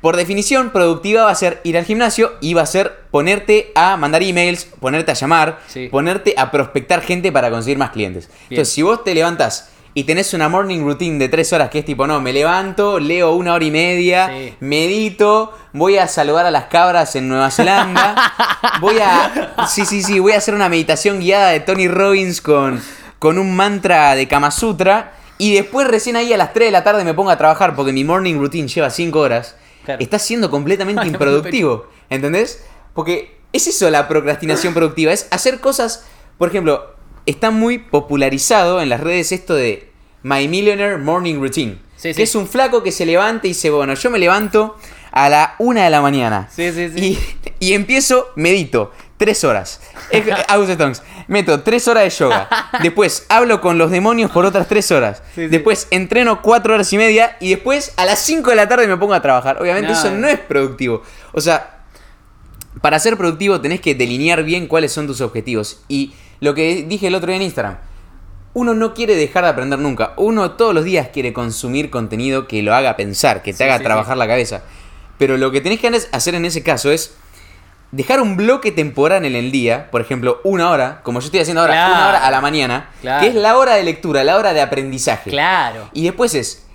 [0.00, 3.96] por definición, productiva va a ser ir al gimnasio y va a ser ponerte a
[3.96, 5.88] mandar emails, ponerte a llamar, Sí.
[5.90, 8.28] ponerte a prospectar gente para conseguir más clientes.
[8.50, 11.84] Entonces, si vos te levantás y tenés una morning routine de tres horas que es
[11.84, 14.54] tipo, no, me levanto, leo una hora y media, Sí.
[14.60, 18.14] medito, voy a saludar a las cabras en Nueva Zelanda,
[18.80, 19.66] voy a...
[19.68, 22.80] Sí, sí, sí, voy a hacer una meditación guiada de Tony Robbins con,
[23.18, 25.12] con un mantra de Kama Sutra.
[25.38, 27.92] Y después recién ahí a las 3 de la tarde me pongo a trabajar porque
[27.92, 29.56] mi morning routine lleva 5 horas.
[29.84, 30.00] Claro.
[30.00, 31.86] Estás siendo completamente improductivo.
[32.10, 32.64] ¿Entendés?
[32.94, 35.12] Porque es eso la procrastinación productiva.
[35.12, 36.04] Es hacer cosas.
[36.38, 36.91] Por ejemplo,
[37.26, 39.90] está muy popularizado en las redes esto de
[40.22, 41.78] My Millionaire Morning Routine.
[41.96, 42.22] Sí, que sí.
[42.22, 44.76] es un flaco que se levanta y dice, bueno, yo me levanto
[45.12, 46.48] a la una de la mañana.
[46.54, 47.18] Sí, sí, sí.
[47.60, 49.80] Y, y empiezo, medito, tres horas.
[50.10, 51.02] Stones.
[51.28, 52.48] Meto tres horas de yoga.
[52.82, 55.22] Después hablo con los demonios por otras tres horas.
[55.34, 55.48] Sí, sí.
[55.48, 57.36] Después entreno cuatro horas y media.
[57.40, 59.62] Y después a las cinco de la tarde me pongo a trabajar.
[59.62, 59.98] Obviamente No.
[59.98, 61.02] eso no es productivo.
[61.32, 61.84] O sea,
[62.80, 65.82] para ser productivo tenés que delinear bien cuáles son tus objetivos.
[65.88, 67.78] Y lo que dije el otro día en Instagram.
[68.54, 70.12] Uno no quiere dejar de aprender nunca.
[70.16, 73.78] Uno todos los días quiere consumir contenido que lo haga pensar, que te Sí, haga
[73.78, 74.62] sí, trabajar la cabeza.
[75.18, 77.14] Pero lo que tenés que hacer en ese caso es
[77.92, 81.60] dejar un bloque temporal en el día, por ejemplo, una hora, como yo estoy haciendo
[81.60, 81.94] ahora, Claro.
[81.94, 83.20] una hora a la mañana, Claro.
[83.22, 85.30] que es la hora de lectura, la hora de aprendizaje.
[85.30, 85.88] Claro.
[85.92, 86.66] Y después es,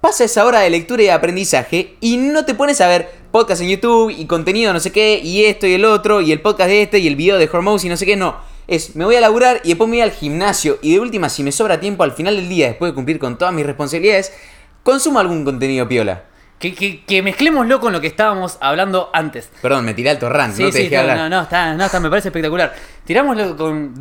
[0.00, 3.60] pasa esa hora de lectura y de aprendizaje y no te pones a ver podcast
[3.62, 6.68] en YouTube y contenido no sé qué, y esto y el otro, y el podcast
[6.70, 8.48] de este y el video de Hormouse y no sé qué, no.
[8.70, 11.42] Es, me voy a laburar y después me voy al gimnasio y de última, si
[11.42, 14.32] me sobra tiempo al final del día, después de cumplir con todas mis responsabilidades,
[14.84, 16.24] consumo algún contenido piola.
[16.60, 19.50] que, que, que mezclémoslo con lo que estábamos hablando antes.
[19.60, 21.16] Perdón, me tiré alto rant, Sí, no te sí, dejé no, hablar.
[21.18, 22.74] no, no, está, no, está, me parece espectacular.
[23.04, 23.94] Tirámoslo con,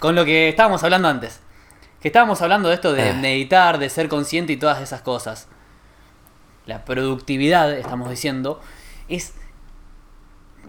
[0.00, 1.40] con lo que estábamos hablando antes.
[2.00, 3.12] Que estábamos hablando de esto de Ah.
[3.14, 5.46] meditar, de ser consciente y todas esas cosas.
[6.66, 8.60] La productividad, estamos diciendo,
[9.08, 9.34] es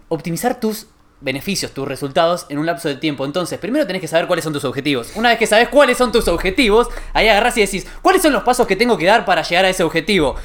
[0.10, 0.88] optimizar tus
[1.26, 3.26] beneficios, tus resultados en un lapso de tiempo.
[3.26, 5.12] Entonces, primero tenés que saber cuáles son tus objetivos.
[5.16, 8.44] Una vez que sabes cuáles son tus objetivos, ahí agarrás y decís, ¿cuáles son los
[8.44, 10.36] pasos que tengo que dar para llegar a ese objetivo?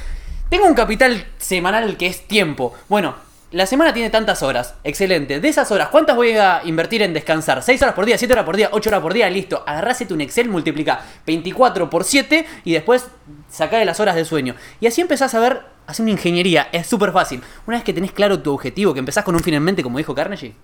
[0.49, 2.73] Tengo un capital semanal que es tiempo.
[2.89, 3.15] Bueno,
[3.51, 4.73] la semana tiene tantas horas.
[4.83, 5.39] Excelente.
[5.39, 7.61] De esas horas, ¿cuántas voy a invertir en descansar?
[7.61, 8.15] ¿6 horas por día?
[8.15, 8.71] ¿7 horas por día?
[8.71, 9.29] ¿8 horas por día?
[9.29, 9.63] Listo.
[9.67, 13.05] Agarrásete un Excel, multiplica 24 por 7 y después
[13.49, 14.55] sacale las horas de sueño.
[14.79, 16.69] Y así empezás a ver, hacer una ingeniería.
[16.71, 17.41] Es súper fácil.
[17.67, 19.99] Una vez que tenés claro tu objetivo, que empezás con un fin en mente, como
[19.99, 20.55] dijo Carnegie,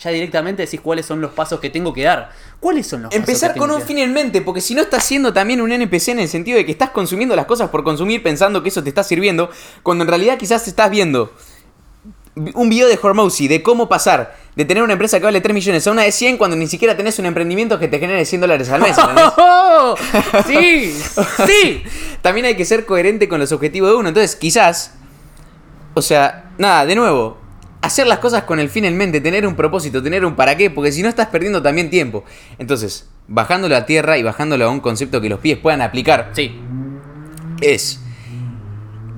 [0.00, 2.30] ya directamente decís cuáles son los pasos que tengo que dar.
[2.60, 4.82] ¿Cuáles son los Empezar pasos que con un que fin en mente, porque si no
[4.82, 7.82] estás siendo también un NPC en el sentido de que estás consumiendo las cosas por
[7.82, 9.50] consumir pensando que eso te está sirviendo,
[9.82, 11.32] cuando en realidad quizás estás viendo
[12.54, 15.86] un video de Hormozy de cómo pasar de tener una empresa que vale 3 millones
[15.86, 18.68] a una de 100 cuando ni siquiera tenés un emprendimiento que te genere 100 dólares
[18.70, 18.96] al mes.
[18.98, 19.24] ¿entendés?
[19.36, 19.94] ¡Oh!
[20.46, 20.92] ¡Sí!
[21.46, 21.82] ¡Sí!
[22.22, 24.08] También hay que ser coherente con los objetivos de uno.
[24.08, 24.94] Entonces, quizás,
[25.94, 27.38] o sea, nada, de nuevo,
[27.82, 30.70] hacer las cosas con el fin en mente, tener un propósito, tener un para qué,
[30.70, 32.24] porque si no estás perdiendo también tiempo.
[32.58, 36.58] Entonces, bajándolo a tierra y bajándolo a un concepto que los pies puedan aplicar, Sí.
[37.60, 38.00] es,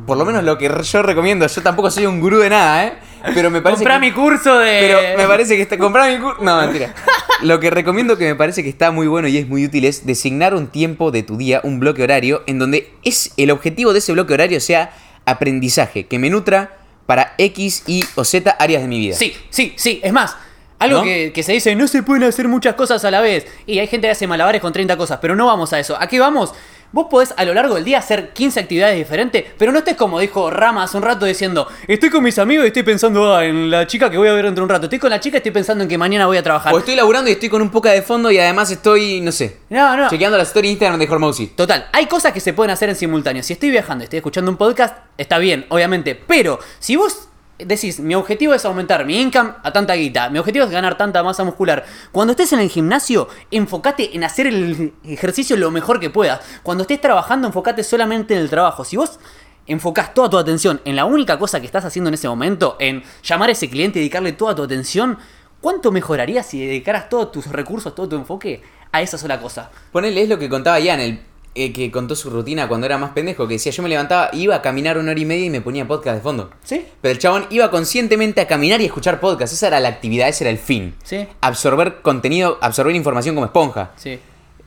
[0.06, 2.92] por lo menos lo que yo recomiendo, yo tampoco soy un gurú de nada, ¿eh?
[3.34, 3.80] Pero me parece...
[3.84, 4.78] Comprá que- mi curso de.
[4.80, 5.76] Pero me parece que está.
[5.76, 6.42] Comprar mi curso.
[6.42, 6.94] No, mentira.
[7.42, 10.06] Lo que recomiendo que me parece que está muy bueno y es muy útil es
[10.06, 13.98] designar un tiempo de tu día, un bloque horario, en donde es el objetivo de
[13.98, 14.92] ese bloque horario sea
[15.26, 16.78] aprendizaje, que me nutra
[17.10, 19.16] para X, Y o Z áreas de mi vida.
[19.16, 19.98] Sí, sí, sí.
[20.00, 20.36] Es más,
[20.78, 21.02] algo ¿No?
[21.02, 23.48] que, que se dice, no se pueden hacer muchas cosas a la vez.
[23.66, 26.00] Y hay gente que hace malabares con 30 cosas, pero no vamos a eso.
[26.00, 26.54] ¿A qué vamos?
[26.92, 30.18] Vos podés a lo largo del día hacer 15 actividades diferentes, pero no estés como
[30.18, 33.70] dijo Rama hace un rato diciendo, estoy con mis amigos y estoy pensando ah, en
[33.70, 34.86] la chica que voy a ver dentro de un rato.
[34.86, 36.74] Estoy con la chica y estoy pensando en que mañana voy a trabajar.
[36.74, 39.58] O estoy laburando y estoy con un poca de fondo y además estoy, no sé,
[39.68, 40.08] No, no.
[40.10, 41.46] chequeando la story Instagram de Hormozy.
[41.48, 43.42] Total, hay cosas que se pueden hacer en simultáneo.
[43.42, 46.14] Si estoy viajando y estoy escuchando un podcast, está bien, obviamente.
[46.16, 47.29] Pero si vos
[47.66, 51.22] decís, mi objetivo es aumentar mi income a tanta guita, mi objetivo es ganar tanta
[51.22, 56.10] masa muscular, cuando estés en el gimnasio, enfócate en hacer el ejercicio lo mejor que
[56.10, 56.40] puedas.
[56.62, 58.84] Cuando estés trabajando, enfócate solamente en el trabajo.
[58.84, 59.18] Si vos
[59.66, 63.02] enfocás toda tu atención en la única cosa que estás haciendo en ese momento, en
[63.22, 65.18] llamar a ese cliente y dedicarle toda tu atención,
[65.60, 69.70] ¿cuánto mejoraría si dedicaras todos tus recursos, todo tu enfoque a esa sola cosa?
[69.92, 71.20] Ponele, es lo que contaba Ian, el
[71.54, 74.54] eh, que contó su rutina cuando era más pendejo, que decía, yo me levantaba, iba
[74.54, 76.50] a caminar una hora y media y me ponía podcast de fondo.
[76.64, 76.84] ¿Sí?
[77.00, 79.52] Pero el chabón iba conscientemente a caminar y a escuchar podcast.
[79.52, 80.94] Esa era la actividad, ese era el fin.
[81.02, 81.26] Sí.
[81.40, 83.90] Absorber contenido, absorber información como esponja.
[83.96, 84.18] Sí.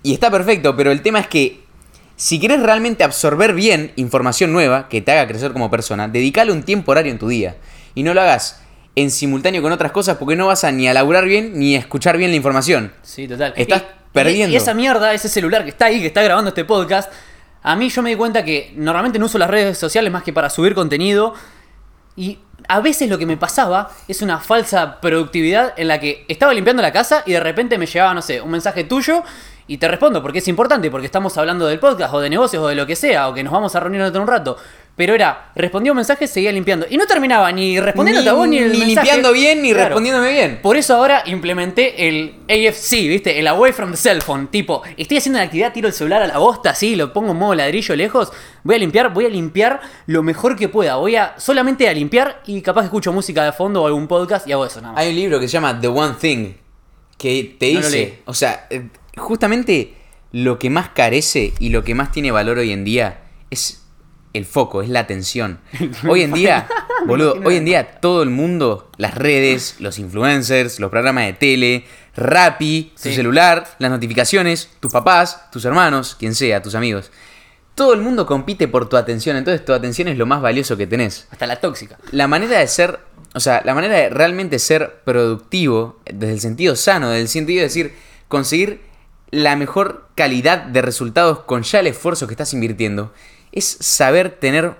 [0.04, 1.64] Y está perfecto, pero el tema es que
[2.16, 6.64] si querés realmente absorber bien información nueva que te haga crecer como persona, dedicale un
[6.64, 7.56] tiempo horario en tu día.
[7.96, 8.62] Y no lo hagas
[8.96, 11.80] en simultáneo con otras cosas porque no vas a ni a laburar bien ni a
[11.80, 12.92] escuchar bien la información.
[13.02, 13.54] Sí, total.
[13.56, 14.53] Estás Y- perdiendo.
[14.53, 17.11] Y, esa mierda, ese celular que está ahí, que está grabando este podcast,
[17.61, 20.32] a mí yo me di cuenta que normalmente no uso las redes sociales más que
[20.32, 21.34] para subir contenido.
[22.16, 22.38] Y
[22.68, 26.82] a veces lo que me pasaba es una falsa productividad en la que estaba limpiando
[26.82, 29.24] la casa y de repente me llegaba, no sé, un mensaje tuyo
[29.66, 32.68] y te respondo porque es importante, porque estamos hablando del podcast o de negocios o
[32.68, 34.57] de lo que sea, o que nos vamos a reunir dentro de un rato.
[34.96, 36.86] Pero era, respondía un mensaje, seguía limpiando.
[36.88, 39.08] Y no terminaba ni respondiéndote a vos ni el ni mensaje.
[39.08, 39.86] limpiando bien ni Claro.
[39.89, 40.60] respondiéndome bien.
[40.62, 43.39] Por eso ahora implementé el AFC, ¿viste?
[43.39, 44.50] El Away from the Cell Phone.
[44.50, 47.38] Tipo, estoy haciendo una actividad, tiro el celular a la bosta, así, lo pongo en
[47.38, 48.32] modo ladrillo lejos.
[48.64, 50.98] Voy a limpiar, voy a limpiar lo mejor que pueda.
[50.98, 54.52] Voy a solamente a limpiar y capaz escucho música de fondo o algún podcast y
[54.52, 55.02] hago eso nada más.
[55.02, 56.54] Hay un libro que se llama The One Thing
[57.18, 59.94] que te No lo dice, o sea, eh, justamente
[60.32, 63.83] lo que más carece y lo que más tiene valor hoy en día es
[64.34, 65.60] el foco, es la atención.
[66.08, 66.68] Hoy en día,
[67.06, 71.86] boludo, hoy en día todo el mundo, las redes, los influencers, los programas de tele,
[72.16, 77.12] Rappi, tu celular, las notificaciones, tus papás, tus hermanos, quien sea, tus amigos.
[77.76, 80.86] Todo el mundo compite por tu atención, entonces tu atención es lo más valioso que
[80.86, 81.98] tenés Hasta la tóxica.
[82.12, 83.00] la manera de ser,
[83.34, 87.58] o sea, la manera de realmente ser productivo, desde el sentido sano, desde el sentido
[87.58, 87.96] de decir,
[88.28, 88.82] conseguir
[89.32, 93.12] la mejor calidad de resultados con ya el esfuerzo que estás invirtiendo,
[93.54, 94.74] es saber tener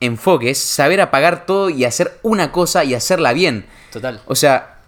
[0.00, 3.66] enfoque, es saber apagar todo y hacer una cosa y hacerla bien.
[3.90, 4.20] Total.
[4.26, 4.78] O sea,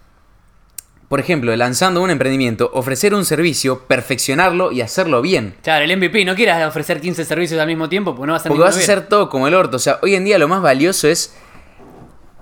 [1.09, 5.55] por ejemplo, lanzando un emprendimiento, ofrecer un servicio, perfeccionarlo y hacerlo bien.
[5.61, 8.47] Claro, el MVP, no quieras ofrecer 15 servicios al mismo tiempo porque no vas a
[8.47, 9.75] Porque vas a hacer todo como el orto.
[9.75, 11.35] O sea, hoy en día lo más valioso es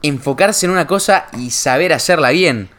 [0.04, 2.70] enfocarse en una cosa y saber hacerla bien.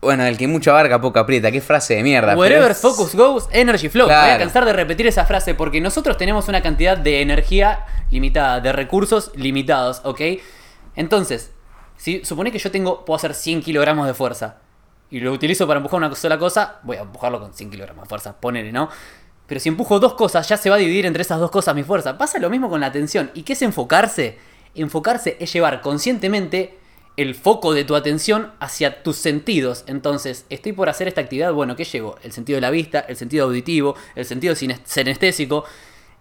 [0.00, 1.52] Bueno, el que mucho abarca, poco aprieta.
[1.52, 2.34] Qué frase de mierda.
[2.36, 4.08] Wherever es- focus goes, energy flows.
[4.08, 4.44] Me Voy a Claro.
[4.44, 9.30] cansar de repetir esa frase porque nosotros tenemos una cantidad de energía limitada, de recursos
[9.34, 10.20] limitados, ¿ok?
[10.96, 11.52] Entonces,
[11.98, 14.56] si supone que yo tengo, puedo hacer 100 kilogramos de fuerza
[15.10, 18.08] y lo utilizo para empujar una sola cosa, voy a empujarlo con 100 kilogramos de
[18.08, 18.88] fuerza, ponele, ¿no?
[19.46, 21.82] Pero si empujo dos cosas, ya se va a dividir entre esas dos cosas mi
[21.82, 22.16] fuerza.
[22.16, 23.30] Pasa lo mismo con la atención.
[23.34, 24.38] ¿Y qué es enfocarse?
[24.74, 26.78] Enfocarse es llevar conscientemente
[27.16, 29.84] el foco de tu atención hacia tus sentidos.
[29.86, 32.16] Entonces, estoy por hacer esta actividad, bueno, ¿qué llevo?
[32.22, 35.64] El sentido de la vista, el sentido auditivo, el sentido sines- senestésico.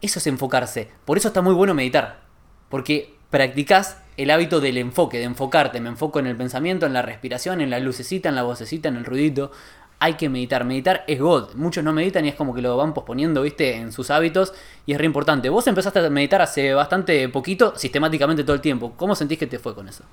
[0.02, 0.90] Eso es enfocarse.
[1.06, 2.22] Por eso está muy bueno meditar.
[2.70, 5.80] Porque practicás el hábito del enfoque, de enfocarte.
[5.80, 8.98] Me enfoco en el pensamiento, en la respiración, en la lucecita, en la vocecita, en
[8.98, 9.52] el ruidito.
[10.00, 10.66] Hay que meditar.
[10.66, 11.56] Meditar es God.
[11.56, 14.54] Muchos no meditan y es como que lo van posponiendo, viste, en sus hábitos.
[14.86, 15.50] Y es re importante.
[15.50, 18.94] Vos empezaste a meditar hace bastante poquito, sistemáticamente todo el tiempo.
[18.98, 20.04] ¿Cómo sentís que te fue con eso?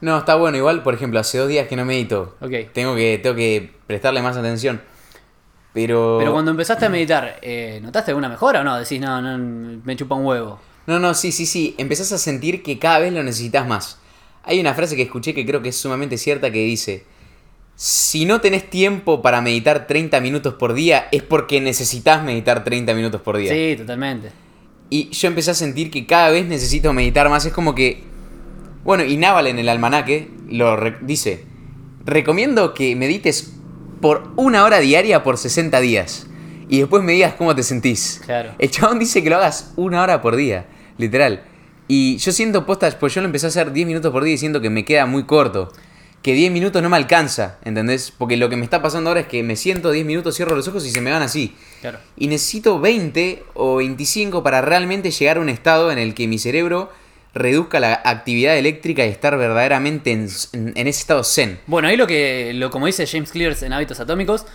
[0.00, 0.56] No, está bueno.
[0.56, 2.36] Igual, por ejemplo, hace dos días que no medito.
[2.40, 2.72] Ok.
[2.72, 4.80] Tengo que, tengo que prestarle más atención.
[5.74, 6.16] Pero.
[6.18, 8.78] Pero cuando empezaste a meditar, eh, ¿notaste alguna mejora o no?
[8.78, 10.60] Decís, no, no, me chupa un huevo.
[10.86, 11.74] No, no, sí, sí, sí.
[11.78, 13.98] Empezás a sentir que cada vez lo necesitas más.
[14.44, 17.04] Hay una frase que escuché que creo que es sumamente cierta que dice:
[17.74, 22.94] Si no tenés tiempo para meditar 30 minutos por día, es porque necesitas meditar 30
[22.94, 23.52] minutos por día.
[23.52, 24.30] Sí, totalmente.
[24.90, 27.44] Y yo empecé a sentir que cada vez necesito meditar más.
[27.46, 28.13] Es como que.
[28.84, 31.44] Bueno, y Naval en el almanaque lo re- dice:
[32.04, 33.52] Recomiendo que medites
[34.00, 36.26] por una hora diaria por 60 días.
[36.68, 38.20] Y después me digas cómo te sentís.
[38.24, 38.54] Claro.
[38.58, 40.66] El chabón dice que lo hagas una hora por día,
[40.98, 41.42] literal.
[41.88, 44.38] Y yo siento postas, pues yo lo empecé a hacer 10 minutos por día y
[44.38, 45.70] siento que me queda muy corto.
[46.22, 48.10] Que 10 minutos no me alcanza, ¿entendés?
[48.10, 50.66] Porque lo que me está pasando ahora es que me siento 10 minutos, cierro los
[50.66, 51.54] ojos y se me van así.
[51.82, 51.98] Claro.
[52.16, 56.38] Y necesito 20 o 25 para realmente llegar a un estado en el que mi
[56.38, 56.90] cerebro
[57.34, 61.58] reduzca la actividad eléctrica y estar verdaderamente en, ese estado zen.
[61.66, 64.46] Bueno, ahí lo que, lo, como dice James Clear en Hábitos Atómicos,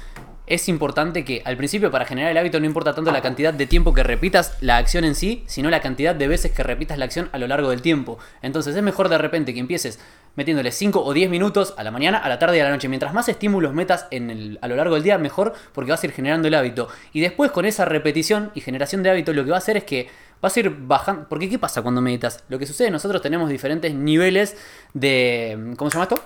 [0.49, 3.67] es importante que al principio para generar el hábito no importa tanto la cantidad de
[3.67, 7.05] tiempo que repitas la acción en sí, sino la cantidad de veces que repitas la
[7.05, 8.17] acción a lo largo del tiempo.
[8.41, 9.99] Entonces es mejor de repente que empieces
[10.35, 12.87] metiéndole 5 o 10 minutos a la mañana, a la tarde y a la noche.
[12.87, 16.47] Mientras más estímulos metas a lo largo del día, mejor porque vas a ir generando
[16.47, 16.87] el hábito.
[17.13, 19.83] Y después con esa repetición y generación de hábito lo que va a hacer es
[19.83, 20.07] que
[20.41, 21.27] vas a ir bajando...
[21.27, 22.43] Porque ¿qué pasa cuando meditas?
[22.49, 24.55] Lo que sucede, nosotros tenemos diferentes niveles
[24.93, 25.73] de...
[25.77, 26.23] ¿Cómo se llama esto?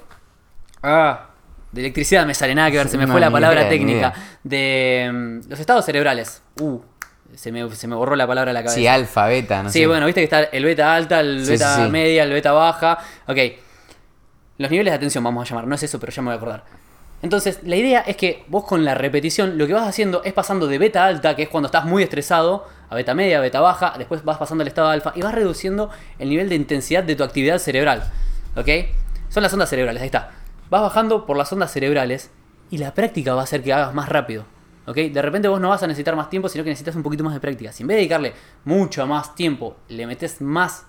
[0.81, 1.29] Ah,
[1.71, 4.13] de electricidad me sale nada que ver, se me No, fue la palabra idea, técnica.
[4.43, 6.41] De mm, los estados cerebrales.
[6.59, 6.79] Uh,
[7.35, 8.75] se me, se me borró la palabra de la cabeza.
[8.75, 9.87] Sí, alfa, beta, no sí, sé.
[9.87, 11.91] bueno, viste que está el beta alta, el Sí, beta sí.
[11.91, 12.99] media, el beta baja.
[13.27, 13.37] Ok.
[14.59, 16.37] Los niveles de atención vamos a llamar, no es eso, pero ya me voy a
[16.37, 16.63] acordar.
[17.23, 20.67] Entonces, la idea es que vos con la repetición lo que vas haciendo es pasando
[20.67, 23.95] de beta alta, que es cuando estás muy estresado, a beta media, a beta baja,
[23.97, 25.89] después vas pasando al estado alfa y vas reduciendo
[26.19, 28.03] el nivel de intensidad de tu actividad cerebral.
[28.55, 28.67] ¿Ok?
[29.29, 30.31] Son las ondas cerebrales, ahí está.
[30.69, 32.31] Vas bajando por las ondas cerebrales
[32.69, 34.45] y la práctica va a hacer que hagas más rápido.
[34.85, 34.95] ¿Ok?
[34.95, 37.33] De repente vos no vas a necesitar más tiempo, sino que necesitas un poquito más
[37.33, 37.71] de práctica.
[37.71, 38.33] Si en vez de dedicarle
[38.65, 40.85] mucho más tiempo, le metes más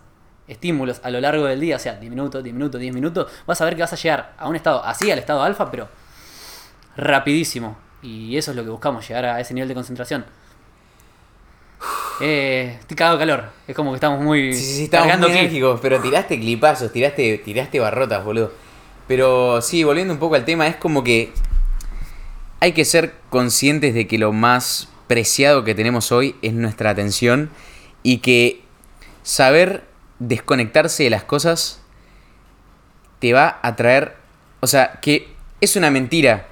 [0.46, 3.60] estímulos a lo largo del día, o sea, 10 minutos, 10 minutos, 10 minutos, vas
[3.60, 5.88] a ver que vas a llegar a un estado así, al estado alfa, pero
[6.96, 7.78] rapidísimo.
[8.02, 10.26] Y eso es lo que buscamos, llegar a ese nivel de concentración.
[12.20, 13.44] Eh, estoy cagado de calor.
[13.66, 14.54] Es como que estamos muy.
[14.54, 18.52] Sí, sí, sí, estamos muy enérgicos, pero tiraste clipazos, tiraste, tiraste barrotas, boludo.
[19.08, 21.32] Pero sí, volviendo un poco al tema, es como que
[22.60, 27.50] hay que ser conscientes de que lo más preciado que tenemos hoy es nuestra atención
[28.02, 28.62] y que
[29.22, 29.84] saber
[30.18, 31.80] desconectarse de las cosas
[33.18, 34.16] te va a traer,
[34.60, 35.28] o sea, que
[35.60, 36.48] es una mentira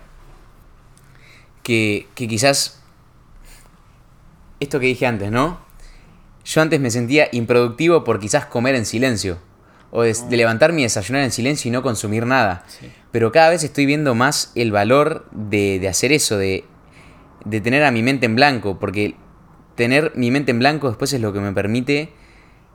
[1.62, 2.81] que, que quizás
[4.62, 5.60] esto que dije antes, ¿no?
[6.44, 9.38] Yo antes me sentía improductivo por quizás comer en silencio.
[9.90, 12.64] O de, de levantarme y desayunar en silencio y no consumir nada.
[12.66, 12.90] Sí.
[13.10, 16.64] Pero cada vez estoy viendo más el valor de, de hacer eso, de,
[17.44, 18.78] de tener a mi mente en blanco.
[18.78, 19.16] Porque
[19.74, 22.12] tener mi mente en blanco después es lo que me permite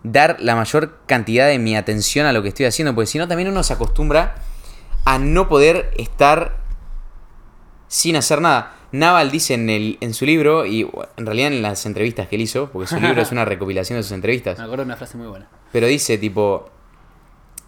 [0.04, 2.94] dar la mayor cantidad de mi atención a lo que estoy haciendo.
[2.94, 4.36] Porque si no, también uno se acostumbra
[5.04, 6.67] a no poder estar
[7.88, 8.76] sin hacer nada.
[8.92, 12.36] Naval dice en, el, en su libro, y bueno, en realidad en las entrevistas que
[12.36, 14.98] él hizo, porque su libro es una recopilación de sus entrevistas, Me acuerdo de una
[14.98, 15.48] frase muy buena.
[15.72, 16.70] pero dice tipo,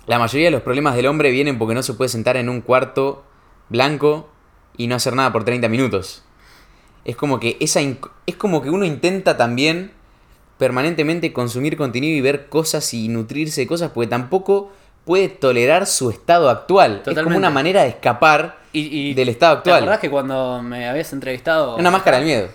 [0.07, 2.61] la mayoría de los problemas del hombre vienen porque no se puede sentar en un
[2.61, 3.23] cuarto
[3.69, 4.29] blanco
[4.77, 6.23] y no hacer nada por 30 minutos.
[7.05, 9.91] Es como que esa es como que uno intenta también
[10.57, 14.71] permanentemente consumir contenido y ver cosas y nutrirse de cosas porque tampoco
[15.05, 17.03] puede tolerar su estado actual.
[17.05, 19.77] Es como una manera de escapar Y, y del estado ¿Te actual.
[19.77, 21.75] acordás que cuando me habías entrevistado.
[21.77, 22.47] Una máscara del miedo.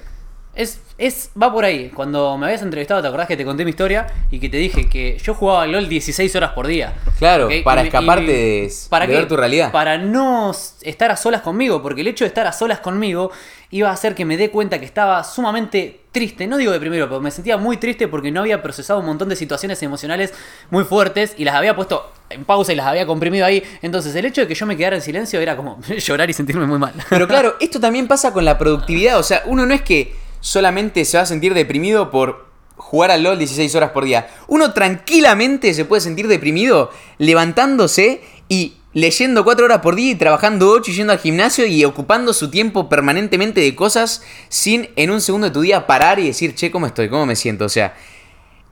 [0.55, 1.91] Es, es, va por ahí.
[1.93, 4.07] Cuando me habías entrevistado, ¿te acordás que te conté mi historia?
[4.31, 6.95] Y que te dije que yo jugaba al LOL 16 horas por día.
[7.19, 9.73] Claro, para Y escaparte y- de, ¿para de ver tu realidad.
[9.73, 10.53] Para no
[10.83, 13.33] estar a solas conmigo, porque el hecho de estar a solas conmigo
[13.71, 16.47] iba a hacer que me dé cuenta que estaba sumamente triste.
[16.47, 19.29] No digo de primero, pero me sentía muy triste porque no había procesado un montón
[19.29, 20.33] de situaciones emocionales
[20.71, 23.63] muy fuertes y las había puesto en pausa y las había comprimido ahí.
[23.83, 26.67] Entonces el hecho de que yo me quedara en silencio era como llorar y sentirme
[26.67, 26.93] muy mal.
[27.09, 29.19] Pero claro, esto también pasa con la productividad.
[29.19, 33.23] O sea, uno no es que solamente se va a sentir deprimido por jugar al
[33.23, 34.29] LOL 16 horas por día.
[34.47, 40.71] Uno tranquilamente se puede sentir deprimido levantándose y leyendo 4 horas por día y trabajando
[40.71, 45.21] 8 y yendo al gimnasio y ocupando su tiempo permanentemente de cosas sin en un
[45.21, 47.09] segundo de tu día parar y decir, che, ¿cómo estoy?
[47.09, 47.65] ¿Cómo me siento?
[47.65, 47.95] O sea,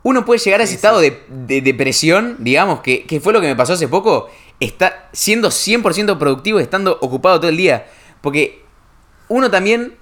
[0.05, 3.47] uno puede llegar a ese estado de, de depresión, digamos, que, que fue lo que
[3.47, 4.29] me pasó hace poco,
[4.61, 7.87] está siendo 100% productivo y estando ocupado todo el día.
[8.21, 8.63] Porque
[9.29, 9.95] uno también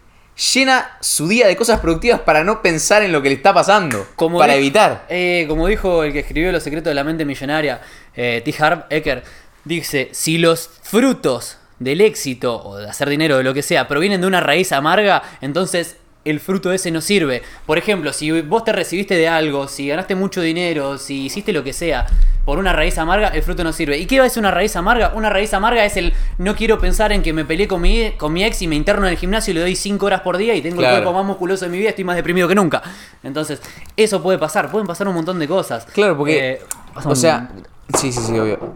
[0.54, 4.06] llena su día de cosas productivas para no pensar en lo que le está pasando,
[4.38, 5.04] para di- evitar.
[5.10, 7.82] eh, como dijo el que escribió Los secretos de la mente millonaria,
[8.14, 8.54] eh, T.
[8.58, 9.22] Harv Eker,
[9.64, 13.86] dice, si los frutos del éxito o de hacer dinero o de lo que sea
[13.88, 15.96] provienen de una raíz amarga, entonces
[16.30, 17.42] el fruto ese no sirve.
[17.66, 21.62] Por ejemplo, si vos te recibiste de algo, si ganaste mucho dinero, si hiciste lo
[21.64, 22.06] que sea
[22.44, 23.98] por una raíz amarga, el fruto no sirve.
[23.98, 25.12] ¿Y qué es una raíz amarga?
[25.14, 28.32] Una raíz amarga es el no quiero pensar en que me peleé con mi, con
[28.32, 30.54] mi ex y me interno en el gimnasio y le doy 5 horas por día
[30.54, 30.96] y tengo Claro.
[30.96, 32.82] el cuerpo más musculoso de mi vida, estoy más deprimido que nunca.
[33.22, 33.60] Entonces,
[33.96, 35.84] eso puede pasar, pueden pasar un montón de cosas.
[35.92, 36.52] Claro, porque.
[36.52, 36.60] Eh,
[37.04, 37.50] o un- sea,
[37.98, 38.74] sí, sí, sí, obvio.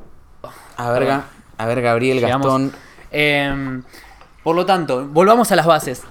[0.76, 1.10] A ver,
[1.58, 2.46] a ver Gabriel llegamos.
[2.46, 2.72] Gastón.
[3.10, 3.80] Eh,
[4.42, 6.02] por lo tanto, volvamos a las bases.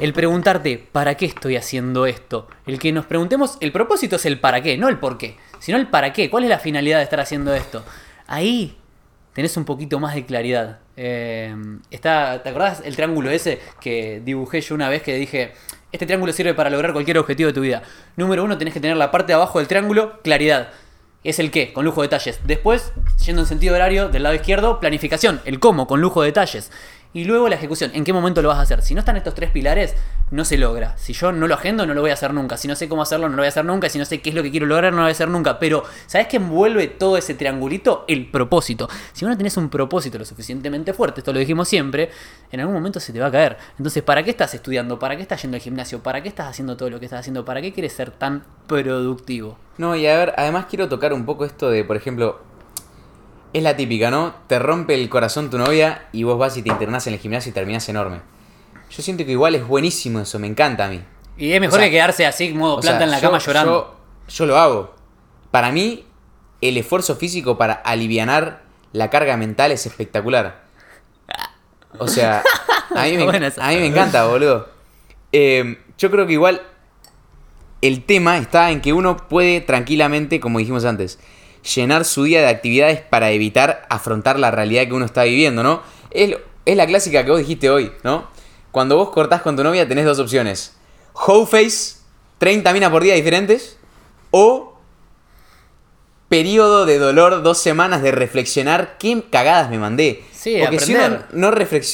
[0.00, 2.48] El preguntarte, ¿para qué estoy haciendo esto?
[2.64, 5.76] El que nos preguntemos, el propósito es el para qué, no el por qué, sino
[5.76, 6.30] el para qué.
[6.30, 7.84] ¿Cuál es la finalidad de estar haciendo esto?
[8.26, 8.78] Ahí
[9.34, 10.78] tenés un poquito más de claridad.
[10.96, 11.54] Eh,
[11.90, 15.52] está, ¿Te acordás el triángulo ese que dibujé yo una vez que dije,
[15.92, 17.82] este triángulo sirve para lograr cualquier objetivo de tu vida?
[18.16, 20.70] Número uno, tenés que tener la parte de abajo del triángulo, claridad.
[21.24, 22.40] Es el qué, con lujo de detalles.
[22.46, 22.94] Después,
[23.26, 26.72] yendo en sentido horario, del lado izquierdo, planificación, el cómo, con lujo de detalles.
[27.12, 28.82] Y luego la ejecución, ¿en qué momento lo vas a hacer?
[28.82, 29.96] Si no están estos tres pilares,
[30.30, 30.96] no se logra.
[30.96, 32.56] Si yo no lo agendo, no lo voy a hacer nunca.
[32.56, 33.88] Si no sé cómo hacerlo, no lo voy a hacer nunca.
[33.88, 35.58] Si no sé qué es lo que quiero lograr, no lo voy a hacer nunca.
[35.58, 38.04] Pero, ¿sabes qué envuelve todo ese triangulito?
[38.06, 38.88] El propósito.
[39.12, 42.10] Si vos no tenés un propósito lo suficientemente fuerte, esto lo dijimos siempre,
[42.52, 43.56] en algún momento se te va a caer.
[43.76, 45.00] Entonces, ¿para qué estás estudiando?
[45.00, 46.00] ¿Para qué estás yendo al gimnasio?
[46.04, 47.44] ¿Para qué estás haciendo todo lo que estás haciendo?
[47.44, 49.58] ¿Para qué quieres ser tan productivo?
[49.78, 52.40] No, y a ver, además quiero tocar un poco esto de, por ejemplo,
[53.52, 54.34] es la típica, ¿no?
[54.46, 57.50] Te rompe el corazón tu novia y vos vas y te internás en el gimnasio
[57.50, 58.20] y terminás enorme.
[58.90, 61.00] Yo siento que igual es buenísimo eso, me encanta a mí.
[61.36, 63.38] Y es mejor O sea, que quedarse así, modo planta sea, en la yo- cama
[63.38, 63.98] llorando.
[64.28, 64.94] Yo, yo lo hago.
[65.50, 66.04] Para mí,
[66.60, 70.64] el esfuerzo físico para alivianar la carga mental es espectacular.
[71.98, 72.42] O sea,
[72.94, 73.66] a mí me, Buena esa.
[73.66, 74.68] a mí me encanta, boludo.
[75.32, 76.62] Eh, yo creo que igual
[77.82, 81.18] el tema está en que uno puede tranquilamente, como dijimos antes,
[81.62, 85.82] llenar su día de actividades para evitar afrontar la realidad que uno está viviendo, ¿no?
[86.10, 86.34] Es,
[86.66, 88.28] la clásica que vos dijiste hoy, ¿no?
[88.70, 90.76] Cuando vos cortás con tu novia tenés dos opciones.
[91.14, 91.96] Hoe face,
[92.38, 93.76] 30 minas por día diferentes,
[94.30, 94.78] o
[96.28, 100.24] periodo de dolor, dos semanas de reflexionar qué cagadas me mandé.
[100.32, 101.50] Sí, Porque si uno, no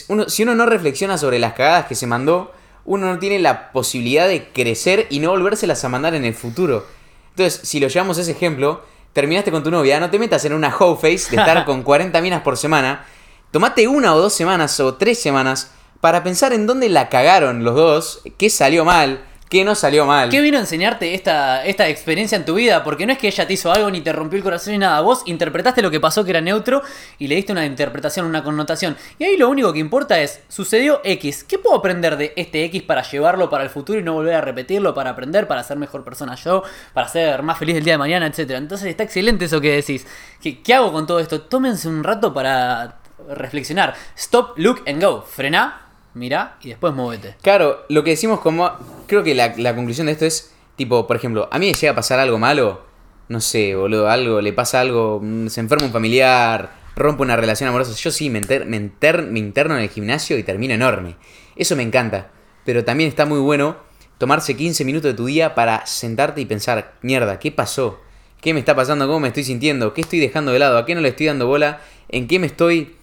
[0.08, 2.52] uno- si uno no reflexiona sobre las cagadas que se mandó,
[2.84, 6.86] uno no tiene la posibilidad de crecer y no volvérselas a mandar en el futuro.
[7.30, 8.82] Entonces, si lo llevamos a ese ejemplo,
[9.16, 12.20] terminaste con tu novia, no te metas en una hoe face de estar con 40
[12.20, 13.06] minas por semana.
[13.50, 15.70] Tomate una o dos semanas o tres semanas
[16.02, 20.28] para pensar en dónde la cagaron los dos, qué salió mal, qué no salió mal.
[20.30, 22.82] ¿Qué vino a enseñarte esta, esta experiencia en tu vida?
[22.82, 25.00] Porque no es que ella te hizo algo ni te rompió el corazón ni nada.
[25.00, 26.82] Vos interpretaste lo que pasó que era neutro
[27.18, 28.96] y le diste una interpretación, una connotación.
[29.18, 31.44] Y ahí lo único que importa es, sucedió X.
[31.44, 34.40] ¿Qué puedo aprender de este X para llevarlo para el futuro y no volver a
[34.40, 37.98] repetirlo, para aprender, para ser mejor persona yo, para ser más feliz el día de
[37.98, 38.58] mañana, etcétera?
[38.58, 40.06] Entonces está excelente eso que decís.
[40.40, 41.42] ¿Qué, qué hago con todo esto?
[41.42, 42.96] Tómense un rato para
[43.28, 43.94] reflexionar.
[44.16, 45.22] Stop, look and go.
[45.22, 45.85] Frená,
[46.16, 47.36] mirá y después móvete.
[47.42, 48.70] Claro, lo que decimos como...
[49.06, 51.94] Creo que la, conclusión de esto es, tipo, por ejemplo, a mí me llega a
[51.94, 52.82] pasar algo malo,
[53.28, 57.68] no sé, boludo, algo, le pasa algo, mm, se enferma un familiar, rompe una relación
[57.68, 61.14] amorosa, yo sí me, me, enter- me interno en el gimnasio y termino enorme.
[61.54, 62.30] Eso me encanta,
[62.64, 63.76] pero también está muy bueno
[64.18, 68.00] tomarse 15 minutos de tu día para sentarte y pensar, mierda, ¿qué pasó?
[68.40, 69.06] ¿Qué me está pasando?
[69.06, 69.94] ¿Cómo me estoy sintiendo?
[69.94, 70.78] ¿Qué estoy dejando de lado?
[70.78, 71.80] ¿A qué no le estoy dando bola?
[72.08, 72.96] ¿En qué me estoy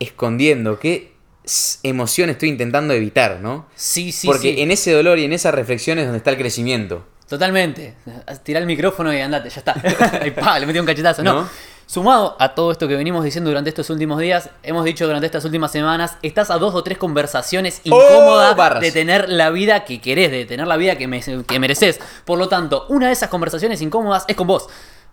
[0.00, 0.78] escondiendo?
[0.78, 1.15] ¿Qué
[1.82, 3.66] emoción estoy intentando evitar, no?
[3.76, 4.60] Sí, sí, Porque sí.
[4.62, 7.04] en ese dolor y en esas reflexiones es donde está el crecimiento.
[7.28, 7.94] Totalmente.
[8.44, 9.74] Tirá el micrófono y andate, ya está.
[10.22, 11.22] Ahí pa, le metí un cachetazo.
[11.22, 11.42] No.
[11.42, 11.48] ¿No?
[11.88, 15.44] Sumado a todo esto que venimos diciendo durante estos últimos días, hemos dicho durante estas
[15.44, 18.80] últimas semanas, estás a dos o tres conversaciones incómodas Oh, barras.
[18.80, 22.00] de tener la vida que querés, de tener la vida que, me- que mereces.
[22.24, 24.66] Por lo tanto, una de esas conversaciones incómodas es con vos.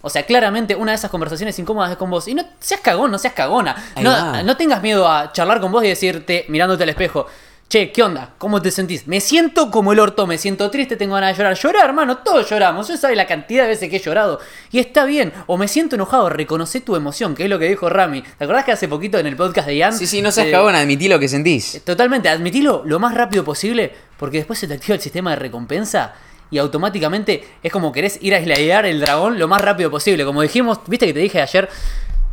[0.05, 2.27] O sea, claramente una de esas conversaciones incómodas es con vos.
[2.27, 3.73] Y no seas cagón, no seas cagona.
[4.01, 7.25] No, tengas miedo a charlar con vos y decirte, mirándote al espejo,
[7.69, 8.33] che, ¿qué onda?
[8.37, 9.07] ¿Cómo te sentís?
[9.07, 11.57] Me siento como el orto, me siento triste, tengo ganas de llorar.
[11.57, 12.89] Llorar, hermano, todos lloramos.
[12.89, 14.41] Yo sabes la cantidad de veces que he llorado.
[14.73, 15.31] Y está bien.
[15.47, 18.23] O me siento enojado, reconoce tu emoción, que es lo que dijo Rami.
[18.23, 19.97] ¿Te acordás que hace poquito en el podcast de Ian?
[19.97, 21.81] Sí, sí, no seas eh, cagón, admití lo que sentís.
[21.85, 26.13] Totalmente, admitilo lo más rápido posible, porque después se te activa el sistema de recompensa
[26.51, 30.25] y automáticamente es como querés ir a islayar el dragón lo más rápido posible.
[30.25, 31.69] Como dijimos, viste que te dije ayer,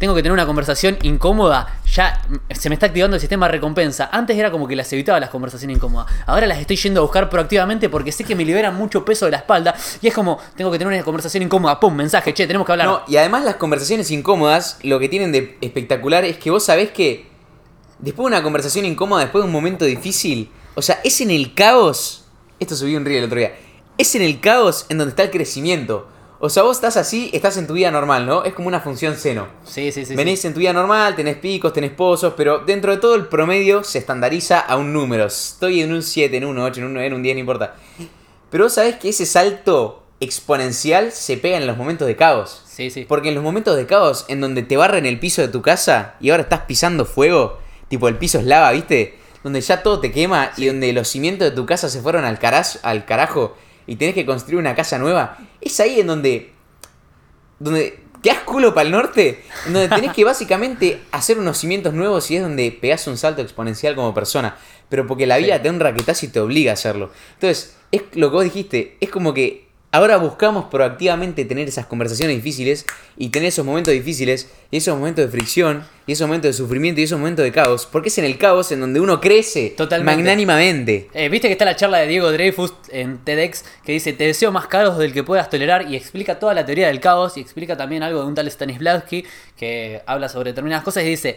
[0.01, 4.09] tengo que tener una conversación incómoda, ya se me está activando el sistema de recompensa.
[4.11, 7.29] Antes era como que las evitaba las conversaciones incómodas, ahora las estoy yendo a buscar
[7.29, 10.73] proactivamente porque sé que me liberan mucho peso de la espalda y es como, tengo
[10.73, 12.87] que tener una conversación incómoda, pum, mensaje, che, tenemos que hablar.
[12.87, 16.93] No, y además las conversaciones incómodas, lo que tienen de espectacular es que vos sabés
[16.93, 17.27] que
[17.99, 21.53] después de una conversación incómoda, después de un momento difícil, o sea, es en el
[21.53, 22.25] caos,
[22.59, 23.53] esto subí un reel el otro día,
[24.01, 26.09] es en el caos en donde está el crecimiento.
[26.43, 28.45] O sea, vos estás así, estás en tu vida normal, ¿no?
[28.45, 29.47] Es como una función seno.
[29.65, 30.15] Sí, sí, sí.
[30.15, 30.47] Venís sí.
[30.47, 33.99] en tu vida normal, tenés picos, tenés pozos, pero dentro de todo el promedio se
[33.99, 35.27] estandariza a un número.
[35.27, 37.75] Estoy en un 7, en un 8, en un 9, en un 10, no importa.
[38.51, 42.63] Pero vos sabés que ese salto exponencial se pega en los momentos de caos.
[42.67, 43.05] Sí, sí.
[43.07, 46.15] Porque en los momentos de caos, en donde te barren el piso de tu casa
[46.21, 49.19] y ahora estás pisando fuego, tipo el piso es lava, ¿viste?
[49.45, 52.39] Donde ya todo te quema y donde los cimientos de tu casa se fueron al,
[52.39, 53.57] caraz- al carajo
[53.91, 56.53] y tenés que construir una casa nueva, es ahí en donde.
[57.59, 61.93] donde te das culo para el norte, en donde tenés que básicamente hacer unos cimientos
[61.95, 64.57] nuevos y es donde pegás un salto exponencial como persona.
[64.91, 65.63] Pero porque la vida Sí.
[65.63, 67.11] te da un raquetazo y te obliga a hacerlo.
[67.35, 72.37] Entonces, es lo que vos dijiste, es como que ahora buscamos proactivamente tener esas conversaciones
[72.37, 72.87] difíciles
[73.17, 77.01] y tener esos momentos difíciles y esos momentos de fricción y esos momentos de sufrimiento
[77.01, 77.87] y esos momentos de caos.
[77.91, 80.17] Porque es en el caos en donde uno crece Totalmente.
[80.17, 81.09] magnánimamente.
[81.13, 84.53] Eh, Viste que está la charla de Diego Dreyfus en TEDx que dice te deseo
[84.53, 87.77] más caos del que puedas tolerar y explica toda la teoría del caos y explica
[87.77, 89.25] también algo de un tal Stanislavski
[89.57, 91.37] que habla sobre determinadas cosas y dice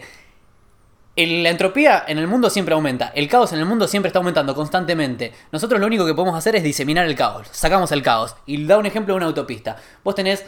[1.16, 4.54] la entropía en el mundo siempre aumenta, el caos en el mundo siempre está aumentando
[4.54, 5.32] constantemente.
[5.52, 8.34] Nosotros lo único que podemos hacer es diseminar el caos, sacamos el caos.
[8.46, 9.76] Y da un ejemplo de una autopista.
[10.02, 10.44] Vos tenés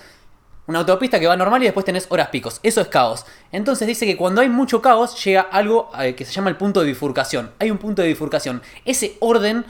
[0.66, 2.58] una autopista que va normal y después tenés horas picos.
[2.64, 3.26] Eso es caos.
[3.52, 6.80] Entonces dice que cuando hay mucho caos llega algo eh, que se llama el punto
[6.80, 7.52] de bifurcación.
[7.60, 8.60] Hay un punto de bifurcación.
[8.84, 9.64] Ese orden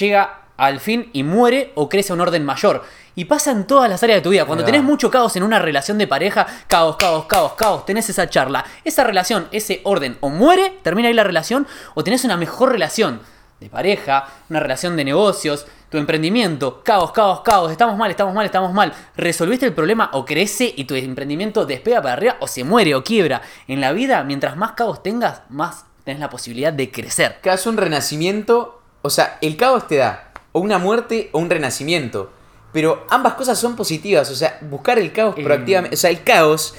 [0.00, 2.84] llega al fin y muere o crece a un orden mayor.
[3.14, 4.46] Y pasa en todas las áreas de tu vida.
[4.46, 8.28] Cuando tenés mucho caos en una relación de pareja, caos, caos, caos, caos, tenés esa
[8.30, 8.64] charla.
[8.84, 13.20] Esa relación, ese orden, o muere, termina ahí la relación, o tenés una mejor relación
[13.60, 18.46] de pareja, una relación de negocios, tu emprendimiento, caos, caos, caos, estamos mal, estamos mal,
[18.46, 18.92] estamos mal.
[19.14, 23.04] Resolviste el problema o crece y tu emprendimiento despega para arriba o se muere o
[23.04, 23.42] quiebra.
[23.68, 27.38] En la vida, mientras más caos tengas, más tenés la posibilidad de crecer.
[27.42, 31.50] Que hace un renacimiento, o sea, el caos te da o una muerte o un
[31.50, 32.30] renacimiento.
[32.72, 35.42] Pero ambas cosas son positivas, o sea, buscar el caos Eh.
[35.42, 36.74] proactivamente, o sea, el caos,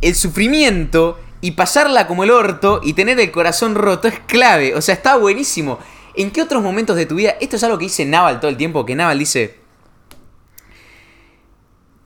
[0.00, 4.80] el sufrimiento y pasarla como el orto y tener el corazón roto es clave, o
[4.82, 5.78] sea, está buenísimo.
[6.16, 7.36] ¿En qué otros momentos de tu vida?
[7.40, 9.56] Esto es algo que dice Naval todo el tiempo, que Naval dice,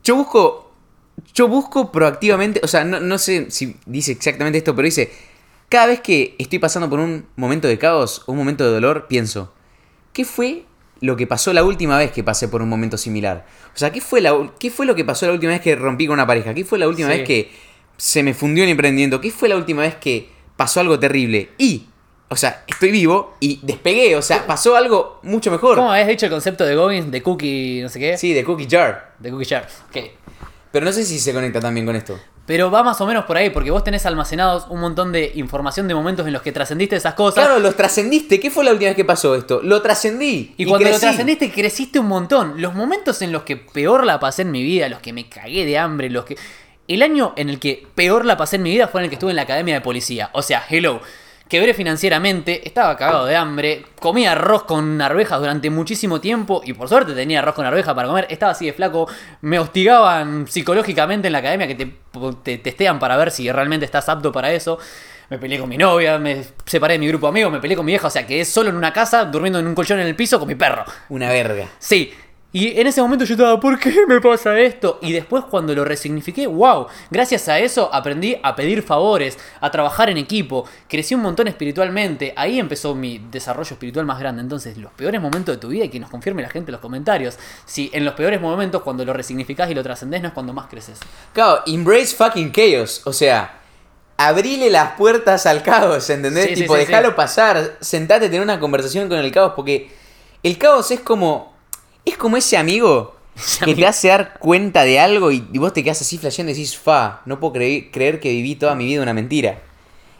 [0.03, 0.71] yo busco,
[1.33, 5.11] yo busco proactivamente, o sea, no, no sé si dice exactamente esto, pero dice,
[5.67, 9.07] cada vez que estoy pasando por un momento de caos o un momento de dolor,
[9.07, 9.53] pienso,
[10.13, 10.65] ¿qué fue
[11.01, 13.45] lo que pasó la última vez que pasé por un momento similar?
[13.73, 16.07] O sea, ¿qué fue, la, qué fue lo que pasó la última vez que rompí
[16.07, 16.53] con una pareja?
[16.53, 17.17] ¿Qué fue la última Sí.
[17.17, 17.51] vez que
[17.97, 19.19] se me fundió el emprendimiento?
[19.21, 21.49] ¿Qué fue la última vez que pasó algo terrible?
[21.57, 21.85] Y,
[22.27, 25.75] o sea, estoy vivo y despegué, o sea, pasó algo mucho mejor.
[25.75, 28.17] ¿Cómo habías dicho el concepto de Goggins, de cookie, no sé qué?
[28.17, 29.13] Sí, de Cookie Jar.
[29.19, 29.67] De cookie jar.
[29.89, 29.97] Ok.
[30.71, 32.19] Pero no sé si se conecta también con esto.
[32.49, 35.87] Pero va más o menos por ahí, porque vos tenés almacenados un montón de información
[35.87, 37.45] de momentos en los que trascendiste esas cosas.
[37.45, 38.39] Claro, los trascendiste.
[38.39, 39.61] ¿Qué fue la última vez que pasó esto?
[39.61, 40.55] Lo trascendí.
[40.57, 42.59] Y, cuando lo trascendiste creciste un montón.
[42.59, 45.63] Los momentos en los que peor la pasé en mi vida, los que me cagué
[45.63, 46.37] de hambre, los que...
[46.87, 49.17] El año en el que peor la pasé en mi vida fue en el que
[49.17, 50.31] estuve en la academia de policía.
[50.33, 51.01] O sea, hello.
[51.49, 56.87] Quebré financieramente, estaba cagado de hambre, comía arroz con arvejas durante muchísimo tiempo y por
[56.87, 59.09] suerte tenía arroz con arveja para comer, estaba así de flaco,
[59.41, 61.91] me hostigaban psicológicamente en la academia que te,
[62.43, 64.77] te testean para ver si realmente estás apto para eso.
[65.31, 67.85] Me peleé con mi novia, me separé de mi grupo de amigos, me peleé con
[67.85, 70.15] mi vieja, o sea, quedé solo en una casa, durmiendo en un colchón en el
[70.15, 70.85] piso con mi perro.
[71.09, 71.65] Una verga.
[71.79, 72.13] Sí,
[72.51, 74.97] Y en ese momento yo estaba, ¿por qué me pasa esto?
[75.03, 80.09] Y después cuando lo resignifiqué, wow, gracias a eso aprendí a pedir favores, a trabajar
[80.09, 84.41] en equipo, crecí un montón espiritualmente, ahí empezó mi desarrollo espiritual más grande.
[84.41, 86.81] Entonces, los peores momentos de tu vida y que nos confirme la gente en los
[86.81, 90.51] comentarios, si en los peores momentos cuando lo resignificás y lo trascendés no es cuando
[90.51, 90.99] más creces.
[91.33, 93.03] Claro, embrace fucking chaos.
[93.05, 93.59] O sea,
[94.17, 96.47] abrile las puertas al caos, ¿entendés?
[96.47, 97.13] Sí, tipo, sí, déjalo sí.
[97.15, 99.91] pasar, sentate a tener una conversación con el caos, porque
[100.41, 101.58] el caos es como.
[102.09, 103.15] Es como ese amigo
[103.59, 103.79] que amigo.
[103.79, 106.77] te hace dar cuenta de algo y, y vos te quedas así flasheando y decís,
[106.77, 109.61] fa, no puedo creer, creer que viví toda mi vida una mentira.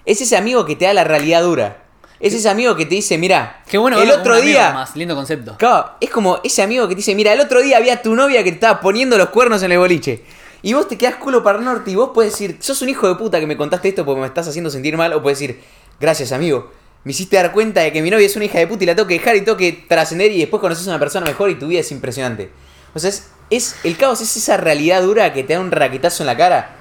[0.05, 1.83] Es ese amigo que te da la realidad dura.
[2.19, 4.73] Es ese amigo que te dice, mira, Qué bueno el otro día.
[4.73, 5.55] Más lindo concepto.
[5.57, 8.43] Claro, es como ese amigo que te dice, mira, el otro día había tu novia
[8.43, 10.23] que te estaba poniendo los cuernos en el boliche.
[10.61, 13.07] Y vos te quedás culo para el norte y vos puedes decir, sos un hijo
[13.07, 15.13] de puta que me contaste esto porque me estás haciendo sentir mal.
[15.13, 15.61] O puedes decir,
[15.99, 16.69] gracias amigo,
[17.03, 18.95] me hiciste dar cuenta de que mi novia es una hija de puta y la
[18.95, 21.55] tengo que dejar y tengo que trascender y después conoces a una persona mejor y
[21.55, 22.49] tu vida es impresionante.
[22.93, 26.23] O sea, es, es- el caos es esa realidad dura que te da un raquetazo
[26.23, 26.75] en la cara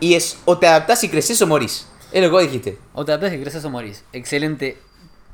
[0.00, 1.86] y es o te adaptás y creces o morís.
[2.12, 2.78] Es lo que vos dijiste.
[2.92, 4.04] Otra vez que creces o morís.
[4.12, 4.76] Excelente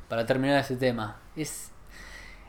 [0.07, 1.17] para terminar ese tema.
[1.35, 1.65] Es.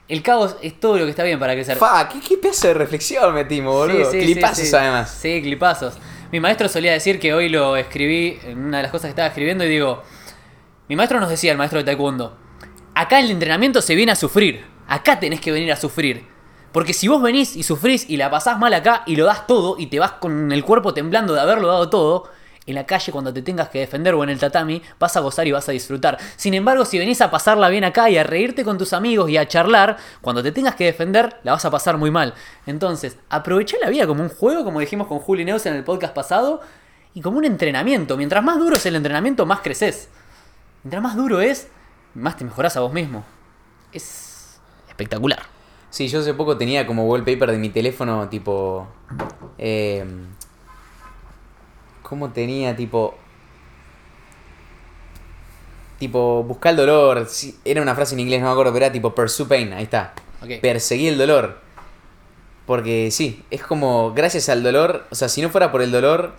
[0.09, 1.77] El caos es todo lo que está bien para crecer.
[1.77, 4.11] Fa, ¿qué, qué pedazo de reflexión metimos, boludo.
[4.11, 4.75] Clipazos sí.
[4.77, 5.17] además.
[5.21, 5.95] Sí, clipazos.
[6.33, 9.29] Mi maestro solía decir que hoy lo escribí en una de las cosas que estaba
[9.29, 10.03] escribiendo y digo,
[10.91, 12.37] mi maestro nos decía, el maestro de taekwondo,
[12.97, 16.27] acá el entrenamiento se viene a sufrir, acá tenés que venir a sufrir.
[16.73, 19.77] Porque si vos venís y sufrís y la pasás mal acá y lo das todo
[19.79, 22.29] y te vas con el cuerpo temblando de haberlo dado todo,
[22.67, 25.47] en la calle cuando te tengas que defender o en el tatami vas a gozar
[25.47, 26.19] y vas a disfrutar.
[26.35, 29.37] Sin embargo, si venís a pasarla bien acá y a reírte con tus amigos y
[29.37, 32.35] a charlar, cuando te tengas que defender la vas a pasar muy mal.
[32.67, 36.15] Entonces, aprovechá la vida como un juego, como dijimos con Juli Neus en el podcast
[36.15, 36.61] pasado,
[37.15, 38.17] y como un entrenamiento.
[38.17, 40.09] Mientras más duro es el entrenamiento, más creces.
[40.83, 41.69] Mientras más duro es,
[42.15, 43.25] más te mejorás a vos mismo.
[43.93, 45.41] Es espectacular.
[45.91, 48.87] Sí, yo hace poco tenía como wallpaper de mi teléfono, tipo.
[49.59, 50.05] Eh,
[52.03, 53.15] ¿Cómo tenía, tipo.
[55.99, 57.27] Tipo, buscar el dolor.
[57.29, 59.85] sí, era una frase en inglés, no me acuerdo, pero era tipo pursue pain, ahí
[59.85, 60.15] está.
[60.43, 60.61] Ok.
[60.63, 61.61] Perseguí el dolor.
[62.67, 66.35] Porque sí, es como, gracias al dolor, o sea, si no fuera por el dolor,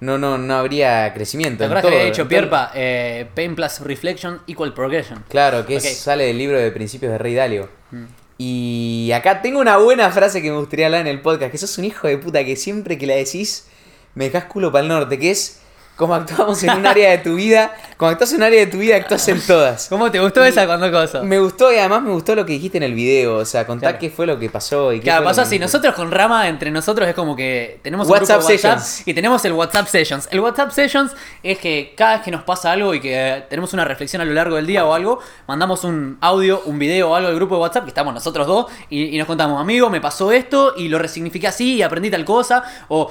[0.00, 1.58] no, no, no habría crecimiento.
[1.58, 2.28] ¿Te acuerdas que había dicho.
[2.28, 2.70] Pierpa?
[2.74, 5.24] Eh, pain plus reflection equal progression.
[5.28, 7.68] Claro, que es- sale del libro de Principios de Rey Dalio.
[7.90, 8.04] Mm.
[8.38, 11.76] Y acá tengo una buena frase que me gustaría hablar en el podcast, que sos
[11.78, 13.66] un hijo de puta que siempre que la decís
[14.14, 15.60] me dejás culo para el norte, que es
[15.98, 18.78] como actuamos en un área de tu vida, cuando actúas en un área de tu
[18.78, 19.88] vida actúas en todas.
[19.88, 21.22] ¿Cómo te gustó esa cuando cosa?
[21.24, 23.88] Me gustó y además me gustó lo que dijiste en el video, o sea, contá
[23.88, 23.98] Claro.
[23.98, 25.58] qué fue lo que pasó y qué Claro, pasó así.
[25.58, 29.08] Nosotros con Rama, entre nosotros, es como que tenemos un WhatsApp grupo de WhatsApp Sessions.
[29.08, 30.28] y tenemos el WhatsApp Sessions.
[30.30, 33.72] El WhatsApp Sessions es que cada vez que nos pasa algo y que eh, tenemos
[33.72, 35.18] una reflexión a lo largo del día o algo,
[35.48, 38.66] mandamos un audio, un video o algo al grupo de WhatsApp, que estamos nosotros dos,
[38.88, 42.24] y, y nos contamos, amigo, me pasó esto y lo resignifiqué así y aprendí tal
[42.24, 43.10] cosa, o...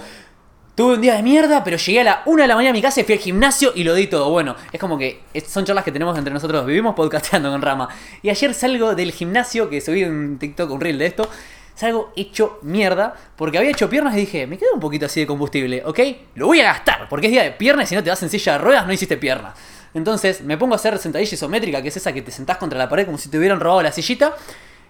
[0.77, 2.83] Tuve un día de mierda, pero llegué a la 1 de la mañana a mi
[2.83, 4.29] casa y fui al gimnasio y lo di todo.
[4.29, 6.63] Bueno, es como que son charlas que tenemos entre nosotros.
[6.67, 7.89] Vivimos podcasteando con Rama.
[8.21, 11.27] Y ayer salgo del gimnasio, que subí un TikTok, un reel de esto.
[11.73, 15.25] Salgo hecho mierda, porque había hecho piernas y dije, me queda un poquito así de
[15.25, 15.99] combustible, ¿ok?
[16.35, 18.29] Lo voy a gastar, porque es día de piernas y si no te vas en
[18.29, 19.55] silla de ruedas no hiciste pierna.
[19.95, 22.87] Entonces me pongo a hacer sentadilla isométrica, que es esa que te sentás contra la
[22.87, 24.35] pared como si te hubieran robado la sillita.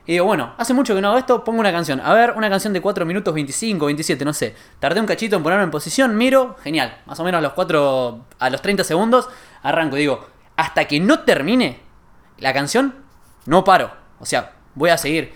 [0.08, 2.00] Y digo, bueno, hace mucho que no hago esto, pongo una canción.
[2.00, 4.56] A ver, una canción de 4 minutos 25, 27, no sé.
[4.80, 6.98] Tardé un cachito en ponerme en posición, miro, genial.
[7.06, 9.28] Más o menos a los 4, a los 30 segundos,
[9.62, 9.98] arranco.
[9.98, 11.82] Digo, hasta que no termine
[12.38, 12.96] la canción,
[13.46, 13.92] no paro.
[14.22, 15.34] O sea, voy a seguir.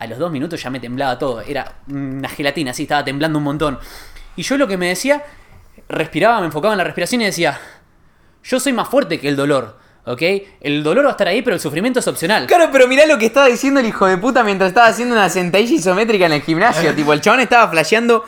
[0.00, 1.40] A los 2 minutos ya me temblaba todo.
[1.40, 3.78] Era una gelatina, así, estaba temblando un montón.
[4.34, 5.22] Y yo lo que me decía,
[5.88, 7.60] respiraba, me enfocaba en la respiración y decía,
[8.42, 9.78] yo soy más fuerte que el dolor.
[10.04, 10.22] ¿Ok?
[10.60, 12.46] El dolor va a estar ahí, pero el sufrimiento es opcional.
[12.46, 15.28] Claro, pero mirá lo que estaba diciendo el hijo de puta mientras estaba haciendo una
[15.28, 16.94] sentadilla isométrica en el gimnasio.
[16.96, 18.24] tipo, el chabón estaba flasheando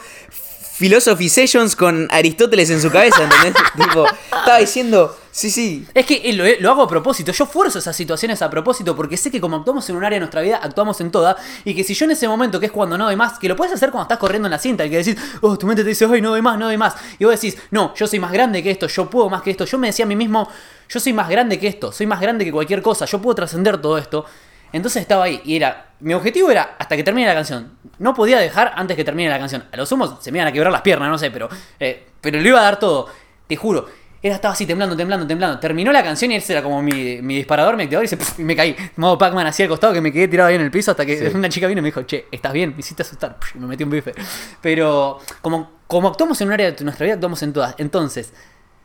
[0.77, 3.55] Philosophy Sessions con Aristóteles en su cabeza, ¿entendés?
[3.77, 5.87] tipo, estaba diciendo, sí, sí.
[5.95, 9.17] Es que eh, lo, lo hago a propósito, yo fuerzo esas situaciones a propósito porque
[9.17, 11.37] sé que como actuamos en un área de nuestra vida, actuamos en toda.
[11.65, 13.55] Y que si yo en ese momento, que es cuando no doy más, que lo
[13.55, 15.91] puedes hacer cuando estás corriendo en la cinta, y que decís, oh, tu mente te
[15.91, 16.97] dice, ay, no doy más, no doy más.
[17.21, 19.65] Y vos decís, no, yo soy más grande que esto, yo puedo más que esto.
[19.67, 20.49] Yo me decía a mí mismo,
[20.89, 23.81] yo soy más grande que esto, soy más grande que cualquier cosa, yo puedo trascender
[23.81, 24.27] todo esto.
[24.75, 27.79] Entonces estaba ahí y era, mi objetivo era hasta que termine la canción.
[28.01, 29.63] No podía dejar antes que termine la canción.
[29.71, 31.49] A lo sumo se me iban a quebrar las piernas, no sé, pero,
[31.79, 33.07] eh, pero le iba a dar todo.
[33.47, 33.87] Te juro.
[34.21, 35.61] Era, estaba así temblando, temblando, temblando.
[35.61, 38.43] Terminó la canción y ese era como mi, mi disparador, mi activador y, se, y
[38.43, 38.75] me caí.
[38.97, 41.17] Modo Pac-Man así al costado que me quedé tirado ahí en el piso hasta que
[41.19, 41.25] Sí.
[41.37, 42.73] una chica vino y me dijo, che, ¿estás bien?
[42.73, 43.39] Me hiciste asustar.
[43.55, 44.13] Me metí un bife.
[44.61, 47.77] Pero como, como actuamos en un área de nuestra vida, actuamos en todas.
[47.79, 48.33] Entonces,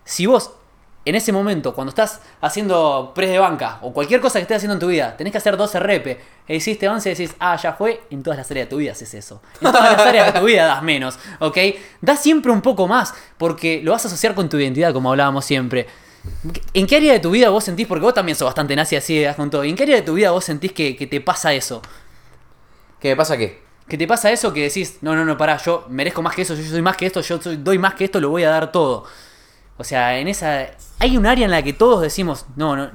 [0.03, 0.51] si vos
[1.09, 4.73] en ese momento, cuando estás haciendo press de banca o cualquier cosa que estés haciendo
[4.75, 7.73] en tu vida, tenés que hacer 12 rep, e hiciste 11 y decís, ah, ya
[7.73, 9.41] fue, en todas las áreas de tu vida haces eso.
[9.61, 11.57] En todas las áreas de tu vida das menos, ¿ok?
[12.01, 15.45] Das siempre un poco más, porque lo vas a asociar con tu identidad, como hablábamos
[15.45, 15.87] siempre.
[16.73, 19.21] ¿En qué área de tu vida vos sentís, porque vos también sos bastante nazi así,
[19.21, 21.53] das con todo, ¿en qué área de tu vida vos sentís que, que te pasa
[21.53, 21.81] eso?
[22.99, 23.61] ¿Qué me pasa qué?
[23.87, 26.53] Que te pasa eso que decís, no, no, no, pará, yo merezco más que eso,
[26.55, 28.71] yo soy más que esto, yo soy- doy más que esto, lo voy a dar
[28.71, 29.05] todo.
[29.79, 30.67] O sea, en esa.
[30.99, 32.91] Hay un área en la que todos decimos, no, no.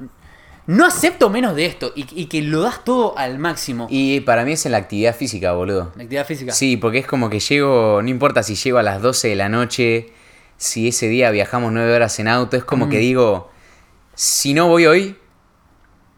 [0.67, 1.91] No acepto menos de esto.
[1.95, 3.85] Y, y que lo das todo al máximo.
[3.89, 5.91] Y para mí es en la actividad física, boludo.
[5.95, 6.53] La actividad física.
[6.53, 9.47] Sí, porque es como que llego, no importa si llego a las 12 de la
[9.49, 10.11] noche,
[10.57, 13.51] si ese día viajamos 9 horas en auto, es como que digo,
[14.15, 15.15] si no voy hoy,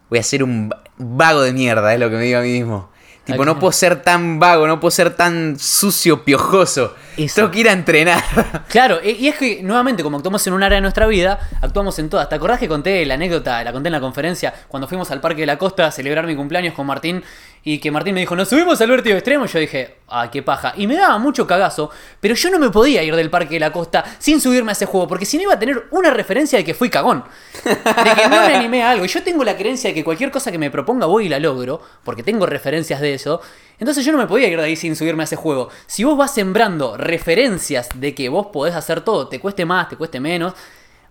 [0.10, 2.52] voy a ser un va- vago de mierda, es lo que me digo a mí
[2.54, 2.90] mismo.
[3.28, 6.96] Tipo, no puedo ser tan vago, no puedo ser tan sucio, piojoso.
[7.18, 7.36] Eso.
[7.36, 8.24] Tengo que ir a entrenar.
[8.70, 11.98] Claro, e- y es que nuevamente, como actuamos en un área de nuestra vida, actuamos
[12.00, 12.30] en todas.
[12.30, 15.42] ¿Te acordás que conté la anécdota, la conté en la conferencia, cuando fuimos al Parque
[15.42, 17.24] de la Costa a celebrar mi cumpleaños con Martín?
[17.70, 19.46] Y que Martín me dijo, nos subimos al vértigo extremo.
[19.46, 20.72] Yo dije, ah, qué paja.
[20.78, 21.90] Y me daba mucho cagazo,
[22.22, 24.86] pero yo no me podía ir del Parque de la Costa sin subirme a ese
[24.86, 27.26] juego, porque si no iba a tener una referencia de que fui cagón.
[27.66, 29.04] De que no me animé a algo.
[29.04, 31.82] Yo tengo la creencia de que cualquier cosa que me proponga voy y la logro,
[32.06, 33.42] porque tengo referencias de eso.
[33.80, 35.68] Entonces yo no me podía ir de ahí sin subirme a ese juego.
[35.88, 39.98] Si vos vas sembrando referencias de que vos podés hacer todo, te cueste más, te
[39.98, 40.54] cueste menos,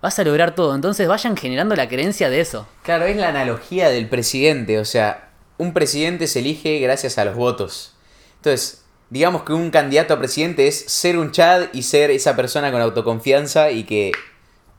[0.01, 0.75] vas a lograr todo.
[0.75, 2.67] Entonces vayan generando la creencia de eso.
[2.83, 5.26] Claro, es la analogía del presidente, o sea,
[5.59, 7.95] un presidente se elige gracias a los votos.
[8.37, 12.73] Entonces, digamos que un candidato a presidente es ser un Chad y ser esa persona
[12.73, 14.13] con autoconfianza y que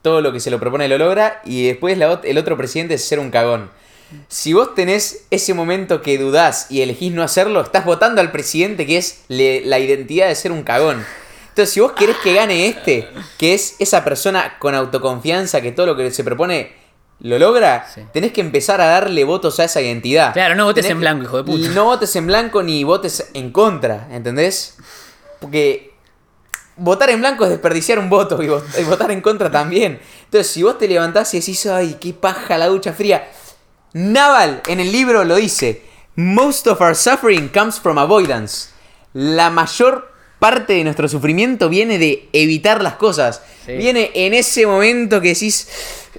[0.02, 3.04] todo lo que se lo propone lo logra, y después la el otro presidente es
[3.04, 3.70] ser un cagón.
[4.30, 8.86] Si vos tenés ese momento que dudás y elegís no hacerlo, estás votando al presidente
[8.86, 11.06] que es la identidad de ser un cagón.
[11.50, 15.88] Entonces, si vos querés que gane este, que es esa persona con autoconfianza que todo
[15.88, 16.72] lo que se propone
[17.20, 18.02] lo logra, Sí.
[18.14, 20.34] tenés que empezar a darle votos a esa identidad.
[20.34, 21.66] Claro, no votes Tenés en blanco, hijo de puta.
[21.66, 24.78] Y no votes en blanco ni votes en contra, ¿entendés?
[25.40, 25.94] Porque
[26.76, 30.00] votar en blanco es desperdiciar un voto y, vot- y votar en contra también.
[30.26, 33.28] Entonces, si vos te levantás y decís, ay, qué paja la ducha fría.
[33.94, 35.82] Naval en el libro lo dice,
[36.16, 38.70] most of our suffering comes from avoidance.
[39.14, 43.42] La mayor parte de nuestro sufrimiento viene de evitar las cosas.
[43.66, 43.74] Sí.
[43.74, 45.68] Viene en ese momento que decís,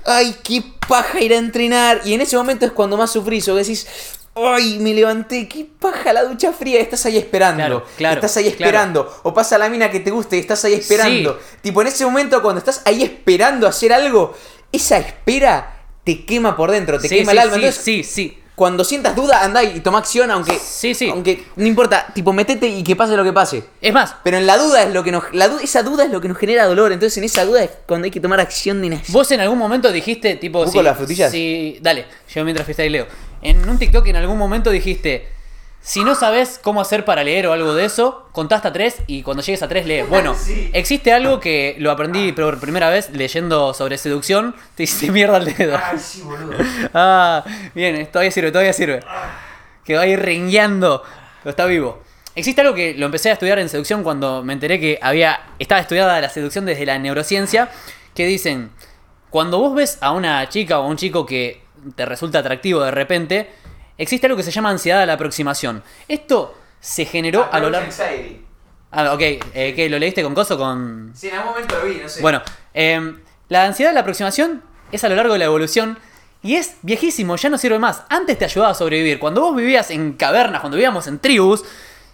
[0.06, 2.00] ay, qué paja ir a entrenar.
[2.04, 3.86] Y en ese momento es cuando más sufrís o decís,
[4.34, 6.80] ay, me levanté, qué paja la ducha fría.
[6.80, 7.56] Estás ahí esperando.
[7.56, 8.56] Claro, claro, estás ahí claro.
[8.56, 9.20] esperando.
[9.24, 11.38] O pasa la mina que te gusta y estás ahí esperando.
[11.60, 14.34] Tipo, en ese momento cuando estás ahí esperando hacer algo,
[14.72, 15.74] esa espera
[16.04, 17.54] te quema por dentro, te Sí, quema sí, el alma.
[17.54, 18.38] sí, Entonces, sí, sí.
[18.58, 21.08] Cuando sientas duda, andá y toma acción, aunque, Sí, sí.
[21.08, 23.62] aunque no importa, tipo, metete y que pase lo que pase.
[23.80, 25.32] Es más, Pero en la duda es lo que nos.
[25.32, 26.90] La esa duda es lo que nos genera dolor.
[26.90, 29.02] Entonces en esa duda es cuando hay que tomar acción de una.
[29.08, 30.64] Vos en algún momento dijiste, tipo.
[30.64, 31.30] ¿Busco las frutillas?
[31.30, 33.06] Sí, dale, yo mientras freestyle leo.
[33.42, 35.37] En un TikTok en algún momento dijiste.
[35.80, 39.22] Si no sabes cómo hacer para leer o algo de eso, contá hasta tres y
[39.22, 40.02] cuando llegues a tres lee.
[40.02, 40.36] Bueno,
[40.72, 44.54] existe algo que lo aprendí por primera vez leyendo sobre seducción.
[44.74, 45.78] Te hiciste mierda el dedo.
[45.98, 46.56] sí, boludo.
[46.94, 49.00] Ah, bien, todavía sirve, todavía sirve.
[49.84, 51.02] Quedó ahí rengueando,
[51.42, 52.02] pero está vivo.
[52.34, 55.80] Existe algo que lo empecé a estudiar en seducción cuando me enteré que había estaba
[55.80, 57.70] estudiada la seducción desde la neurociencia,
[58.14, 58.70] que dicen,
[59.30, 61.62] cuando vos ves a una chica o a un chico que
[61.96, 63.50] te resulta atractivo de repente,
[63.98, 65.82] existe algo que se llama ansiedad a la aproximación.
[66.08, 67.90] Esto se generó a lo largo...
[68.90, 71.12] Ah, ok, eh, ¿qué, ¿lo leíste con coso con...?
[71.14, 72.22] Sí, en algún momento lo vi, no sé.
[72.22, 72.40] Bueno,
[72.72, 73.16] eh,
[73.48, 75.98] la ansiedad de la aproximación es a lo largo de la evolución
[76.42, 78.04] y es viejísimo, ya no sirve más.
[78.08, 79.18] Antes te ayudaba a sobrevivir.
[79.18, 81.64] Cuando vos vivías en cavernas, cuando vivíamos en tribus,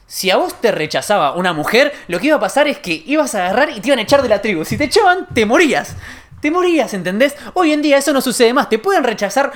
[0.06, 3.34] si a vos te rechazaba una mujer, lo que iba a pasar es que ibas
[3.34, 4.64] a agarrar y te iban a echar de la tribu.
[4.64, 5.94] Si te echaban, te morías.
[6.40, 7.36] Te morías, ¿entendés?
[7.54, 8.68] Hoy en día eso no sucede más.
[8.68, 9.52] Te pueden rechazar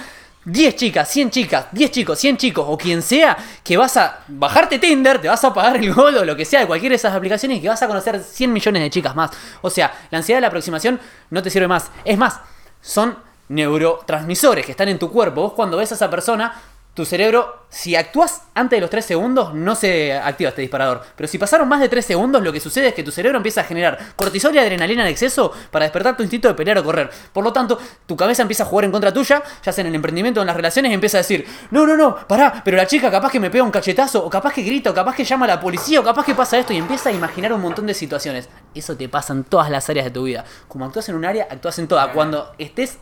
[0.49, 4.79] 10 chicas, 100 chicas, 10 chicos, 100 chicos o quien sea que vas a bajarte
[4.79, 7.15] Tinder, te vas a pagar el gol o lo que sea de cualquiera de esas
[7.15, 9.31] aplicaciones y que vas a conocer 100 millones de chicas más.
[9.61, 11.91] O sea, la ansiedad de la aproximación no te sirve más.
[12.03, 12.41] Es más,
[12.81, 13.19] son
[13.49, 15.43] neurotransmisores que están en tu cuerpo.
[15.43, 16.55] Vos cuando ves a esa persona,
[16.99, 21.01] tu cerebro, si actúas antes de los 3 segundos, no se activa este disparador.
[21.15, 23.61] Pero si pasaron más de 3 segundos, lo que sucede es que tu cerebro empieza
[23.61, 27.09] a generar cortisol y adrenalina en exceso para despertar tu instinto de pelear o correr.
[27.33, 29.95] Por lo tanto, tu cabeza empieza a jugar en contra tuya, ya sea en el
[29.95, 32.89] emprendimiento o en las relaciones, y empieza a decir, no, no, no, pará, pero la
[32.89, 35.45] chica capaz que me pega un cachetazo, o capaz que grita, o capaz que llama
[35.45, 37.95] a la policía, o capaz que pasa esto, y empieza a imaginar un montón de
[37.95, 38.49] situaciones.
[38.75, 40.45] Eso te pasa en todas las áreas de tu vida.
[40.67, 42.11] Como actúas en un área, actúas en toda.
[42.11, 42.99] Cuando estés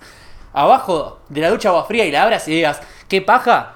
[0.53, 3.76] abajo de la ducha agua fría y la abras y digas, ¿qué paja?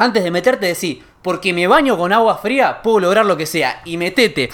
[0.00, 3.82] Antes de meterte, decí, porque me baño con agua fría, puedo lograr lo que sea.
[3.84, 4.48] Y metete.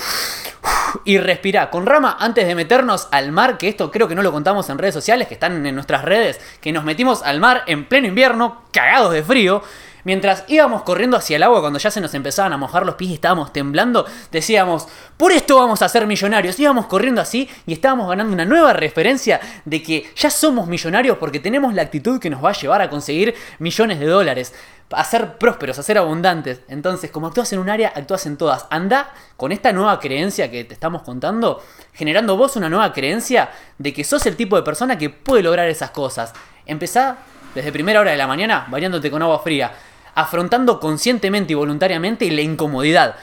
[1.05, 1.70] y respirá.
[1.70, 4.78] Con Rama, antes de meternos al mar, que esto creo que no lo contamos en
[4.78, 8.62] redes sociales, que están en nuestras redes, que nos metimos al mar en pleno invierno,
[8.73, 9.62] cagados de frío.
[10.07, 13.11] Mientras íbamos corriendo hacia el agua, cuando ya se nos empezaban a mojar los pies
[13.11, 16.61] y estábamos temblando, decíamos, por esto vamos a ser millonarios.
[16.61, 21.41] Íbamos corriendo así y estábamos ganando una nueva referencia de que ya somos millonarios porque
[21.41, 24.55] tenemos la actitud que nos va a llevar a conseguir millones de dólares
[24.93, 26.61] a ser prósperos, a ser abundantes.
[26.69, 28.66] Entonces, como actúas en un área, actúas en todas.
[28.70, 31.61] Anda con esta nueva creencia que te estamos contando,
[31.93, 35.69] generando vos una nueva creencia de que sos el tipo de persona que puede lograr
[35.69, 36.33] esas cosas.
[36.65, 37.16] Empezá
[37.57, 39.73] desde primera hora de la mañana bañándote con agua fría,
[40.16, 43.14] afrontando conscientemente y voluntariamente la incomodidad.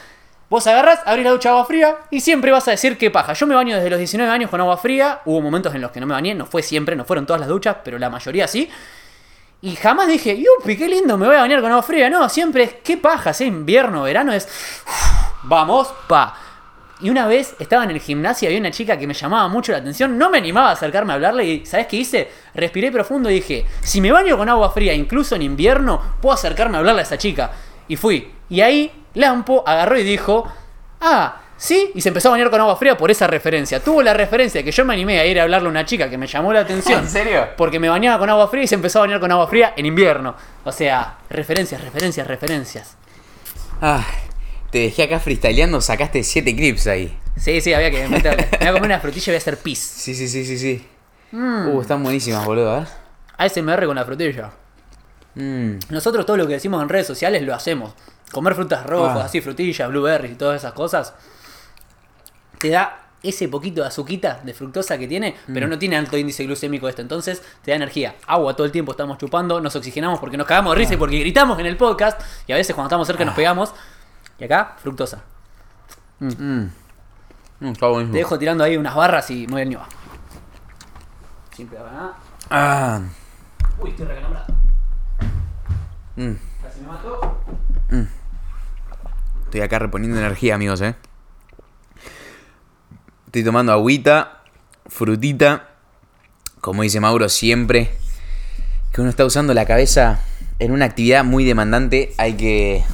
[0.48, 3.32] Vos agarrás, abrís la ducha de agua fría y siempre vas a decir qué paja.
[3.32, 5.20] Yo me baño desde los 19 años con agua fría.
[5.24, 7.48] Hubo momentos en los que no me bañé, no fue siempre, no fueron todas las
[7.48, 8.70] duchas, pero la mayoría sí.
[9.62, 12.08] Y jamás dije, yupi, qué lindo, me voy a bañar con agua fría.
[12.08, 14.48] No, siempre es, qué paja, sea invierno, verano, es,
[15.42, 16.38] vamos, pa.
[17.04, 19.72] Y una vez estaba en el gimnasio y había una chica que me llamaba mucho
[19.72, 22.30] la atención, no me animaba a acercarme a hablarle y ¿sabes qué hice?
[22.54, 26.76] Respiré profundo y dije, si me baño con agua fría, incluso en invierno, puedo acercarme
[26.76, 27.50] a hablarle a esa chica.
[27.88, 28.32] Y fui.
[28.48, 30.50] Y ahí Lampo agarró y dijo,
[31.02, 31.90] ah, ¿sí?
[31.94, 33.80] Y se empezó a bañar con agua fría por esa referencia.
[33.80, 36.16] Tuvo la referencia que yo me animé a ir a hablarle a una chica que
[36.16, 37.00] me llamó la atención.
[37.04, 37.48] ¿En serio?
[37.58, 39.84] Porque me bañaba con agua fría y se empezó a bañar con agua fría en
[39.84, 40.34] invierno.
[40.64, 42.96] O sea, referencias, referencias, referencias.
[43.82, 44.02] Ah,
[44.74, 47.16] te dejé acá freestyleando, sacaste 7 clips ahí.
[47.36, 48.48] Sí, sí, había que meterle.
[48.50, 49.78] Me voy a comer una frutilla y voy a hacer pis.
[49.78, 50.84] Sí, sí, sí, sí, sí.
[51.30, 51.68] Mm.
[51.68, 52.86] Uh, están buenísimas, boludo, ¿eh?
[53.38, 54.50] ASMR con la frutilla.
[55.36, 55.74] Mm.
[55.90, 57.92] Nosotros todo lo que decimos en redes sociales lo hacemos.
[58.32, 59.24] Comer frutas rojas, Ah.
[59.26, 61.14] así frutillas, blueberries y todas esas cosas.
[62.58, 65.54] Te da ese poquito de azuquita, de fructosa que tiene, Mm.
[65.54, 67.00] pero no tiene alto índice glucémico esto.
[67.00, 68.16] Entonces te da energía.
[68.26, 70.80] Agua todo el tiempo estamos chupando, nos oxigenamos porque nos cagamos de Ah.
[70.80, 72.20] risa y porque gritamos en el podcast.
[72.48, 73.72] Y a veces cuando estamos cerca nos pegamos.
[74.38, 75.22] Y acá, fructosa.
[76.20, 76.70] Mm.
[77.60, 78.12] Mm, está buenísimo.
[78.12, 79.88] Te dejo tirando ahí unas barras y muy bien ñoa.
[81.54, 82.12] Siempre acá.
[82.50, 83.00] Ah.
[83.78, 84.46] Uy, estoy recalambrado.
[86.16, 86.32] Mm.
[86.62, 87.40] Casi me mató.
[89.44, 90.96] Estoy acá reponiendo energía, amigos, ¿eh?
[93.26, 94.42] Estoy tomando agüita,
[94.88, 95.68] frutita.
[96.60, 97.90] Como dice Mauro, siempre
[98.92, 100.20] que uno está usando la cabeza
[100.58, 102.84] en una actividad muy demandante, hay que.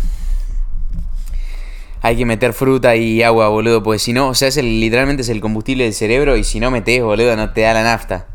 [2.03, 5.23] Hay que meter fruta y agua, boludo, porque si no, o sea, es el, literalmente
[5.23, 8.27] es el combustible del cerebro y si no metes, boludo, no te da la nafta.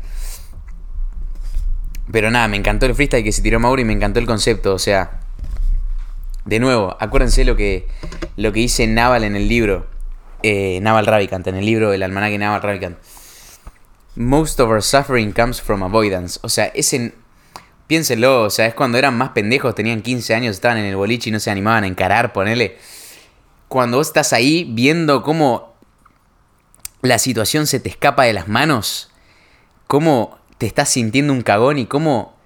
[2.12, 4.72] Pero nada, me encantó el freestyle que se tiró Mauro y me encantó el concepto,
[4.72, 5.18] o sea,
[6.44, 7.88] de nuevo, acuérdense lo que,
[8.36, 9.86] lo que dice Naval en el libro.
[10.42, 12.98] eh, Naval Ravikant, en el libro El almanaque Naval Ravikant.
[14.14, 16.38] Most of our suffering comes from avoidance.
[16.42, 17.14] O sea, ese.
[17.88, 21.30] Piénsenlo, o sea, es cuando eran más pendejos, tenían 15 años, estaban en el boliche
[21.30, 22.78] y no se animaban a encarar, ponele.
[23.68, 25.74] Cuando estás ahí viendo cómo
[27.02, 29.10] la situación se te escapa de las manos,
[29.86, 32.36] cómo te estás sintiendo un cagón y cómo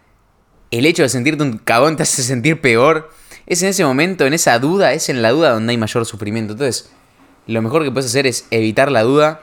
[0.70, 3.10] el hecho de sentirte un cagón te hace sentir peor.
[3.46, 6.52] Es en ese momento, en esa duda, es en la duda donde hay mayor sufrimiento.
[6.52, 6.90] Entonces,
[7.46, 9.42] lo mejor que puedes hacer es evitar la duda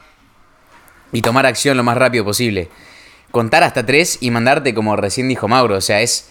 [1.11, 2.69] y tomar acción lo más rápido posible.
[3.31, 5.75] Contar hasta tres y mandarte como recién dijo Mauro.
[5.75, 6.29] O sea, es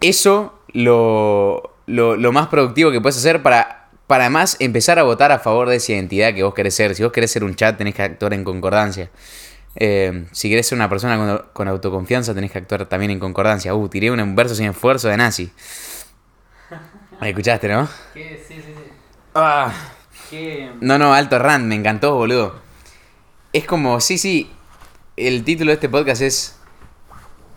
[0.00, 3.79] eso lo, lo, lo más productivo que puedes hacer para,
[4.10, 6.96] para además empezar a votar a favor de esa identidad que vos querés ser.
[6.96, 9.08] Si vos querés ser un chat, tenés que actuar en concordancia.
[9.76, 13.72] Eh, si querés ser una persona con, con autoconfianza, tenés que actuar también en concordancia.
[13.72, 15.52] Uh, tiré un verso sin esfuerzo de nazi.
[17.20, 17.88] Me escuchaste, ¿no?
[18.12, 18.44] ¿Qué?
[18.48, 18.92] Sí, sí, sí.
[19.36, 19.72] Ah.
[20.28, 20.72] ¿Qué?
[20.80, 22.56] No, no, alto rand, me encantó, boludo.
[23.52, 24.50] Es como, sí, sí,
[25.16, 26.56] el título de este podcast es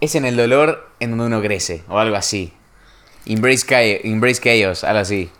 [0.01, 2.53] Es en el dolor en donde uno crece, o algo así.
[3.25, 5.31] Embrace, Chaos, Embrace Chaos, algo así.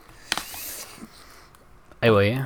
[2.03, 2.45] Ahí voy, eh.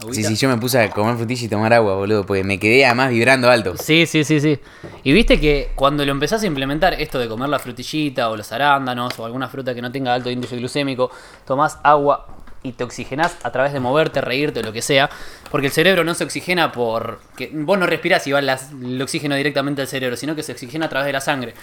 [0.00, 0.28] Sí, Agüita.
[0.28, 3.10] sí, yo me puse a comer frutilla y tomar agua, boludo, porque me quedé además
[3.10, 3.76] vibrando alto.
[3.76, 4.58] Sí, sí, sí, sí.
[5.04, 8.50] Y viste que cuando lo empezás a implementar, esto de comer la frutillita o los
[8.52, 11.10] arándanos o alguna fruta que no tenga alto índice glucémico,
[11.46, 12.26] tomás agua
[12.64, 15.08] y te oxigenás a través de moverte, reírte o lo que sea,
[15.50, 17.20] porque el cerebro no se oxigena por...
[17.36, 20.52] que vos no respirás y va las- el oxígeno directamente al cerebro, sino que se
[20.52, 21.54] oxigena a través de la sangre.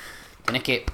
[0.45, 0.85] Tenés que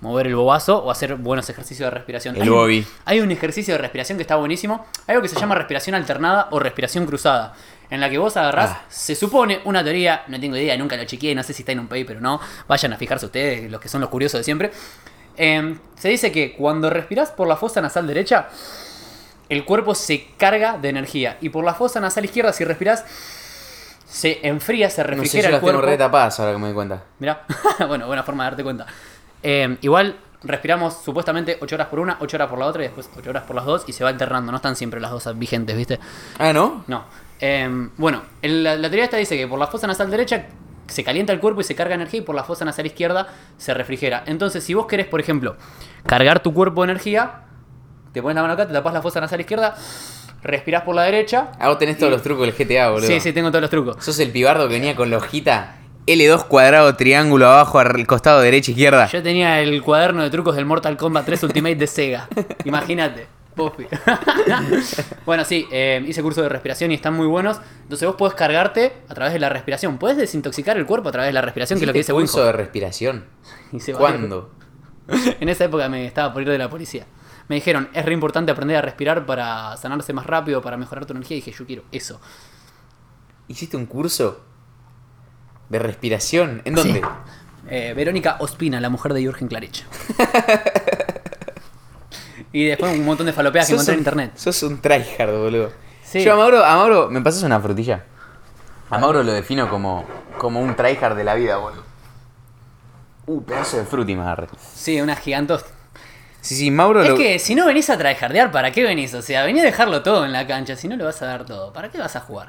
[0.00, 2.36] mover el bobazo o hacer buenos ejercicios de respiración.
[2.36, 2.86] El Hay Bobby.
[3.04, 4.86] hay un ejercicio de respiración que está buenísimo.
[5.06, 7.54] Hay algo que se llama respiración alternada o respiración cruzada.
[7.90, 8.82] En la que vos agarrás, Ah.
[8.88, 11.80] se supone, una teoría, no tengo idea, nunca lo chequeé, no sé si está en
[11.80, 12.38] un paper o no.
[12.68, 14.70] Vayan a fijarse ustedes, los que son los curiosos de siempre.
[15.36, 18.48] Eh, se dice que cuando respirás por la fosa nasal derecha,
[19.48, 21.38] el cuerpo se carga de energía.
[21.40, 23.04] Y por la fosa nasal izquierda, si respirás,
[24.06, 25.86] se enfría, se No sé, refrigera yo el las tengo cuerpo.
[25.90, 27.02] re tapadas ahora que me doy cuenta.
[27.18, 27.44] Mirá,
[27.88, 28.86] bueno, buena forma de darte cuenta.
[29.42, 33.08] Eh, igual, respiramos supuestamente 8 horas por una, 8 horas por la otra y después
[33.16, 34.50] 8 horas por las dos y se va alternando.
[34.52, 35.98] No están siempre las dos vigentes, ¿viste?
[36.38, 36.84] Ah, ¿no?
[36.86, 37.04] No.
[37.40, 40.46] Em, bueno, el- la, la teoría esta dice que por la fosa nasal derecha
[40.88, 43.28] se calienta el cuerpo y se carga energía y por la fosa nasal izquierda
[43.58, 44.24] se refrigera.
[44.26, 45.56] Entonces, si vos querés, por ejemplo,
[46.06, 47.42] cargar tu cuerpo de energía,
[48.12, 49.76] te pones la mano acá, te tapas la fosa nasal izquierda,
[50.42, 51.52] respirás por la derecha.
[51.58, 53.06] Ah, vos tenés todos los trucos del GTA, boludo.
[53.06, 54.02] Sí, sí, tengo todos los trucos.
[54.04, 55.76] Sos el pibardo que venía con la hojita
[56.08, 59.08] L2 cuadrado triángulo abajo al costado derecha izquierda.
[59.08, 62.28] Yo tenía el cuaderno de trucos del Mortal Kombat 3 Ultimate de Sega.
[62.64, 63.26] Imagínate.
[63.54, 63.86] Puffy.
[65.26, 67.60] bueno, sí, eh, hice curso de respiración y están muy buenos.
[67.82, 69.98] Entonces vos podés cargarte a través de la respiración.
[69.98, 72.32] Podés desintoxicar el cuerpo a través de la respiración, que es lo que dice ¿Hiciste
[72.32, 73.24] curso de respiración?
[73.72, 73.92] Hice.
[73.92, 74.52] ¿Cuándo?
[75.08, 77.06] En esa época me estaba por ir de la policía.
[77.48, 81.12] Me dijeron, es re importante aprender a respirar para sanarse más rápido, para mejorar tu
[81.12, 81.36] energía.
[81.36, 82.18] Y dije, yo quiero eso.
[83.48, 84.47] ¿Hiciste un curso
[85.68, 86.62] de respiración?
[86.64, 87.00] ¿En dónde?
[87.00, 87.06] Sí.
[87.70, 89.84] Eh, Verónica Ospina, la mujer de Jürgen Klarich.
[92.52, 94.32] y después un montón de falopeas que encontré en un- internet.
[94.36, 95.72] Sos un tryhard, boludo.
[96.02, 96.22] Sí.
[96.22, 98.04] Yo a Mauro, a Mauro, ¿me pasas una frutilla?
[98.90, 100.06] A Mauro lo defino como,
[100.38, 101.82] como un tryhard de la vida, boludo.
[103.26, 104.46] Uh, pedazo de fruti me agarré.
[104.74, 105.66] Sí, unas gigantos.
[106.40, 107.16] Sí, sí, Mauro Es lo...
[107.16, 109.12] que si no venís a tryhardear, ¿para qué venís?
[109.12, 110.76] O sea, venís a dejarlo todo en la cancha.
[110.76, 112.48] Si no le vas a dar todo, ¿para qué vas a jugar?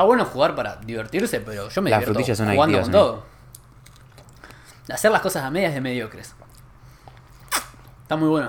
[0.00, 3.22] Está bueno jugar para divertirse, pero yo me Las divierto frutillas son jugando con todo.
[4.90, 6.34] Hacer las cosas a medias de mediocres.
[8.00, 8.48] Está muy bueno.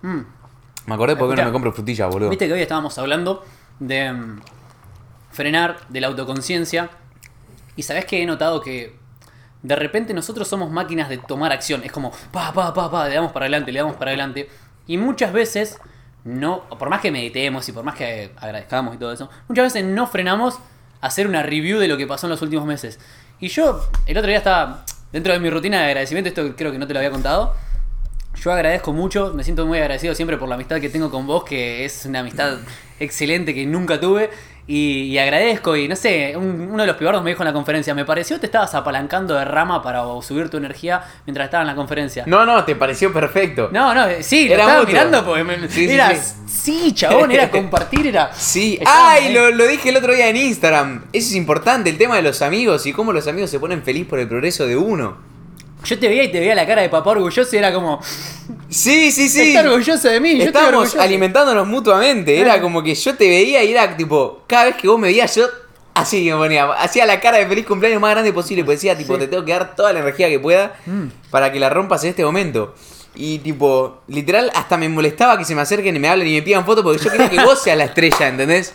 [0.00, 0.20] Mm.
[0.86, 1.42] Me acordé porque Escuchá.
[1.42, 2.30] no me compro frutilla, boludo.
[2.30, 3.44] Viste que hoy estábamos hablando
[3.78, 4.40] de mm,
[5.30, 6.88] frenar, de la autoconciencia.
[7.76, 8.98] Y sabés que he notado que
[9.62, 11.82] de repente nosotros somos máquinas de tomar acción.
[11.84, 14.48] Es como, pa, pa, pa, pa, le damos para adelante, le damos para adelante.
[14.86, 15.78] Y muchas veces,
[16.24, 19.84] no, por más que meditemos y por más que agradezcamos y todo eso, muchas veces
[19.84, 20.58] no frenamos
[21.00, 22.98] a hacer una review de lo que pasó en los últimos meses.
[23.40, 26.78] Y yo, el otro día estaba, dentro de mi rutina de agradecimiento, esto creo que
[26.78, 27.54] no te lo había contado.
[28.34, 31.44] Yo agradezco mucho, me siento muy agradecido siempre por la amistad que tengo con vos,
[31.44, 32.58] que es una amistad
[33.00, 34.30] excelente que nunca tuve.
[34.72, 37.52] Y, y agradezco, y no sé, un- uno de los pibardos me dijo en la
[37.52, 41.62] conferencia, me pareció que te estabas apalancando de rama para subir tu energía mientras estaba
[41.62, 42.22] en la conferencia.
[42.28, 43.68] No, no, te pareció perfecto.
[43.72, 44.92] No, no, sí, lo Era estaba mutuo.
[44.94, 46.34] mirando porque me, Sí, era, sí.
[46.46, 48.30] sí, chabón, era compartir, era...
[48.32, 51.02] Sí, ay, lo, lo dije el otro día en Instagram.
[51.12, 54.06] Eso es importante, el tema de los amigos y cómo los amigos se ponen feliz
[54.06, 55.16] por el progreso de uno.
[55.84, 58.00] Yo te veía y te veía la cara de papá orgulloso y era como,
[58.68, 59.54] Sí, sí, sí.
[59.54, 62.38] está orgulloso de mí, Estábamos alimentándonos mutuamente.
[62.38, 65.34] Era como que yo te veía y era tipo, cada vez que vos me veías,
[65.34, 65.46] yo
[65.94, 68.62] así me ponía, hacía la cara de feliz cumpleaños más grande posible.
[68.64, 69.20] Porque decía, tipo, Sí.
[69.20, 71.06] te tengo que dar toda la energía que pueda Mm.
[71.30, 72.74] para que la rompas en este momento.
[73.12, 76.42] Y tipo, literal, hasta me molestaba que se me acerquen y me hablen y me
[76.42, 78.72] pidan fotos porque yo quería que vos seas la estrella, ¿entendés?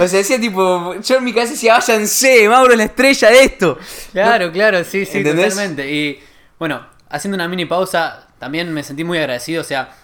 [0.00, 3.44] O sea, decía tipo, yo en mi cabeza decía, váyanse, Mauro es la estrella de
[3.44, 3.78] esto.
[4.12, 5.50] Claro, claro, sí, sí, ¿Entendés?
[5.50, 5.88] totalmente.
[5.88, 6.20] Y
[6.58, 9.60] bueno, haciendo una mini pausa, también me sentí muy agradecido.
[9.60, 9.94] O sea,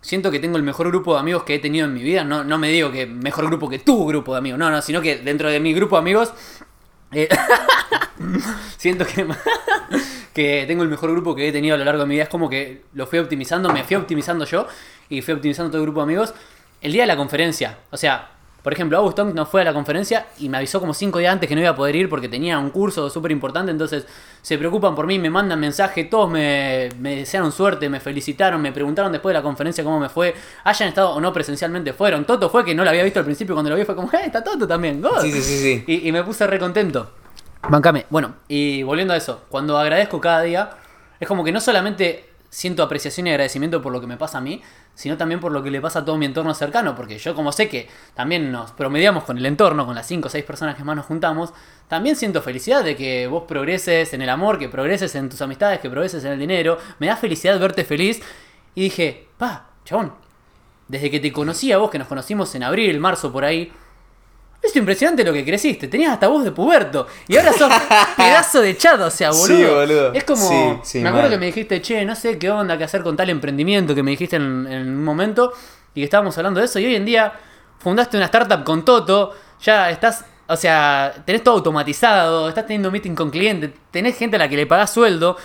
[0.00, 2.24] siento que tengo el mejor grupo de amigos que he tenido en mi vida.
[2.24, 5.00] No, no me digo que mejor grupo que tu grupo de amigos, no, no, sino
[5.00, 6.32] que dentro de mi grupo de amigos.
[7.12, 7.28] eh,
[8.78, 9.26] siento que,
[10.34, 12.24] que tengo el mejor grupo que he tenido a lo largo de mi vida.
[12.24, 14.66] Es como que lo fui optimizando, me fui optimizando yo
[15.08, 16.34] y fui optimizando todo el grupo de amigos.
[16.80, 18.35] El día de la conferencia, o sea,
[18.66, 21.48] por ejemplo, Auguston no fue a la conferencia y me avisó como cinco días antes
[21.48, 23.70] que no iba a poder ir porque tenía un curso súper importante.
[23.70, 24.08] Entonces
[24.42, 28.72] se preocupan por mí, me mandan mensaje, todos me, me desearon suerte, me felicitaron, me
[28.72, 30.34] preguntaron después de la conferencia cómo me fue.
[30.64, 32.24] Hayan estado o no presencialmente, fueron.
[32.24, 34.22] Toto fue que no lo había visto al principio cuando lo vi, fue como, ¡eh,
[34.24, 35.00] está Toto también!
[35.00, 35.20] God".
[35.20, 35.84] Sí, sí, sí, sí.
[35.86, 37.12] Y, y me puse re contento.
[37.68, 38.06] Bancame.
[38.10, 40.70] Bueno, y volviendo a eso, cuando agradezco cada día,
[41.20, 44.40] es como que no solamente siento apreciación y agradecimiento por lo que me pasa a
[44.40, 44.62] mí,
[44.94, 47.52] sino también por lo que le pasa a todo mi entorno cercano, porque yo como
[47.52, 50.82] sé que también nos promediamos con el entorno, con las 5 o 6 personas que
[50.82, 51.52] más nos juntamos,
[51.86, 55.80] también siento felicidad de que vos progreses en el amor, que progreses en tus amistades,
[55.80, 58.22] que progreses en el dinero, me da felicidad verte feliz,
[58.74, 60.14] y dije, pa, chabón,
[60.88, 63.70] desde que te conocí a vos, que nos conocimos en abril, marzo, por ahí,
[64.62, 65.88] es impresionante lo que creciste.
[65.88, 67.06] Tenías hasta voz de puberto.
[67.28, 67.70] Y ahora sos
[68.16, 69.46] pedazo de chat, o sea, boludo.
[69.46, 70.12] Sí, boludo.
[70.12, 70.48] Es como.
[70.48, 71.30] Sí, sí, me acuerdo mal.
[71.30, 74.10] que me dijiste, che, no sé qué onda, qué hacer con tal emprendimiento que me
[74.10, 75.52] dijiste en, en un momento.
[75.94, 76.78] Y que estábamos hablando de eso.
[76.78, 77.32] Y hoy en día
[77.78, 79.34] fundaste una startup con Toto.
[79.62, 80.24] Ya estás.
[80.48, 82.48] O sea, tenés todo automatizado.
[82.48, 83.70] Estás teniendo meeting con clientes.
[83.90, 85.36] Tenés gente a la que le pagás sueldo.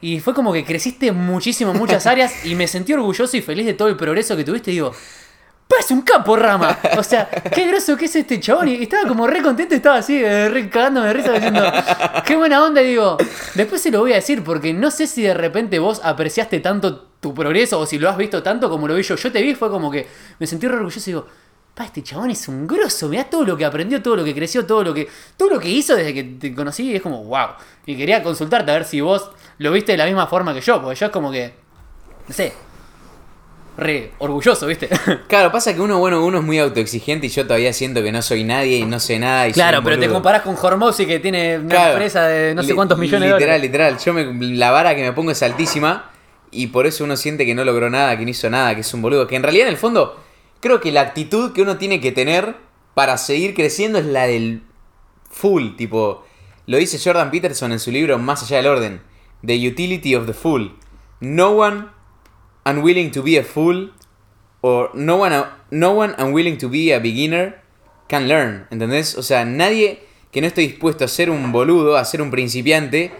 [0.00, 2.44] Y fue como que creciste muchísimo en muchas áreas.
[2.46, 4.70] Y me sentí orgulloso y feliz de todo el progreso que tuviste.
[4.70, 4.92] Y digo.
[5.82, 6.78] Es un capo, Rama.
[6.96, 8.68] O sea, qué groso que es este chabón.
[8.68, 11.60] Y estaba como re contento, estaba así, eh, re cagándome de risa diciendo,
[12.24, 12.80] qué buena onda.
[12.82, 13.16] Y digo,
[13.56, 17.08] después se lo voy a decir porque no sé si de repente vos apreciaste tanto
[17.18, 19.16] tu progreso o si lo has visto tanto como lo vi yo.
[19.16, 20.06] Yo te vi, fue como que
[20.38, 21.26] me sentí re orgulloso y digo,
[21.74, 23.08] pa, este chabón es un grosso.
[23.08, 25.68] Mirá todo lo que aprendió, todo lo que creció, todo lo que, todo lo que
[25.68, 26.92] hizo desde que te conocí.
[26.92, 27.48] Y es como, wow.
[27.86, 30.80] Y quería consultarte a ver si vos lo viste de la misma forma que yo,
[30.80, 31.54] porque yo es como que,
[32.28, 32.52] no sé,
[33.76, 34.88] re orgulloso, ¿viste?
[35.28, 38.20] Claro, pasa que uno, bueno, uno es muy autoexigente y yo todavía siento que no
[38.22, 39.46] soy nadie y no sé nada.
[39.48, 40.14] Y soy claro, un pero te boludo.
[40.14, 41.92] comparás con Hormozy que tiene una Claro.
[41.92, 43.62] empresa de no sé Li- cuántos millones de literal, dólares.
[43.62, 46.10] Literal, Yo me, la vara que me pongo es altísima
[46.50, 48.92] y por eso uno siente que no logró nada, que no hizo nada, que es
[48.94, 49.26] un boludo.
[49.26, 50.20] Que en realidad, en el fondo,
[50.60, 52.54] creo que la actitud que uno tiene que tener
[52.94, 54.62] para seguir creciendo es la del
[55.30, 55.76] full.
[55.76, 56.24] Tipo,
[56.66, 59.00] lo dice Jordan Peterson en su libro Más allá del orden:
[59.46, 60.76] The Utility of the Fool.
[61.20, 61.86] No one
[62.64, 63.92] unwilling to be a fool
[64.60, 67.60] or no one, no one unwilling to be a beginner
[68.08, 69.16] can learn, ¿entendés?
[69.16, 73.12] O sea, nadie que no esté dispuesto a ser un boludo, a ser un principiante,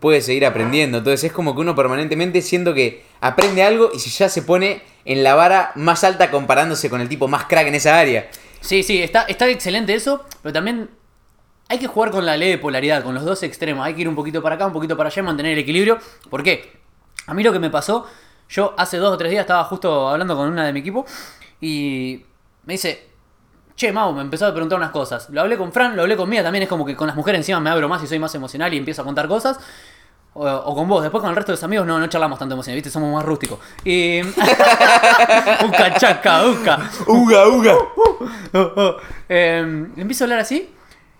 [0.00, 0.98] puede seguir aprendiendo.
[0.98, 4.82] Entonces es como que uno permanentemente siento que aprende algo y si ya se pone
[5.04, 8.28] en la vara más alta comparándose con el tipo más crack en esa área.
[8.60, 10.90] Sí, sí, está, está excelente eso, pero también
[11.68, 13.86] hay que jugar con la ley de polaridad, con los dos extremos.
[13.86, 15.98] Hay que ir un poquito para acá, un poquito para allá y mantener el equilibrio.
[16.28, 16.72] ¿Por qué?
[17.26, 18.06] A mí lo que me pasó,
[18.48, 21.04] yo hace dos o tres días estaba justo hablando con una de mi equipo
[21.60, 22.24] y
[22.64, 23.08] me dice,
[23.76, 25.28] che, Mau, me empezó a preguntar unas cosas.
[25.30, 27.40] Lo hablé con Fran, lo hablé con Mía, también es como que con las mujeres
[27.40, 29.58] encima me abro más y soy más emocional y empiezo a contar cosas.
[30.34, 32.54] O, o con vos, después con el resto de los amigos no, no charlamos tanto
[32.54, 32.90] emocional, ¿viste?
[32.90, 33.58] Somos más rústicos.
[33.84, 34.20] Y...
[35.66, 36.90] Uca, chaca, uca.
[37.06, 37.74] Uga, uga.
[39.28, 40.74] Eh, le empiezo a hablar así.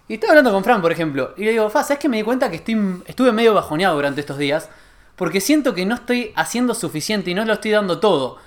[0.06, 1.34] Y estaba hablando con Fran, por ejemplo.
[1.36, 4.20] Y le digo, Fa, ¿sabes que me di cuenta que estoy, estuve medio bajoneado durante
[4.20, 4.70] estos días?
[5.18, 8.38] Porque siento que no estoy haciendo suficiente y no lo estoy dando todo.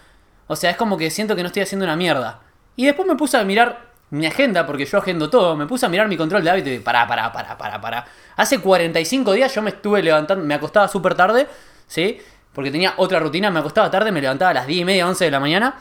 [0.48, 2.40] O sea, es como que siento que no estoy haciendo una mierda.
[2.78, 5.58] Y después me puse a mirar mi agenda, porque yo agendo todo.
[5.58, 8.06] Me puse a mirar mi control de hábito y pará, pará, pará, pará, pará.
[8.38, 11.46] Hace 45 días yo me estuve levantando, me acostaba súper tarde,
[11.88, 12.20] ¿sí?
[12.54, 15.26] Porque tenía otra rutina, me acostaba tarde, me levantaba a las 10 y media, 11
[15.26, 15.76] de la mañana.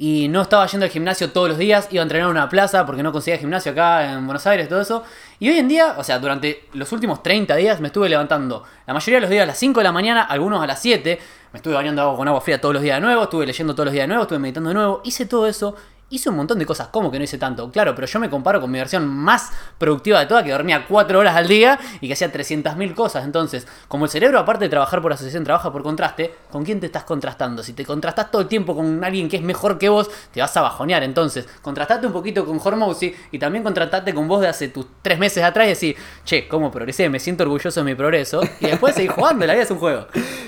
[0.00, 2.86] Y no estaba yendo al gimnasio todos los días, iba a entrenar en una plaza
[2.86, 5.02] porque no conseguía gimnasio acá en Buenos Aires, todo eso.
[5.40, 8.94] Y hoy en día, o sea, durante los últimos 30 días me estuve levantando la
[8.94, 11.18] mayoría de los días a las 5 de la mañana, algunos a las 7.
[11.52, 13.92] Me estuve bañando con agua fría todos los días de nuevo, estuve leyendo todos los
[13.92, 15.74] días de nuevo, estuve meditando de nuevo, hice todo eso.
[16.10, 17.70] Hice un montón de cosas, ¿cómo que no hice tanto?
[17.70, 21.18] Claro, pero yo me comparo con mi versión más productiva de toda, que dormía 4
[21.18, 23.26] horas al día y que hacía 300.000 cosas.
[23.26, 26.86] Entonces, como el cerebro, aparte de trabajar por asociación, trabaja por contraste, ¿con quién te
[26.86, 27.62] estás contrastando?
[27.62, 30.56] Si te contrastás todo el tiempo con alguien que es mejor que vos, te vas
[30.56, 31.02] a bajonear.
[31.02, 35.18] Entonces, contrastate un poquito con Hormozy y también contrastate con vos de hace tus 3
[35.18, 37.10] meses atrás y decir, che, ¿cómo progresé?
[37.10, 38.40] Me siento orgulloso de mi progreso.
[38.60, 40.06] Y después seguir jugando, la vida es un juego.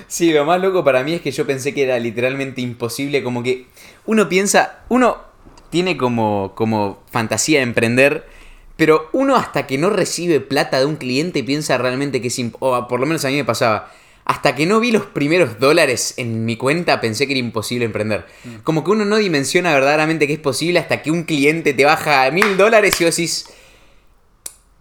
[0.08, 3.42] Sí, lo más loco para mí es que yo pensé que era literalmente imposible, como
[3.42, 3.66] que
[4.06, 5.28] uno piensa, uno
[5.70, 8.26] tiene como, como fantasía de emprender,
[8.76, 12.88] pero uno hasta que no recibe plata de un cliente piensa realmente que es, o
[12.88, 13.92] por lo menos a mí me pasaba,
[14.24, 18.26] hasta que no vi los primeros dólares en mi cuenta pensé que era imposible emprender.
[18.64, 22.30] Como que uno no dimensiona verdaderamente que es posible hasta que un cliente te baja
[22.30, 23.46] mil dólares y vos decís...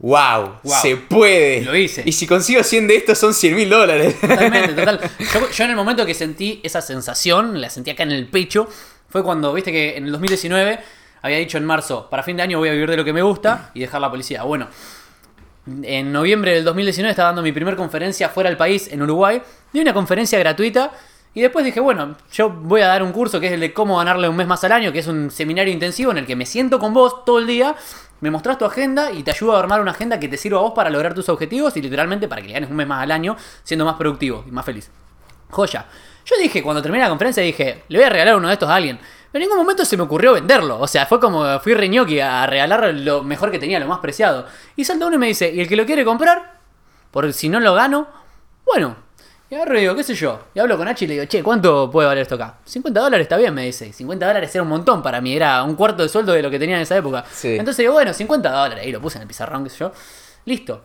[0.01, 0.81] Wow, Wow.
[0.81, 1.61] se puede.
[1.61, 2.03] Lo hice.
[2.05, 4.15] Y si consigo 100 de estos son 100 mil dólares.
[4.21, 4.99] Totalmente, total.
[5.33, 8.69] Yo, yo en el momento que sentí esa sensación, la sentí acá en el pecho,
[9.10, 10.80] fue cuando, viste que en el 2019
[11.22, 13.22] había dicho en marzo, para fin de año voy a vivir de lo que me
[13.22, 14.44] gusta y dejar la policía.
[14.44, 14.68] Bueno,
[15.84, 19.41] en noviembre del 2019 estaba dando mi primer conferencia fuera del país, en Uruguay.
[19.73, 20.91] Di una conferencia gratuita
[21.34, 23.98] y después dije, bueno, yo voy a dar un curso que es el de cómo
[23.98, 26.45] ganarle un mes más al año, que es un seminario intensivo en el que me
[26.45, 27.76] siento con vos todo el día.
[28.22, 30.61] Me mostrás tu agenda y te ayudo a armar una agenda que te sirva a
[30.61, 33.38] vos para lograr tus objetivos y literalmente para que ganes un mes más al año
[33.64, 34.90] siendo más productivo y más feliz.
[35.49, 35.86] Joya.
[36.30, 38.76] Yo dije, cuando terminé la conferencia, dije, le voy a regalar uno de estos a
[38.76, 38.99] alguien.
[39.31, 40.80] Pero en ningún momento se me ocurrió venderlo.
[40.80, 44.45] O sea, fue como fui reñoqui a regalar lo mejor que tenía, lo más preciado.
[44.76, 46.60] Y salta uno y me dice, ¿y el que lo quiere comprar?
[47.11, 48.07] Por si no lo gano,
[48.65, 48.95] bueno.
[49.51, 50.39] Y agarro y digo, qué sé yo.
[50.53, 52.57] Y hablo con H y le digo, che, ¿cuánto puede valer esto acá?
[52.65, 53.91] 50 dólares está bien, me dice.
[53.91, 56.60] 50 dólares era un montón para mí, era un cuarto de sueldo de lo que
[56.60, 57.26] tenía en esa época.
[57.31, 57.56] Sí.
[57.56, 58.85] Entonces digo, bueno, 50 dólares.
[58.85, 59.91] Y lo puse en el pizarrón, qué sé yo.
[60.45, 60.84] Listo.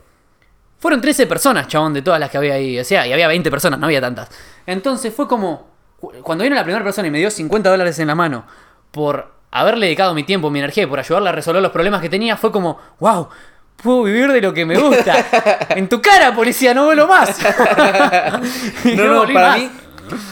[0.79, 2.79] Fueron 13 personas, chabón, de todas las que había ahí.
[2.79, 4.29] O sea, y había 20 personas, no había tantas.
[4.67, 5.69] Entonces fue como.
[5.99, 8.45] cu- Cuando vino la primera persona y me dio 50 dólares en la mano
[8.91, 12.09] por haberle dedicado mi tiempo, mi energía y por ayudarle a resolver los problemas que
[12.09, 13.29] tenía, fue como, wow,
[13.77, 15.27] puedo vivir de lo que me gusta.
[15.71, 17.39] en tu cara, policía, no vuelo más.
[18.97, 19.59] No, no, para más.
[19.61, 19.71] mí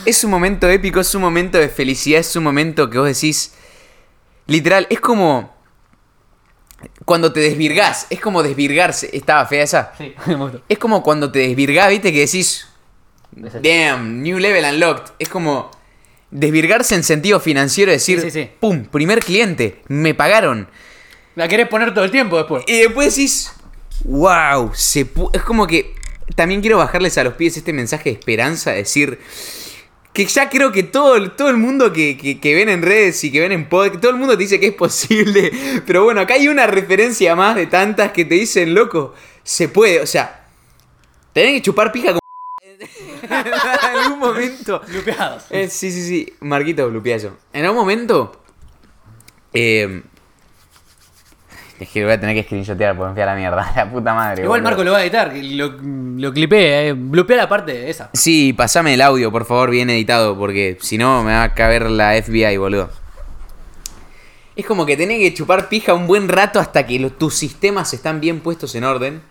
[0.05, 3.55] es un momento épico, es un momento de felicidad, es un momento que vos decís.
[4.47, 5.51] Literal, es como.
[7.04, 9.10] Cuando te desvirgás, es como desvirgarse.
[9.12, 9.92] Estaba fea esa.
[9.98, 10.14] Sí.
[10.68, 12.68] Es como cuando te desvirgás, viste, que decís.
[13.32, 15.12] Damn, new level unlocked.
[15.18, 15.70] Es como.
[16.30, 18.20] Desvirgarse en sentido financiero, decir.
[18.20, 18.50] Sí, sí, sí.
[18.58, 20.68] Pum, primer cliente, me pagaron.
[21.34, 22.64] La querés poner todo el tiempo después.
[22.66, 23.52] Y después decís,
[24.04, 25.30] wow, se pu-".
[25.34, 25.94] es como que
[26.34, 29.18] también quiero bajarles a los pies este mensaje de esperanza, decir
[30.12, 33.22] que ya creo que todo, el- todo el mundo que, que- que ven en redes
[33.24, 35.51] y que ven en podcast, todo el mundo te dice que es posible,
[35.86, 40.01] pero bueno, acá hay una referencia más de tantas que te dicen, loco, se puede,
[40.01, 40.47] o sea,
[41.32, 42.20] tenés que chupar pija como...
[43.22, 44.82] en algún momento.
[44.89, 45.44] Lupeados.
[45.51, 46.32] Eh, sí, sí, sí.
[46.40, 47.36] Marquito, blupea eso.
[47.52, 48.43] En algún momento.
[49.55, 50.02] Eh,
[51.82, 53.72] es que voy a tener que screenshotear porque me fui a la mierda.
[53.76, 54.42] La puta madre.
[54.44, 54.70] Igual boludo.
[54.70, 55.74] Marco lo va a editar, lo,
[56.18, 56.92] lo clipea, eh.
[56.92, 58.10] Blupea la parte esa.
[58.12, 61.90] Sí, pasame el audio, por favor, bien editado, porque si no me va a caber
[61.90, 62.90] la FBI, boludo.
[64.54, 68.20] Es como que tenés que chupar pija un buen rato hasta que tus sistemas están
[68.20, 69.22] bien puestos en orden.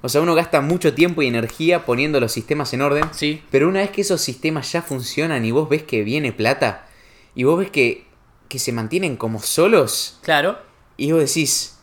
[0.00, 3.04] O sea, uno gasta mucho tiempo y energía poniendo los sistemas en orden.
[3.10, 3.42] Sí.
[3.50, 6.86] Pero una vez que esos sistemas ya funcionan y vos ves que viene plata,
[7.34, 8.06] y vos ves que,
[8.48, 10.56] que se mantienen como solos, Claro.
[10.96, 11.78] y vos decís,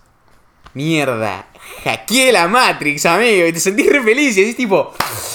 [0.74, 1.48] mierda,
[1.84, 3.48] hackeé la Matrix, amigo.
[3.48, 4.94] Y te sentís re feliz y decís tipo,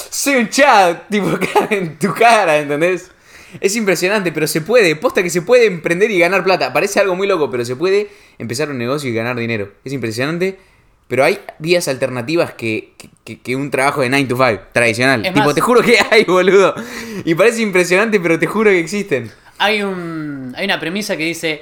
[0.09, 1.29] soy un chat, tipo,
[1.69, 3.09] en tu cara, ¿entendés?
[3.61, 6.73] Es impresionante, pero se puede, posta que se puede emprender y ganar plata.
[6.73, 9.71] Parece algo muy loco, pero se puede empezar un negocio y ganar dinero.
[9.85, 10.57] Es impresionante,
[11.07, 15.23] pero hay vías alternativas que, que- que- que un trabajo de 9 to 5 tradicional.
[15.25, 16.73] Es tipo, más- te juro que hay, boludo.
[17.25, 19.31] Y parece impresionante, pero te juro que existen.
[19.59, 21.61] Hay, un, hay una premisa que dice,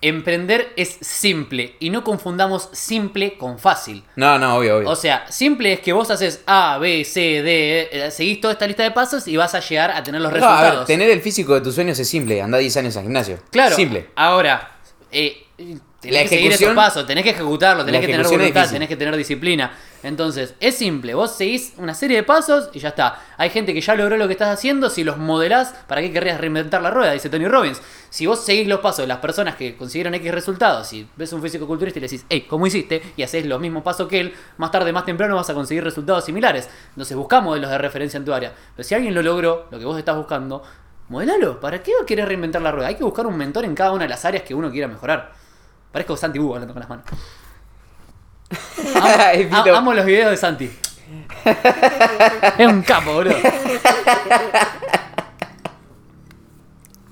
[0.00, 4.04] emprender es simple y no confundamos simple con fácil.
[4.16, 4.90] No, no, obvio, obvio.
[4.90, 8.66] O sea, simple es que vos haces A, B, C, D, eh, seguís toda esta
[8.66, 10.78] lista de pasos y vas a llegar a tener los No, a resultados.
[10.80, 12.40] ver, tener el físico de tus sueños es simple.
[12.40, 13.38] Anda 10 años al gimnasio.
[13.50, 13.74] Claro.
[13.74, 14.08] Simple.
[14.14, 14.78] Ahora,
[15.10, 15.44] eh,
[16.00, 18.96] tenés La que seguir esos pasos, tenés que ejecutarlo, tenés que tener voluntad, tenés que
[18.96, 19.72] tener disciplina.
[20.04, 23.20] Entonces, es simple, vos seguís una serie de pasos y ya está.
[23.36, 26.40] Hay gente que ya logró lo que estás haciendo, si los modelás, ¿para qué querrías
[26.40, 27.12] reinventar la rueda?
[27.12, 27.82] Dice Tony Robbins.
[28.10, 31.42] Si vos seguís los pasos de las personas que consiguieron X resultados, si ves un
[31.42, 33.02] físico culturista y le decís, hey, ¿cómo hiciste?
[33.16, 36.24] Y haces los mismos pasos que él, más tarde, más temprano vas a conseguir resultados
[36.24, 36.68] similares.
[36.90, 38.52] Entonces, buscá modelos de referencia en tu área.
[38.76, 40.62] Pero si alguien lo logró, lo que vos estás buscando,
[41.08, 41.58] modelalo.
[41.58, 42.86] ¿Para qué querés reinventar la rueda?
[42.86, 45.47] Hay que buscar un mentor en cada una de las áreas que uno quiera mejorar.
[45.92, 47.04] Parezco Santi Bú hablando con las manos.
[48.94, 50.70] Amo, a- amo los videos de Santi.
[52.58, 53.36] es un capo, boludo.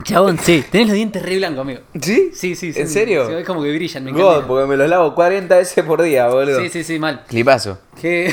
[0.02, 0.64] Chabón, sí.
[0.70, 1.80] Tenés los dientes re blancos, amigo.
[2.00, 2.30] ¿Sí?
[2.32, 2.80] Sí, sí, sí.
[2.80, 3.26] ¿En serio?
[3.26, 4.46] Sí, es como que brillan, me God, encanta.
[4.46, 6.60] porque me los lavo 40 veces por día, boludo.
[6.60, 7.24] Sí, sí, sí, mal.
[7.26, 7.78] Clipazo.
[8.00, 8.32] Que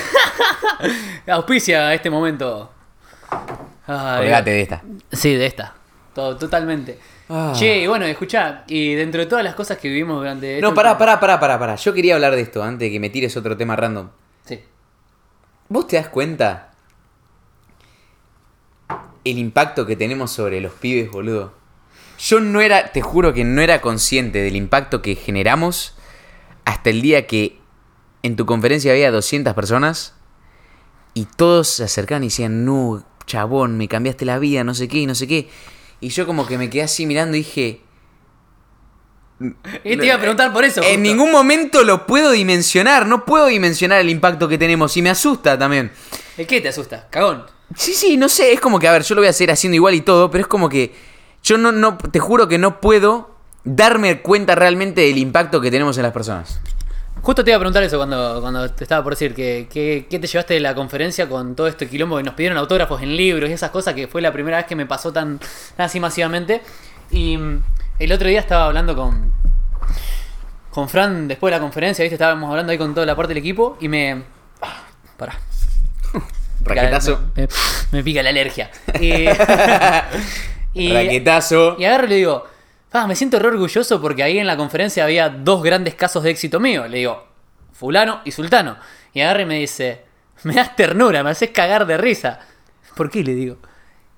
[1.28, 2.70] auspicia este momento.
[3.88, 4.84] Ay, Colgate de esta.
[5.11, 5.74] Sí, de esta.
[6.14, 6.99] Todo, totalmente.
[7.36, 7.52] Ah.
[7.56, 10.62] Che, bueno, escuchá, y dentro de todas las cosas que vivimos durante.
[10.62, 11.76] No, pará, pará, pará, pará, pará.
[11.78, 14.10] Yo quería hablar de esto antes de que me tires otro tema random.
[14.46, 14.60] Sí.
[15.68, 16.74] ¿Vos te das cuenta
[19.24, 21.56] el impacto que tenemos sobre los pibes, boludo?
[22.20, 25.96] Yo no era, te juro que no era consciente del impacto que generamos
[26.66, 27.58] hasta el día que
[28.22, 30.14] en tu conferencia había 200 personas
[31.16, 35.08] y todos se acercaban y decían, no, chabón, me cambiaste la vida, no sé qué,
[35.08, 35.50] no sé qué.
[36.04, 37.82] Y yo como que me quedé así mirando y dije,
[39.86, 40.82] Y te iba a preguntar por eso.
[40.82, 41.00] en justo.
[41.02, 45.58] ningún momento lo puedo dimensionar, no puedo dimensionar el impacto que tenemos y me asusta
[45.58, 45.92] también.
[46.38, 47.08] ¿El qué te asusta?
[47.10, 47.46] Cagón.
[47.76, 49.76] Sí, sí, no sé, es como que, a ver, yo lo voy a hacer haciendo
[49.76, 50.94] igual y todo, pero es como que
[51.42, 53.32] yo no, no, te juro que no puedo
[53.64, 56.60] darme cuenta realmente del impacto que tenemos en las personas.
[57.22, 60.19] Justo te iba a preguntar eso cuando, cuando te estaba por decir que, que- ¿qué
[60.19, 63.49] te llevaste de la conferencia con todo este quilombo que nos pidieron autógrafos en libros
[63.49, 65.40] y esas cosas que fue la primera vez que me pasó tan,
[65.77, 66.61] tan así masivamente.
[67.11, 67.64] Y mm,
[67.99, 69.31] el otro día estaba hablando con,
[70.69, 72.15] con Fran después de la conferencia, ¿viste?
[72.15, 74.23] Estábamos hablando ahí con toda la parte del equipo y me...
[74.61, 74.84] ah,
[75.15, 75.40] Pará.
[76.61, 77.22] Raquetazo.
[77.35, 77.48] Me, me-
[77.91, 78.69] me pica la alergia.
[78.99, 79.27] Y,
[80.73, 81.77] y- Raquetazo.
[81.80, 82.45] y agarro y le digo,
[82.94, 86.30] "Ah, me siento re orgulloso porque ahí en la conferencia había dos grandes casos de
[86.30, 86.88] éxito mío.
[86.88, 87.28] Le digo,
[87.74, 88.78] fulano y sultano.
[89.14, 90.03] Y agarra y me dice,
[90.44, 92.40] me das ternura, me haces cagar de risa.
[92.95, 93.24] ¿Por qué?
[93.24, 93.57] Le digo.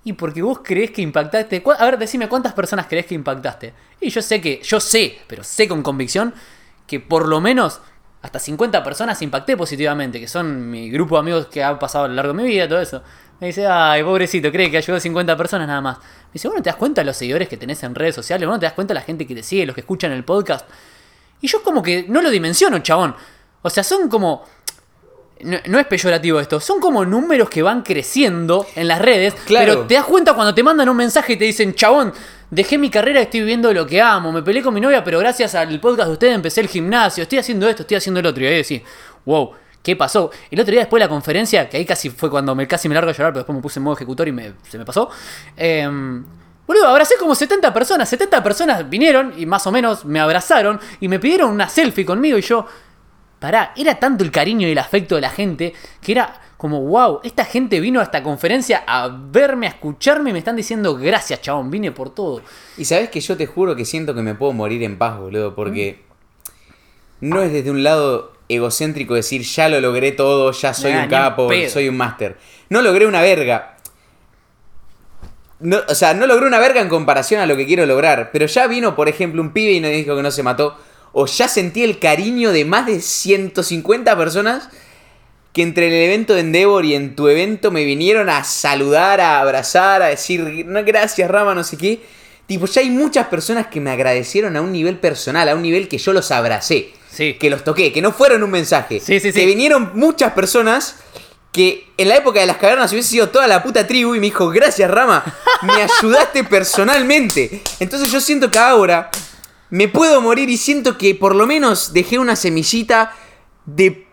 [0.03, 1.63] Y porque vos creés que impactaste.
[1.63, 3.73] ¿Cuá- A ver, decime cuántas personas creés que impactaste.
[4.01, 6.33] Y yo sé que, yo sé, pero sé con convicción
[6.85, 7.81] que por lo menos
[8.25, 12.07] hasta 50 personas impacté positivamente, que son mi grupo de amigos que ha pasado a
[12.07, 13.03] lo largo de mi vida, todo eso.
[13.39, 15.99] Me dice, ay, pobrecito, cree que ayudó a 50 personas nada más.
[15.99, 18.47] Me dice, bueno, ¿te das cuenta de los seguidores que tenés en redes sociales?
[18.47, 20.67] Bueno, ¿te das cuenta de la gente que te sigue, los que escuchan el podcast?
[21.39, 23.15] Y yo como que no lo dimensiono, chabón.
[23.61, 24.43] O sea, son como...
[25.41, 29.73] No, no es peyorativo esto, son como números que van creciendo en las redes, Claro.
[29.73, 32.13] pero te das cuenta cuando te mandan un mensaje y te dicen, chabón,
[32.51, 35.55] dejé mi carrera, estoy viviendo lo que amo, me peleé con mi novia, pero gracias
[35.55, 38.43] al podcast de ustedes empecé el gimnasio, estoy haciendo esto, estoy haciendo el otro.
[38.43, 38.81] Y ahí decís,
[39.25, 39.51] wow,
[39.83, 40.31] ¿qué pasó?
[40.51, 42.95] El otro día después de la conferencia, que ahí casi fue cuando me casi me
[42.95, 45.09] largo a llorar, pero después me puse en modo ejecutor y me- se me pasó.
[45.57, 45.87] Eh,
[46.67, 51.07] boludo, abracé como 70 personas, 70 personas vinieron y más o menos me abrazaron y
[51.07, 52.65] me pidieron una selfie conmigo y yo...
[53.37, 57.19] Pará, era tanto el cariño y el afecto de la gente que era como, wow,
[57.23, 61.41] esta gente vino a esta conferencia a verme, a escucharme y me están diciendo gracias,
[61.41, 62.41] chabón, vine por todo.
[62.77, 65.53] Y sabes que yo te juro que siento que me puedo morir en paz, boludo,
[65.53, 66.01] porque
[67.19, 71.09] no es desde un lado egocéntrico decir ya lo logré todo, ya soy Nah, un
[71.09, 72.37] capo, soy un máster.
[72.69, 73.77] No logré una verga.
[75.59, 78.29] no, o sea, no logré una verga en comparación a lo que quiero lograr.
[78.31, 80.77] Pero ya vino, por ejemplo, un pibe y nos dijo que no se mató.
[81.11, 84.69] O ya sentí el cariño de más de 150 personas
[85.55, 89.39] que entre el evento de Endeavor y en tu evento me vinieron a saludar, a
[89.39, 92.01] abrazar, a decir, no, gracias Rama, no sé qué.
[92.45, 95.87] Tipo, ya hay muchas personas que me agradecieron a un nivel personal, a un nivel
[95.87, 96.89] que yo los abracé.
[97.09, 97.35] Sí.
[97.35, 98.99] Que los toqué, que no fueron un mensaje.
[98.99, 100.97] Sí, sí, que vinieron muchas personas
[101.53, 104.25] que en la época de las cavernas hubiese sido toda la puta tribu y me
[104.25, 105.23] dijo, gracias Rama,
[105.61, 107.61] me ayudaste personalmente.
[107.79, 109.09] Entonces yo siento que ahora
[109.69, 113.15] me puedo morir y siento que por lo menos dejé una semillita
[113.65, 114.04] de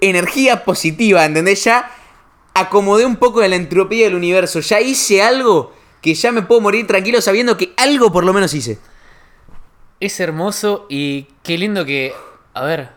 [0.00, 1.64] energía positiva, ¿entendés?
[1.64, 1.90] Ya
[2.54, 6.60] acomodé un poco de la entropía del universo, ya hice algo que ya me puedo
[6.60, 8.78] morir tranquilo sabiendo que algo por lo menos hice.
[10.00, 12.14] Es hermoso y qué lindo que,
[12.54, 12.90] a ver,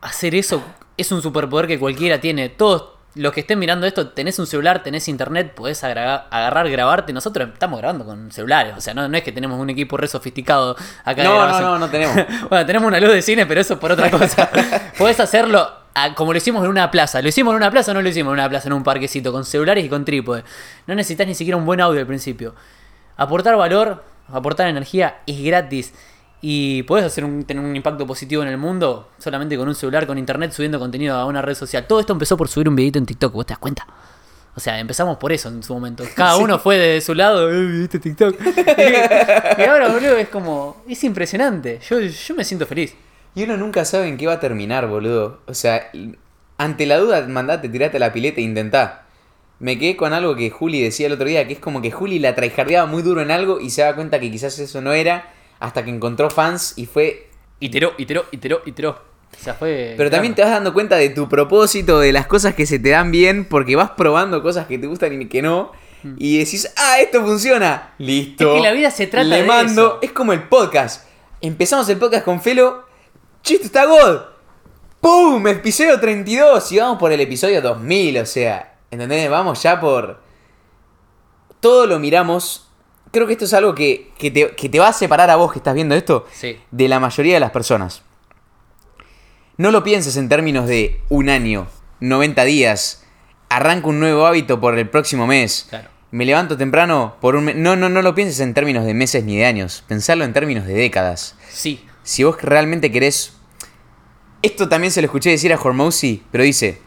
[0.00, 0.62] hacer eso
[0.96, 2.48] es un superpoder que cualquiera tiene.
[2.48, 7.12] Todos los que estén mirando esto, tenés un celular, tenés internet, podés agarrar, grabarte.
[7.12, 10.08] Nosotros estamos grabando con celulares, o sea, no, no es que tenemos un equipo re
[10.08, 11.22] sofisticado acá.
[11.22, 12.16] de No, no, no, no tenemos.
[12.48, 14.50] bueno, tenemos una luz de cine, pero eso es por otra cosa.
[14.96, 15.70] podés hacerlo
[16.04, 17.20] a- como lo hicimos en una plaza.
[17.22, 19.32] ¿Lo hicimos en una plaza o no lo hicimos en una plaza, en un parquecito,
[19.32, 20.44] con celulares y con trípode?
[20.86, 22.54] No necesitas ni siquiera un buen audio al principio.
[23.16, 25.92] Aportar valor, aportar energía es gratis.
[26.40, 30.06] Y puedes hacer un, tener un impacto positivo en el mundo solamente con un celular,
[30.06, 31.86] con internet, subiendo contenido a una red social.
[31.88, 33.84] Todo esto empezó por subir un videito en TikTok, ¿vos te das cuenta?
[34.54, 36.04] O sea, empezamos por eso en su momento.
[36.16, 38.36] Cada uno fue de su lado, "Eh, ¿viste TikTok?
[39.58, 40.82] Y, y ahora, boludo, es como.
[40.88, 41.80] Es impresionante.
[41.88, 42.94] Yo, yo me siento feliz.
[43.38, 45.38] Y uno nunca sabe en qué va a terminar, boludo.
[45.46, 45.92] O sea,
[46.56, 49.06] ante la duda, mandate, tirate a la pileta e intentá.
[49.60, 52.18] Me quedé con algo que Juli decía el otro día, que es como que Juli
[52.18, 55.32] la traijardeaba muy duro en algo y se da cuenta que quizás eso no era,
[55.60, 57.28] hasta que encontró fans y fue...
[57.60, 58.90] Iteró, iteró, iteró, iteró.
[58.90, 59.94] O sea, fue.
[59.96, 62.88] Pero también te vas dando cuenta de tu propósito, de las cosas que se te
[62.88, 65.70] dan bien, porque vas probando cosas que te gustan y que no.
[66.16, 67.94] Y decís, ah, esto funciona.
[67.98, 68.50] Listo.
[68.50, 69.86] Es que la vida se trata Le de mando.
[69.86, 69.98] eso.
[70.02, 71.06] Es como el podcast.
[71.40, 72.87] Empezamos el podcast con Felo.
[73.42, 74.20] Chiste, está God.
[75.00, 75.46] ¡Pum!
[75.46, 76.72] Episodio 32.
[76.72, 78.18] Y vamos por el episodio 2000.
[78.18, 79.30] O sea, ¿entendés?
[79.30, 80.20] Vamos ya por.
[81.60, 82.68] Todo lo miramos.
[83.10, 85.50] Creo que esto es algo que, que te, que te va a separar a vos
[85.52, 86.58] que estás viendo esto Sí.
[86.70, 88.02] de la mayoría de las personas.
[89.56, 91.66] No lo pienses en términos de un año,
[92.00, 93.04] 90 días,
[93.48, 95.66] arranco un nuevo hábito por el próximo mes.
[95.70, 95.88] Claro.
[96.10, 97.56] Me levanto temprano por un mes.
[97.56, 99.84] No, no, no lo pienses en términos de meses ni de años.
[99.88, 101.34] Pensarlo en términos de décadas.
[101.50, 101.84] Sí.
[102.08, 103.34] Si vos realmente querés.
[104.40, 106.80] Esto también se lo escuché decir a Hormozy, pero dice: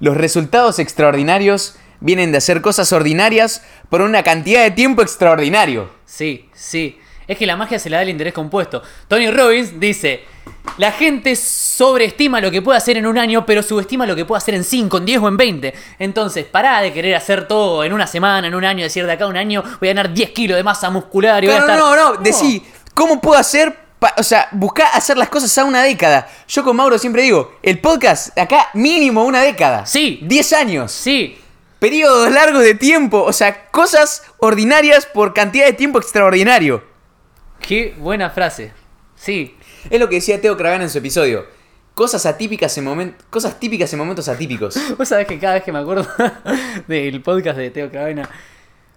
[0.00, 5.90] Los resultados extraordinarios vienen de hacer cosas ordinarias por una cantidad de tiempo extraordinario.
[6.06, 6.98] Sí, sí.
[7.28, 8.82] Es que la magia se la da el interés compuesto.
[9.06, 10.24] Tony Robbins dice,
[10.78, 14.38] la gente sobreestima lo que puede hacer en un año, pero subestima lo que puede
[14.38, 15.74] hacer en 5, en 10 o en 20.
[15.98, 19.24] Entonces, pará de querer hacer todo en una semana, en un año, decir de acá
[19.24, 21.94] a un año voy a ganar 10 kilos de masa muscular y voy a Claro,
[21.94, 21.98] estar...
[21.98, 22.62] no, no, decí,
[22.94, 23.76] ¿cómo puedo hacer?
[23.98, 26.28] pa- o sea, buscar hacer las cosas a una década.
[26.48, 29.86] Yo con Mauro siempre digo, el podcast acá mínimo una década.
[29.86, 30.20] Sí.
[30.22, 30.92] 10 años.
[30.92, 31.38] Sí,
[31.78, 33.22] Periodos largos de tiempo.
[33.22, 36.82] O sea, cosas ordinarias por cantidad de tiempo extraordinario.
[37.60, 38.72] qué buena frase.
[39.16, 39.56] Sí,
[39.90, 41.46] Es lo que decía Teo Cravena en su episodio.
[41.94, 43.24] Cosas atípicas en momentos.
[43.30, 44.76] Cosas típicas en momentos atípicos.
[44.98, 46.06] vos sabés que cada vez que me acuerdo
[46.88, 48.28] del podcast de Teo Cravena,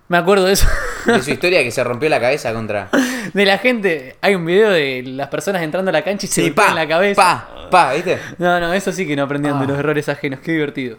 [0.10, 0.68] me acuerdo de eso.
[1.06, 2.90] De su historia que se rompió la cabeza contra.
[3.34, 6.44] De la gente, hay un video de las personas entrando a la cancha y se
[6.44, 7.22] Sí, pa, la cabeza.
[7.22, 8.20] pa, pa, ¿viste?
[8.38, 9.68] No, no, eso sí que no aprendían de Ah.
[9.70, 10.40] los errores ajenos.
[10.42, 10.98] Qué divertido.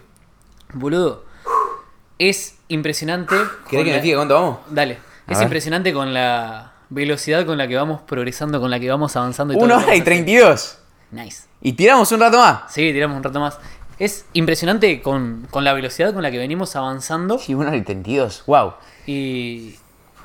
[0.72, 1.24] Boludo.
[2.18, 3.35] Es impresionante.
[3.70, 4.59] ¿Querés que me fije cuánto vamos?
[4.70, 4.98] Dale.
[5.26, 5.44] A es ver.
[5.47, 9.55] impresionante con la velocidad con la que vamos progresando, con la que vamos avanzando.
[9.55, 10.05] Y Una hora y vamos haciendo.
[10.05, 10.78] 32.
[11.10, 11.43] Nice.
[11.62, 12.72] Y tiramos un rato más.
[12.72, 13.59] Sí, tiramos un rato más.
[13.98, 17.39] Es impresionante con, con la velocidad con la que venimos avanzando.
[17.39, 18.44] Sí, una hora y 32.
[18.47, 18.74] Wow.
[19.09, 19.74] Y,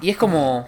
[0.01, 0.68] y es como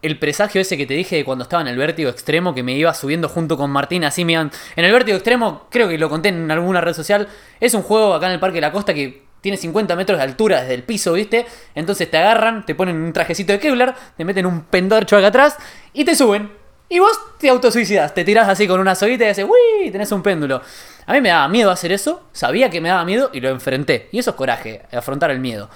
[0.00, 2.74] el presagio ese que te dije de cuando estaba en el vértigo extremo, que me
[2.74, 4.34] iba subiendo junto con Martín, así me.
[4.34, 7.28] En el vértigo extremo, creo que lo conté en alguna red social,
[7.58, 10.24] es un juego acá en el Parque de la Costa que tiene 50 metros de
[10.24, 11.44] altura desde el piso, ¿viste?
[11.74, 15.56] Entonces te agarran, te ponen un trajecito de Kevlar, te meten un pendorcho acá atrás
[15.92, 16.50] y te suben.
[16.88, 19.90] Y vos te autosuicidas, te tirás así con una soguita y haces, ¡uy!
[19.90, 20.62] Tenés un péndulo.
[21.04, 24.08] A mí me daba miedo hacer eso, sabía que me daba miedo y lo enfrenté.
[24.12, 25.68] Y eso es coraje, afrontar el miedo.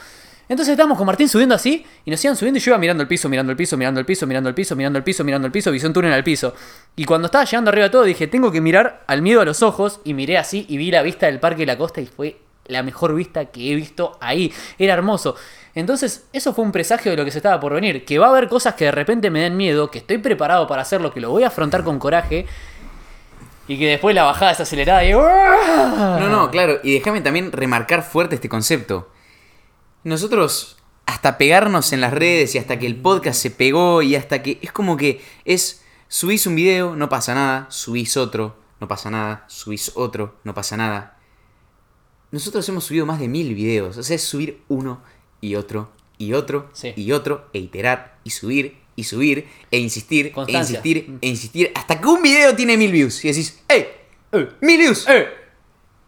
[0.51, 3.07] Entonces estábamos con Martín subiendo así y nos iban subiendo y yo iba mirando el
[3.07, 5.53] piso, mirando el piso, mirando el piso, mirando el piso, mirando el piso, mirando el
[5.53, 6.55] piso, visión túnel al piso.
[6.97, 9.63] Y cuando estaba llegando arriba de todo dije, tengo que mirar al miedo a los
[9.63, 12.41] ojos y miré así y vi la vista del Parque de la Costa y fue
[12.67, 14.53] la mejor vista que he visto ahí.
[14.77, 15.37] Era hermoso.
[15.77, 18.05] Entonces, eso fue un presagio de lo que se estaba por venir.
[18.05, 20.83] Que va a haber cosas que de repente me den miedo, que estoy preparado para
[20.83, 22.47] hacerlo, que lo voy a afrontar con coraje.
[23.69, 25.13] Y que después la bajada es acelerada y...
[25.13, 26.81] No, no, claro.
[26.83, 29.11] Y déjame también remarcar fuerte este concepto.
[30.05, 34.43] Nosotros hasta pegarnos en las redes y hasta que el podcast se pegó y hasta
[34.43, 39.11] que es como que es subís un video, no pasa nada, subís otro, no pasa
[39.11, 41.19] nada, subís otro, no pasa nada.
[42.31, 45.03] Nosotros hemos subido más de mil videos, o sea, es subir uno
[45.41, 46.93] y otro y otro Sí.
[46.97, 52.01] y otro e iterar y subir y subir e insistir e insistir e insistir hasta
[52.01, 53.87] que un video tiene mil views y decís, ¡Ey!
[54.33, 54.49] Eh.
[54.61, 55.07] ¡Mil views!
[55.09, 55.29] Eh.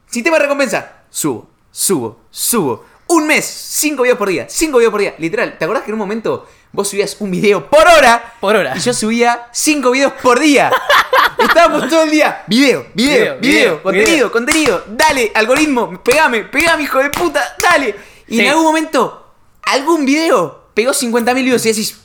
[0.06, 1.05] Sistema de recompensa.
[1.10, 2.85] Subo, subo, subo.
[3.14, 5.14] Un mes, cinco videos por día, cinco videos por día.
[5.18, 8.36] Literal, ¿te acordás que en un momento vos subías un video por hora?
[8.40, 8.74] Por hora.
[8.74, 10.72] Y yo subía cinco videos por día.
[11.39, 12.43] Estábamos todo el día.
[12.47, 14.32] Video, video, Video, contenido, video.
[14.32, 14.84] contenido.
[14.89, 17.94] Dale, algoritmo, pegame, pegame, hijo de puta, dale.
[18.28, 18.40] Y Sí.
[18.40, 19.34] en algún momento,
[19.64, 21.98] algún video pegó 50.000 views y decís,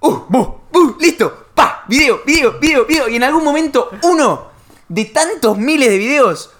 [0.00, 3.08] Uh, bu, bu, listo, pa, video, video, video, video.
[3.08, 4.48] Y en algún momento, uno
[4.88, 6.50] de tantos miles de videos,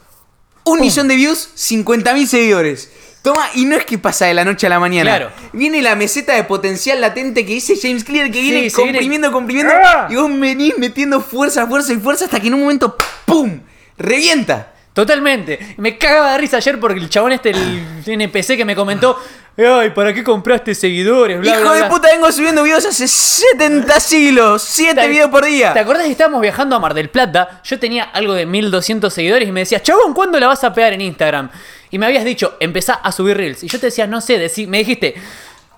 [0.65, 2.93] un millón de views, 50.000 seguidores.
[3.23, 5.11] Toma, y no es que pasa de la noche a la mañana.
[5.11, 5.33] Claro.
[5.53, 9.73] Viene la meseta de potencial latente que dice James Clear, que viene comprimiendo, comprimiendo.
[9.75, 10.07] ¡Ah!
[10.11, 12.97] Y vos venís metiendo fuerza, fuerza y fuerza hasta que en un momento,
[13.27, 13.61] ¡pum!
[13.97, 14.75] Revienta.
[14.93, 15.75] Totalmente.
[15.77, 19.17] Me cagaba de risa ayer porque el chabón este, el NPC que me comentó,
[19.59, 21.41] ay, ¿para qué compraste seguidores?
[21.41, 21.89] Bla, Hijo bla, de bla".
[21.89, 24.63] puta, vengo subiendo videos hace 70 siglos.
[24.63, 25.73] 7 ¿Te- videos por día.
[25.73, 27.61] ¿Te acordás que estábamos viajando a Mar del Plata?
[27.65, 30.93] Yo tenía algo de 1200 seguidores y me decías, chabón, ¿cuándo la vas a pegar
[30.93, 31.51] en Instagram?
[31.91, 33.63] Y me habías dicho, empezá a subir reels.
[33.65, 35.15] Y yo te decía, no sé, decí- me dijiste,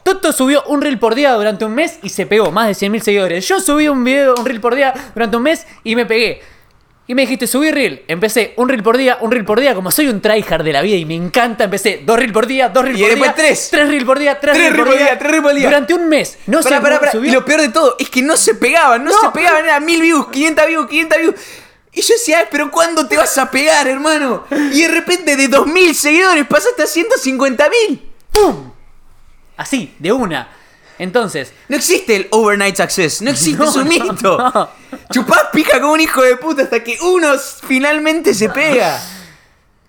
[0.02, 3.01] Toto subió un reel por día durante un mes y se pegó, más de 100.000
[3.02, 3.47] seguidores.
[3.47, 6.43] Yo subí un video, un reel por día durante un mes y me pegué.
[7.10, 8.04] Y me dijiste, subí reel.
[8.06, 9.74] Empecé un reel por día, un reel por día.
[9.74, 12.68] Como soy un tryhard de la vida y me encanta, empecé dos reel por día,
[12.68, 13.34] dos reel Y por después día.
[13.34, 13.68] tres.
[13.68, 15.18] Tres reel por día, tres, Tres reel por día.
[15.18, 15.64] tres reel por día.
[15.64, 16.38] Durante un mes.
[16.46, 17.10] No Pará, se pará, pará.
[17.26, 19.20] Y lo peor de todo es que no se pegaban, no, No.
[19.22, 21.34] se pegaban, era mil views, 500 views, 500 views.
[21.92, 24.44] Y yo decía, "Ay, pero ¿cuándo te vas a pegar, hermano?
[24.72, 28.00] Y de repente de 2000 seguidores pasaste a 150.000.
[28.30, 28.70] ¡Pum!
[29.56, 30.48] Así, de una.
[31.01, 34.39] Entonces, No existe el overnight success, no existe, No, es un mito.
[34.39, 34.68] no.
[35.12, 37.32] Chupás pija como un hijo de puta hasta que uno
[37.66, 39.01] finalmente se pega.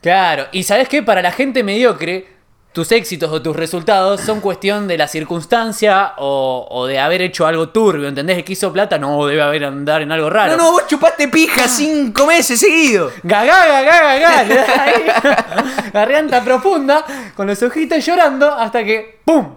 [0.01, 2.27] claro, y sabes qué, para la gente mediocre,
[2.71, 7.45] tus éxitos o tus resultados son cuestión de la circunstancia o, o de haber hecho
[7.45, 8.37] algo turbio, ¿entendés?
[8.37, 10.55] El que hizo plata no debe haber andar en algo raro.
[10.55, 13.11] No, no, vos chupaste pija cinco meses seguidos.
[13.23, 15.89] Gagá, gagá, gagá.
[15.93, 17.03] Garganta profunda,
[17.35, 19.55] con los ojitos llorando, hasta que ¡pum!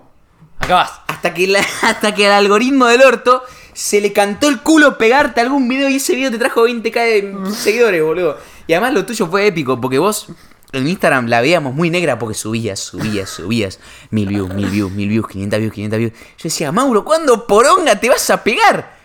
[0.64, 0.92] Acabás.
[1.06, 3.42] Hasta que, la- hasta que al algoritmo del orto
[3.72, 7.54] se le cantó el culo pegarte algún video y ese video te trajo 20k de
[7.54, 8.38] seguidores, boludo.
[8.66, 10.28] Y además lo tuyo fue épico, porque vos
[10.72, 13.78] en Instagram la veíamos muy negra porque subías, subías, subías.
[14.10, 16.12] Mil views, mil views, mil views, 500 views, 500 views.
[16.12, 18.96] Yo decía, Mauro, ¿cuándo poronga te vas a pegar?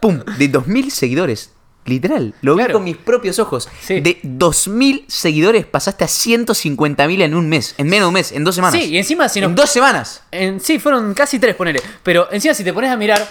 [0.00, 0.20] ¡Pum!
[0.38, 1.50] De 2000 seguidores.
[1.86, 2.72] Literal, lo vi Claro.
[2.74, 3.68] con mis propios ojos.
[3.82, 4.00] Sí.
[4.00, 8.42] De 2000 seguidores pasaste a 150.000 en un mes, en menos de un mes, en
[8.44, 8.80] dos semanas.
[8.80, 10.22] Sí, y encima si nos En dos semanas.
[10.30, 11.80] En, sí, fueron casi tres, ponele.
[12.02, 13.26] Pero encima, si te pones a mirar,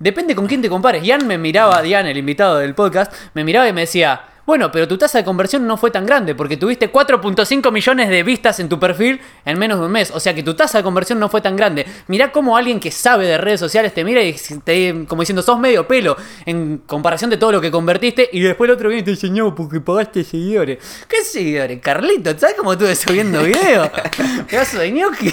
[0.00, 1.04] depende con quién te compares.
[1.04, 4.22] Ian me miraba, Dian, el invitado del podcast, me miraba y me decía.
[4.44, 8.22] Bueno, pero tu tasa de conversión no fue tan grande porque tuviste 4.5 millones de
[8.24, 10.10] vistas en tu perfil en menos de un mes.
[10.10, 11.86] O sea que tu tasa de conversión no fue tan grande.
[12.08, 15.60] Mirá cómo alguien que sabe de redes sociales te mira y te como diciendo, sos
[15.60, 18.30] medio pelo en comparación de todo lo que convertiste.
[18.32, 20.78] Y después el otro viene y te dice, no, porque pagaste seguidores.
[21.08, 21.80] ¿Qué seguidores?
[21.80, 23.90] Carlito, ¿sabes cómo estuve subiendo videos?
[24.50, 25.32] Pedazo de ñoqui.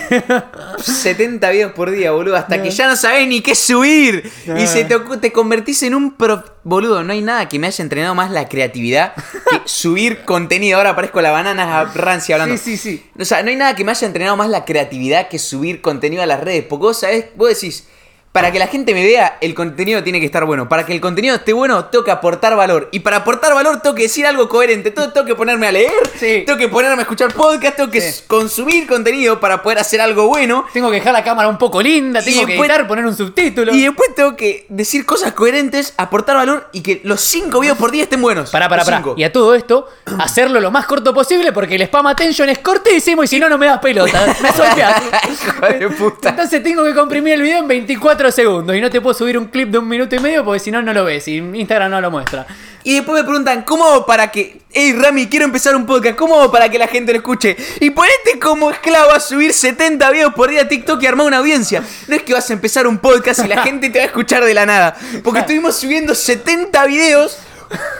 [0.78, 4.32] 70 videos por día, boludo, hasta que ya no sabés ni qué subir.
[4.56, 6.44] Y se te, te convertís en un pro...
[6.64, 10.78] Boludo, no hay nada que me haya entrenado más la creatividad que subir contenido.
[10.78, 12.58] Ahora parezco la banana rancia hablando.
[12.58, 13.06] Sí, sí, sí.
[13.20, 16.22] O sea, no hay nada que me haya entrenado más la creatividad que subir contenido
[16.24, 16.66] a las redes.
[16.68, 17.88] Porque vos sabés, vos decís,
[18.32, 20.70] para que la gente me vea, el contenido tiene que estar bueno.
[20.70, 22.88] Para que el contenido esté bueno, tengo que aportar valor.
[22.92, 24.92] Y para aportar valor, tengo que decir algo coherente.
[24.92, 26.44] Tengo, tengo que ponerme a leer, Sí.
[26.46, 28.24] tengo que ponerme a escuchar podcast, tengo que Sí.
[28.28, 30.66] consumir contenido para poder hacer algo bueno.
[30.72, 33.74] Tengo que dejar la cámara un poco linda, tengo que editar, poner un subtítulo.
[33.74, 37.90] Y después tengo que decir cosas coherentes, aportar valor y que los 5 videos por
[37.90, 38.54] día estén buenos.
[38.54, 38.86] Los pará.
[38.86, 39.16] cinco.
[39.18, 39.90] Y a todo esto,
[40.20, 43.58] hacerlo lo más corto posible porque el spam attention es cortísimo y si no, no
[43.58, 44.24] me das pelota.
[44.70, 45.32] Me.
[45.34, 46.30] Hijo de puta.
[46.30, 49.46] Entonces tengo que comprimir el video en 24 segundos y no te puedo subir un
[49.46, 52.02] clip de un minuto y medio porque si no, no lo ves y Instagram no
[52.02, 52.46] lo muestra.
[52.84, 54.62] Y después me preguntan, ¿cómo hago para que...
[54.72, 57.58] Hey Rami, quiero empezar un podcast, ¿cómo hago para que la gente lo escuche?
[57.80, 61.38] Y ponete como esclavo a subir 70 videos por día a TikTok y armar una
[61.38, 61.84] audiencia.
[62.08, 64.46] No es que vas a empezar un podcast y la gente te va a escuchar
[64.46, 64.96] de la nada.
[65.24, 67.40] Porque estuvimos subiendo 70 videos,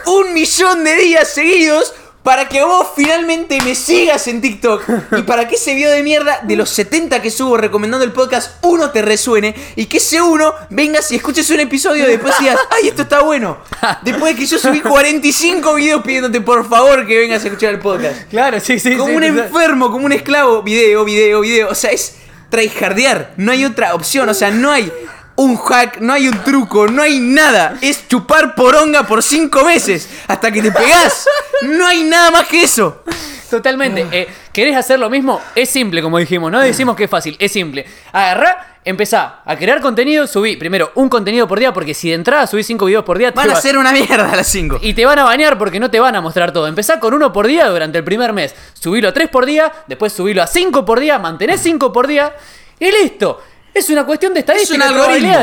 [0.06, 4.82] un millón de días seguidos, para que vos finalmente me sigas en TikTok.
[5.18, 8.62] Y para que ese video de mierda, de los 70 que subo recomendando el podcast,
[8.62, 9.54] uno te resuene.
[9.76, 13.22] Y que ese uno vengas y escuches un episodio y después digas, ¡ay, esto está
[13.22, 13.58] bueno!
[14.02, 17.80] Después de que yo subí 45 videos pidiéndote por favor que vengas a escuchar el
[17.80, 18.28] podcast.
[18.30, 18.96] Claro, sí, sí.
[18.96, 20.62] Como sí, un enfermo, como un esclavo.
[20.62, 21.68] Video, video, video.
[21.70, 22.16] O sea, es
[22.50, 23.34] tryhardear.
[23.36, 24.28] No hay otra opción.
[24.28, 24.92] O sea, no hay
[25.40, 27.78] un hack, no hay un truco, no hay nada.
[27.80, 31.26] Es chupar poronga por cinco meses hasta que te pegás.
[31.62, 33.02] No hay nada más que eso.
[33.48, 34.06] Totalmente.
[34.12, 35.40] Eh, ¿Querés hacer lo mismo?
[35.54, 36.52] Es simple, como dijimos.
[36.52, 37.86] No decimos que es fácil, es simple.
[38.12, 42.46] Agarrá, empezá a crear contenido, subí primero un contenido por día, porque si de entrada
[42.46, 44.78] subís cinco videos por día, te Van a ser una mierda a las cinco.
[44.82, 46.66] Y te van a bañar porque no te van a mostrar todo.
[46.66, 48.54] Empezá con uno por día durante el primer mes.
[48.74, 52.34] Subilo a tres por día, después subilo a cinco por día, mantenés cinco por día
[52.78, 53.42] y listo.
[53.80, 55.38] Es una cuestión de Es un estadística algoritmo.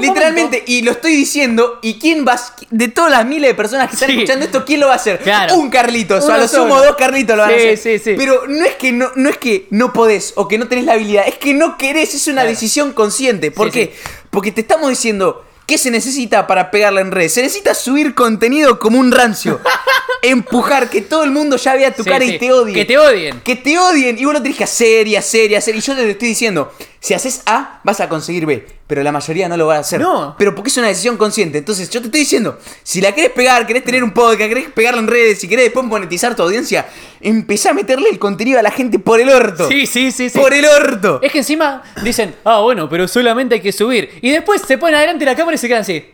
[0.00, 2.38] Literalmente, momento- y lo estoy diciendo, ¿y quién va?
[2.70, 4.16] De todas las miles de personas que están Sí.
[4.16, 5.18] escuchando esto, ¿quién lo va a hacer?
[5.20, 5.54] Claro.
[5.56, 7.78] Un Carlitos, o a lo sumo dos Carlitos lo van a hacer.
[7.78, 8.14] sí, sí.
[8.18, 10.92] Pero no es que no, no es que no podés o que no tenés la
[10.92, 12.50] habilidad, es que no querés, es una Claro.
[12.50, 13.50] decisión consciente.
[13.50, 13.94] ¿Por Sí, qué?
[14.30, 15.44] Porque te estamos diciendo.
[15.70, 17.32] ¿Qué se necesita para pegarla en redes?
[17.34, 19.60] Se necesita subir contenido como un rancio.
[20.22, 22.34] Empujar, que todo el mundo ya vea tu Sí, cara sí.
[22.34, 22.74] y te odie.
[22.74, 23.40] Que te odien.
[23.40, 25.76] Que te odien y vos lo tenés que hacer y hacer y hacer.
[25.76, 28.66] Y yo te lo estoy diciendo, si haces A, vas a conseguir B.
[28.90, 30.00] Pero la mayoría no lo va a hacer.
[30.00, 30.34] No.
[30.36, 31.58] Pero porque es una decisión consciente.
[31.58, 34.98] Entonces yo te estoy diciendo, si la querés pegar, querés tener un podcast, querés pegarla
[34.98, 36.88] en redes, si querés después monetizar tu audiencia,
[37.20, 39.68] empezá a meterle el contenido a la gente por el orto.
[39.68, 40.36] Sí, sí, sí, sí.
[40.36, 41.20] Por el orto.
[41.22, 44.10] Es que encima dicen, ah, bueno, pero solamente hay que subir.
[44.22, 46.04] Y después se ponen adelante de la cámara y se quedan así.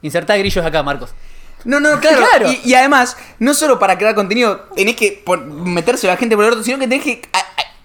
[0.00, 1.10] Insertá grillos acá, Marcos.
[1.66, 2.24] No, no, claro.
[2.30, 2.50] Claro.
[2.50, 6.46] Y, y además, no solo para crear contenido tenés que meterse a la gente por
[6.46, 7.20] el orto, sino que tenés que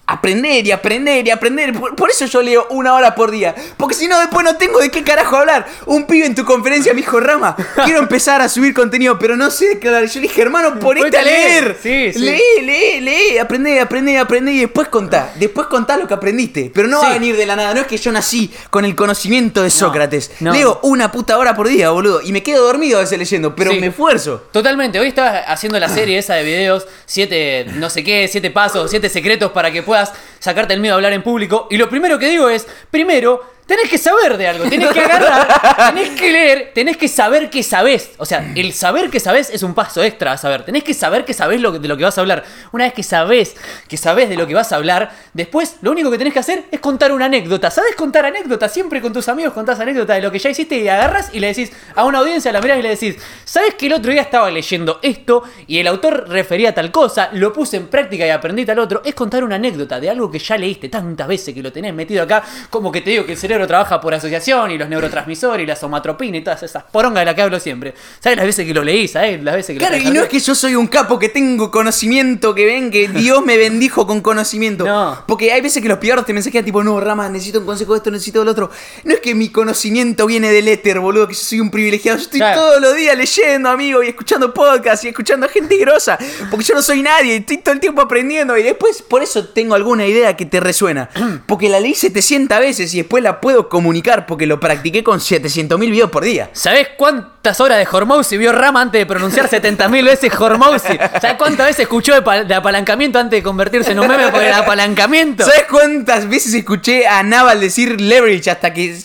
[0.05, 1.73] aprender y aprender y aprender.
[1.73, 3.55] Por, por eso yo leo una hora por día.
[3.77, 5.65] Porque si no, después no tengo de qué carajo hablar.
[5.85, 7.55] Un pibe en tu conferencia me dijo, Rama,
[7.85, 10.05] quiero empezar a subir contenido, pero no sé de qué hablar.
[10.05, 11.77] Yo le dije, hermano, ponete a leer.
[11.81, 12.19] Sí, sí.
[12.19, 15.31] Lee, lee, lee, aprende, aprende, aprende y después contá.
[15.35, 16.71] Después contá lo que aprendiste.
[16.73, 17.73] Pero no va a venir de la nada.
[17.73, 20.31] No es que yo nací con el conocimiento de Sócrates.
[20.39, 20.53] no.
[20.53, 22.21] Leo una puta hora por día, boludo.
[22.21, 24.47] Y me quedo dormido a veces leyendo, pero me esfuerzo.
[24.51, 28.89] Totalmente, hoy estaba haciendo la serie esa de videos, siete, no sé qué, siete pasos,
[28.91, 29.92] siete secretos para que puedas
[30.39, 31.67] sacarte el miedo a hablar en público.
[31.69, 35.93] Y lo primero que digo es, primero, tenés que saber de algo, tenés que agarrar,
[35.93, 38.11] tenés que leer, tenés que saber que sabés.
[38.17, 40.63] O sea, el saber que sabés es un paso extra a saber.
[40.63, 42.43] Tenés que saber que sabés lo que- de lo que vas a hablar.
[42.71, 43.55] Una vez que sabés
[43.87, 46.63] que sabés de lo que vas a hablar, después lo único que tenés que hacer
[46.71, 47.69] es contar una anécdota.
[47.71, 48.71] ¿Sabés contar anécdotas?
[48.73, 51.47] Siempre con tus amigos contás anécdotas de lo que ya hiciste y agarras y le
[51.47, 53.15] decís a una audiencia, la mirás y le decís,
[53.45, 57.29] ¿sabes que el otro día estaba leyendo esto y el autor refería a tal cosa,
[57.33, 59.01] lo puse en práctica y aprendí tal otro?
[59.05, 62.23] Es contar una anécdota de algo que ya leíste tantas veces que lo tenés metido
[62.23, 65.67] acá, como que te digo que el cerebro trabaja por asociación y los neurotransmisores y
[65.67, 67.93] la somatropina y todas esas porongas de la que hablo siempre.
[68.19, 69.07] ¿Sabes las veces que lo leí?
[69.07, 71.29] ¿Sabes las veces que Claro, lo y no es que yo soy un capo que
[71.29, 74.85] tengo conocimiento, que ven que Dios me bendijo con conocimiento.
[74.85, 75.23] No.
[75.27, 77.97] Porque hay veces que los pibardos te mensajean tipo, no, Rama, necesito un consejo de
[77.97, 78.69] esto, necesito del otro.
[79.03, 82.17] No es que mi conocimiento viene del éter, boludo, que yo soy un privilegiado.
[82.17, 82.59] Yo estoy Claro.
[82.61, 86.17] todos los días leyendo, amigo, y escuchando podcasts y escuchando a gente grosa.
[86.49, 88.57] Porque yo no soy nadie, estoy todo el tiempo aprendiendo.
[88.57, 91.09] Y después, por eso tengo alguna idea que te resuena.
[91.47, 95.77] Porque la leí 700 veces y después la puedo comunicar porque lo practiqué con 700
[95.77, 96.49] mil videos por día.
[96.53, 100.97] ¿Sabés cuántas horas de Hormousi vio Rama antes de pronunciar 70.000 veces Hormousi?
[101.21, 104.41] ¿Sabés cuántas veces escuchó de, pa- de apalancamiento antes de convertirse en un meme por
[104.41, 105.43] el apalancamiento?
[105.43, 108.97] ¿Sabes cuántas veces escuché a Naval decir leverage hasta que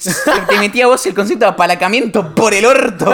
[0.49, 3.13] te metía vos el concepto de apalancamiento por el orto?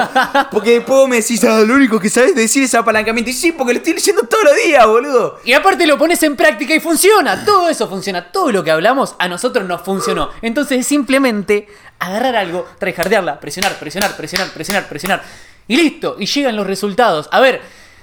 [0.51, 3.31] Porque después me decís, ah, lo único que sabes decir es apalancamiento.
[3.31, 5.39] Y sí, porque lo estoy leyendo todos los días, boludo.
[5.45, 7.45] Y aparte lo pones en práctica y funciona.
[7.47, 8.31] Todo eso funciona.
[8.31, 10.29] Todo lo que hablamos a nosotros nos funcionó.
[10.43, 11.69] Entonces es simplemente
[11.99, 15.23] agarrar algo, tryhardearla, presionar, presionar, presionar, presionar, presionar.
[15.69, 16.17] Y listo.
[16.19, 17.29] Y llegan los resultados.
[17.31, 17.61] A ver,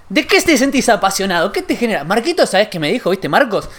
[0.09, 1.51] ¿de qué te sentís apasionado?
[1.51, 2.03] ¿Qué te genera?
[2.03, 3.09] Marquitos, ¿sabés qué me dijo?
[3.09, 3.69] ¿Viste, Marcos?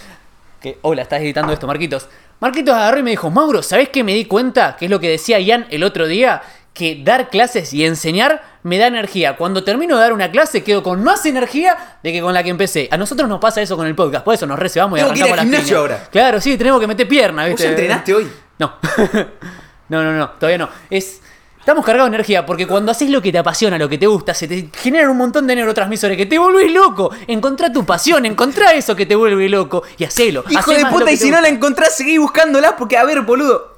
[0.61, 2.07] Que, hola, estás editando esto, Marquitos.
[2.39, 4.75] Marquitos agarró y me dijo, Mauro, ¿sabés qué me di cuenta?
[4.77, 6.41] Que es lo que decía Ian el otro día.
[6.73, 9.35] Que dar clases y enseñar me da energía.
[9.35, 12.49] Cuando termino de dar una clase quedo con más energía de que con la que
[12.49, 12.87] empecé.
[12.89, 14.25] A nosotros nos pasa eso con el podcast.
[14.25, 16.07] Por eso nos recebamos y Tengo que ir arrancamos al gimnasio ahora.
[16.09, 17.63] Claro, sí, tenemos que meter pierna, ¿Vos ¿viste?
[17.63, 18.31] ya entrenaste hoy?
[18.63, 18.75] No.
[19.89, 20.69] no, no, no, todavía no.
[20.89, 21.19] Es.
[21.59, 24.33] Estamos cargados de energía porque cuando haces lo que te apasiona, lo que te gusta,
[24.33, 27.09] se te generan un montón de neurotransmisores que te volvés loco.
[27.25, 30.43] Encontrá tu pasión, encontrá eso que te vuelve loco y hacelo.
[30.49, 33.73] Hijo Hacé de puta, y si no la encontrás, seguí buscándola porque, a ver, boludo.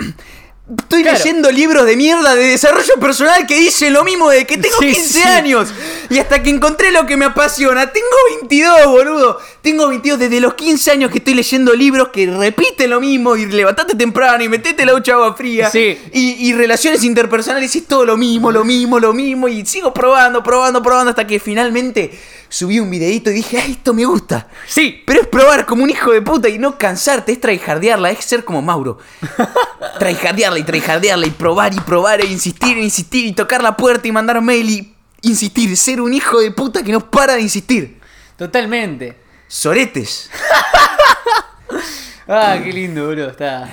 [0.67, 1.19] Estoy Claro.
[1.19, 4.93] leyendo libros de mierda de desarrollo personal que dicen lo mismo de que tengo Sí,
[4.93, 5.27] 15 sí.
[5.27, 5.71] años.
[6.09, 7.91] Y hasta que encontré lo que me apasiona.
[7.91, 8.07] Tengo
[8.39, 9.39] 22, boludo.
[9.61, 13.35] Tengo 22 desde los 15 años que estoy leyendo libros que repiten lo mismo.
[13.35, 15.69] Y levantate temprano y metete la ducha agua fría.
[15.69, 15.99] Sí.
[16.11, 19.47] Y, y relaciones interpersonales y es todo lo mismo, lo mismo, lo mismo.
[19.47, 22.09] Y sigo probando, probando, probando hasta que finalmente
[22.55, 24.47] subí un videito y dije, ay, esto me gusta.
[24.67, 28.23] Sí, Pero es probar como un hijo de puta y no cansarte, es tryhardearla, es
[28.23, 28.97] ser como Mauro.
[29.99, 34.07] tryhardearla y tryhardearla y probar y probar e insistir e insistir y tocar la puerta
[34.07, 35.75] y mandar mail y insistir.
[35.75, 37.99] Ser un hijo de puta que no para de insistir.
[38.37, 39.17] totalmente.
[39.47, 40.29] Soretes.
[42.27, 43.29] Ah, qué lindo, bro.
[43.29, 43.69] Está.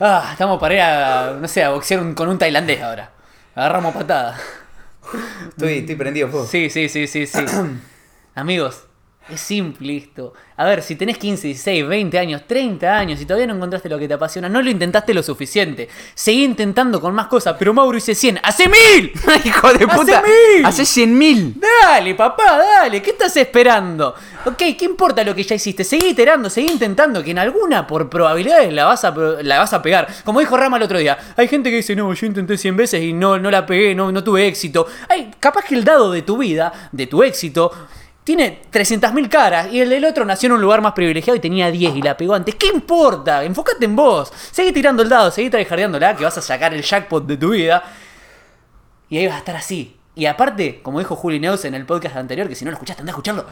[0.00, 3.10] Ah, estamos para ir a, no sé, a boxear un- con un tailandés ahora.
[3.54, 4.36] Agarramos patada.
[5.48, 6.46] Estoy, estoy prendido fuego.
[6.46, 7.38] Sí, sí, sí, sí, sí.
[8.34, 8.84] Amigos,
[9.28, 10.34] es simple esto.
[10.58, 13.98] A ver, si tenés 15, 16, 20 años, 30 años y todavía no encontraste lo
[13.98, 15.88] que te apasiona, no lo intentaste lo suficiente.
[16.14, 18.40] Seguí intentando con más cosas, pero Mauro hice 100.
[18.42, 19.12] ¡Hace mil!
[19.44, 20.22] Hijo de ¡Hace puta.
[20.22, 20.64] mil!
[20.64, 21.54] Hace 100 mil.
[21.82, 24.14] Dale, papá, dale, ¿qué estás esperando?
[24.44, 25.82] Ok, ¿qué importa lo que ya hiciste?
[25.82, 29.10] Seguí iterando, seguí intentando, que en alguna por probabilidades la vas a,
[29.42, 30.06] la vas a pegar.
[30.24, 33.02] Como dijo Rama el otro día, hay gente que dice, no, yo intenté 100 veces
[33.02, 34.86] y no, no la pegué, no, no tuve éxito.
[35.08, 37.72] Ay, capaz que el dado de tu vida, de tu éxito,
[38.26, 41.70] tiene 300.000 caras y el del otro nació en un lugar más privilegiado y tenía
[41.70, 42.56] 10 y la pegó antes.
[42.56, 43.44] ¿Qué importa?
[43.44, 44.32] Enfócate en vos.
[44.50, 47.84] Seguí tirando el dado, seguí tryhardeándola, que vas a sacar el jackpot de tu vida.
[49.08, 49.96] Y ahí vas a estar así.
[50.16, 53.02] Y aparte, como dijo Juli Neus en el podcast anterior, que si no lo escuchaste,
[53.02, 53.46] anda a escucharlo,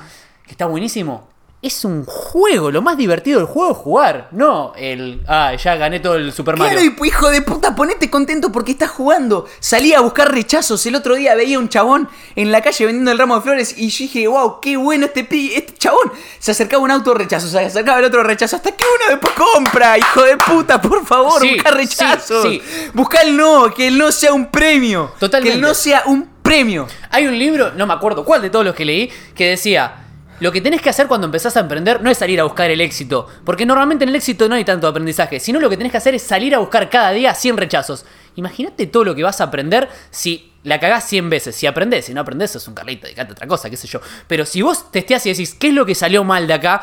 [0.44, 1.28] que está buenísimo.
[1.64, 5.22] Es un juego, lo más divertido del juego es jugar, no el.
[5.26, 6.78] Ah, ya gané todo el Super Mario.
[6.78, 9.46] Claro, y hijo de puta, ponete contento porque estás jugando.
[9.60, 10.84] Salí a buscar rechazos.
[10.84, 13.88] El otro día veía un chabón en la calle vendiendo el ramo de flores y
[13.88, 16.12] yo dije, wow, qué bueno este pi, este chabón.
[16.38, 19.96] Se acercaba un auto rechazo, se acercaba el otro rechazo, hasta que uno después compra,
[19.96, 22.42] hijo de puta, por favor, Sí, busca sí, rechazos.
[22.46, 22.60] sí.
[22.92, 25.12] Busca el no, que el no sea un premio.
[25.18, 25.48] Totalmente.
[25.52, 26.86] Que el no sea un premio.
[27.10, 30.02] Hay un libro, no me acuerdo cuál de todos los que leí, que decía.
[30.40, 32.80] Lo que tenés que hacer cuando empezás a emprender no es salir a buscar el
[32.80, 35.98] éxito, porque normalmente en el éxito no hay tanto aprendizaje, sino lo que tenés que
[35.98, 38.04] hacer es salir a buscar cada día 100 rechazos.
[38.34, 41.54] Imagínate todo lo que vas a aprender si la cagás 100 veces.
[41.54, 44.00] Si aprendés, si no aprendés, es un carlito, dedicate a otra cosa, qué sé yo.
[44.26, 46.82] Pero si vos testeás y decís, ¿qué es lo que salió mal de acá?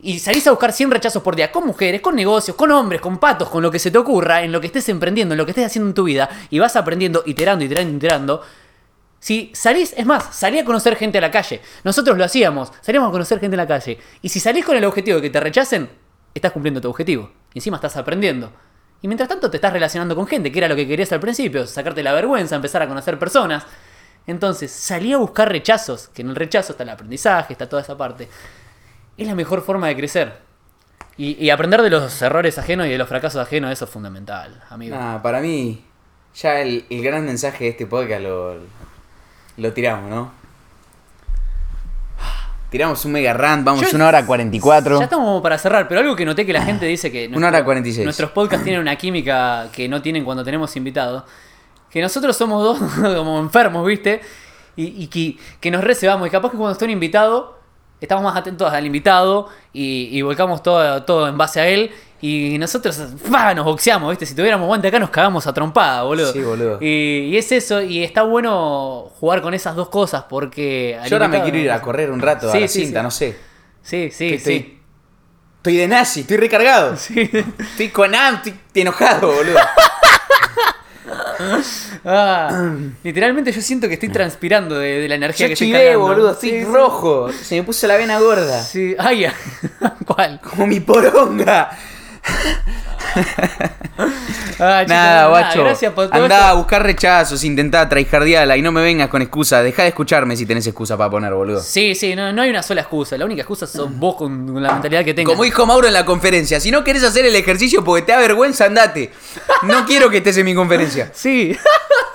[0.00, 3.18] Y salís a buscar 100 rechazos por día, con mujeres, con negocios, con hombres, con
[3.18, 5.52] patos, con lo que se te ocurra, en lo que estés emprendiendo, en lo que
[5.52, 8.42] estés haciendo en tu vida, y vas aprendiendo, iterando, iterando, iterando,
[9.20, 11.60] si salís, es más, salí a conocer gente a la calle.
[11.84, 13.98] Nosotros lo hacíamos, salíamos a conocer gente en la calle.
[14.22, 15.88] Y si salís con el objetivo de que te rechacen,
[16.34, 17.30] estás cumpliendo tu objetivo.
[17.52, 18.52] Y encima estás aprendiendo.
[19.02, 21.66] Y mientras tanto te estás relacionando con gente, que era lo que querías al principio,
[21.66, 23.64] sacarte la vergüenza, empezar a conocer personas.
[24.26, 27.96] Entonces, salí a buscar rechazos, que en el rechazo está el aprendizaje, está toda esa
[27.96, 28.28] parte.
[29.16, 30.48] Es la mejor forma de crecer.
[31.16, 34.94] Y, aprender de los errores ajenos y de los fracasos ajenos, eso es fundamental, amigo.
[34.94, 35.84] Nah, para mí,
[36.36, 38.22] ya el, el gran mensaje de este podcast
[39.58, 40.30] lo tiramos, ¿no?
[42.70, 44.98] Tiramos un mega rant, vamos Yo- una hora 44.
[44.98, 47.48] Ya estamos como para cerrar, pero algo que noté que la gente dice que Una
[47.48, 48.04] hora 46.
[48.04, 51.22] nuestros podcasts tienen una química que no tienen cuando tenemos invitados.
[51.90, 54.20] Que nosotros somos dos como enfermos, ¿viste?
[54.76, 56.28] Y, y que, que nos recebamos.
[56.28, 57.58] Y capaz que cuando está un invitado,
[58.02, 61.90] estamos más atentos al invitado y, y volcamos todo, todo en base a él.
[62.20, 64.26] Y nosotros nos boxeamos, ¿viste?
[64.26, 66.32] Si tuviéramos guante acá nos cagamos a trompada, boludo.
[66.32, 66.78] Sí, boludo.
[66.80, 70.98] Y, y es eso, y está bueno jugar con esas dos cosas porque...
[71.08, 73.04] Yo ahora me quiero ir a correr un rato Sí, a la sí, cinta, sí.
[73.04, 73.36] no sé.
[73.82, 74.52] Sí, sí, Que sí.
[74.54, 74.78] estoy,
[75.58, 76.96] estoy de nazi, estoy recargado.
[76.98, 77.30] Sí.
[77.58, 79.58] Estoy con am, estoy enojado, boludo.
[82.04, 85.78] Ah, literalmente yo siento que estoy transpirando de, de la energía Yo que estoy chivé,
[85.90, 86.06] cargando.
[86.06, 86.64] boludo, estoy Sí, sí.
[86.64, 87.30] rojo.
[87.32, 88.62] Se me puso la vena gorda.
[88.62, 89.26] Sí, ay.
[90.06, 90.40] ¿cuál?
[90.40, 91.70] Como mi poronga.
[94.60, 95.64] Ah, Nada, guacho.
[95.64, 99.62] Gracias por todo Andá a buscar rechazos, intentá traijardiala y no me vengas con excusa.
[99.62, 101.60] Deja de escucharme si tenés excusa para poner, boludo.
[101.60, 103.16] Sí, sí, no, no hay una sola excusa.
[103.16, 105.32] La única excusa sos vos con, con la mentalidad que tengas.
[105.32, 108.18] Como dijo Mauro en la conferencia, si no querés hacer el ejercicio porque te da
[108.18, 109.12] vergüenza, andate.
[109.62, 111.10] No quiero que estés en mi conferencia.
[111.18, 111.56] Sí.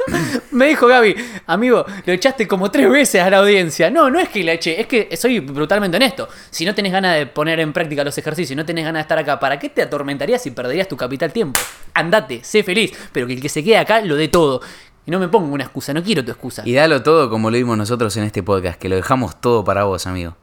[0.52, 1.16] Me dijo Gaby,
[1.48, 3.90] amigo, lo echaste como tres veces a la audiencia.
[3.90, 6.28] No, no es que la eché, es que soy brutalmente honesto.
[6.50, 9.04] Si no tenés ganas de poner en práctica los ejercicios, y no tenés ganas de
[9.04, 11.60] estar acá, ¿para qué te atormentarías y perderías tu capital tiempo?
[11.94, 14.62] Andate, sé feliz, pero que el que se quede acá lo dé todo.
[15.06, 16.64] Y no me pongo una excusa, no quiero tu excusa.
[16.66, 19.84] Y dalo todo como lo vimos nosotros en este podcast, que lo dejamos todo para
[19.84, 20.36] vos, amigo.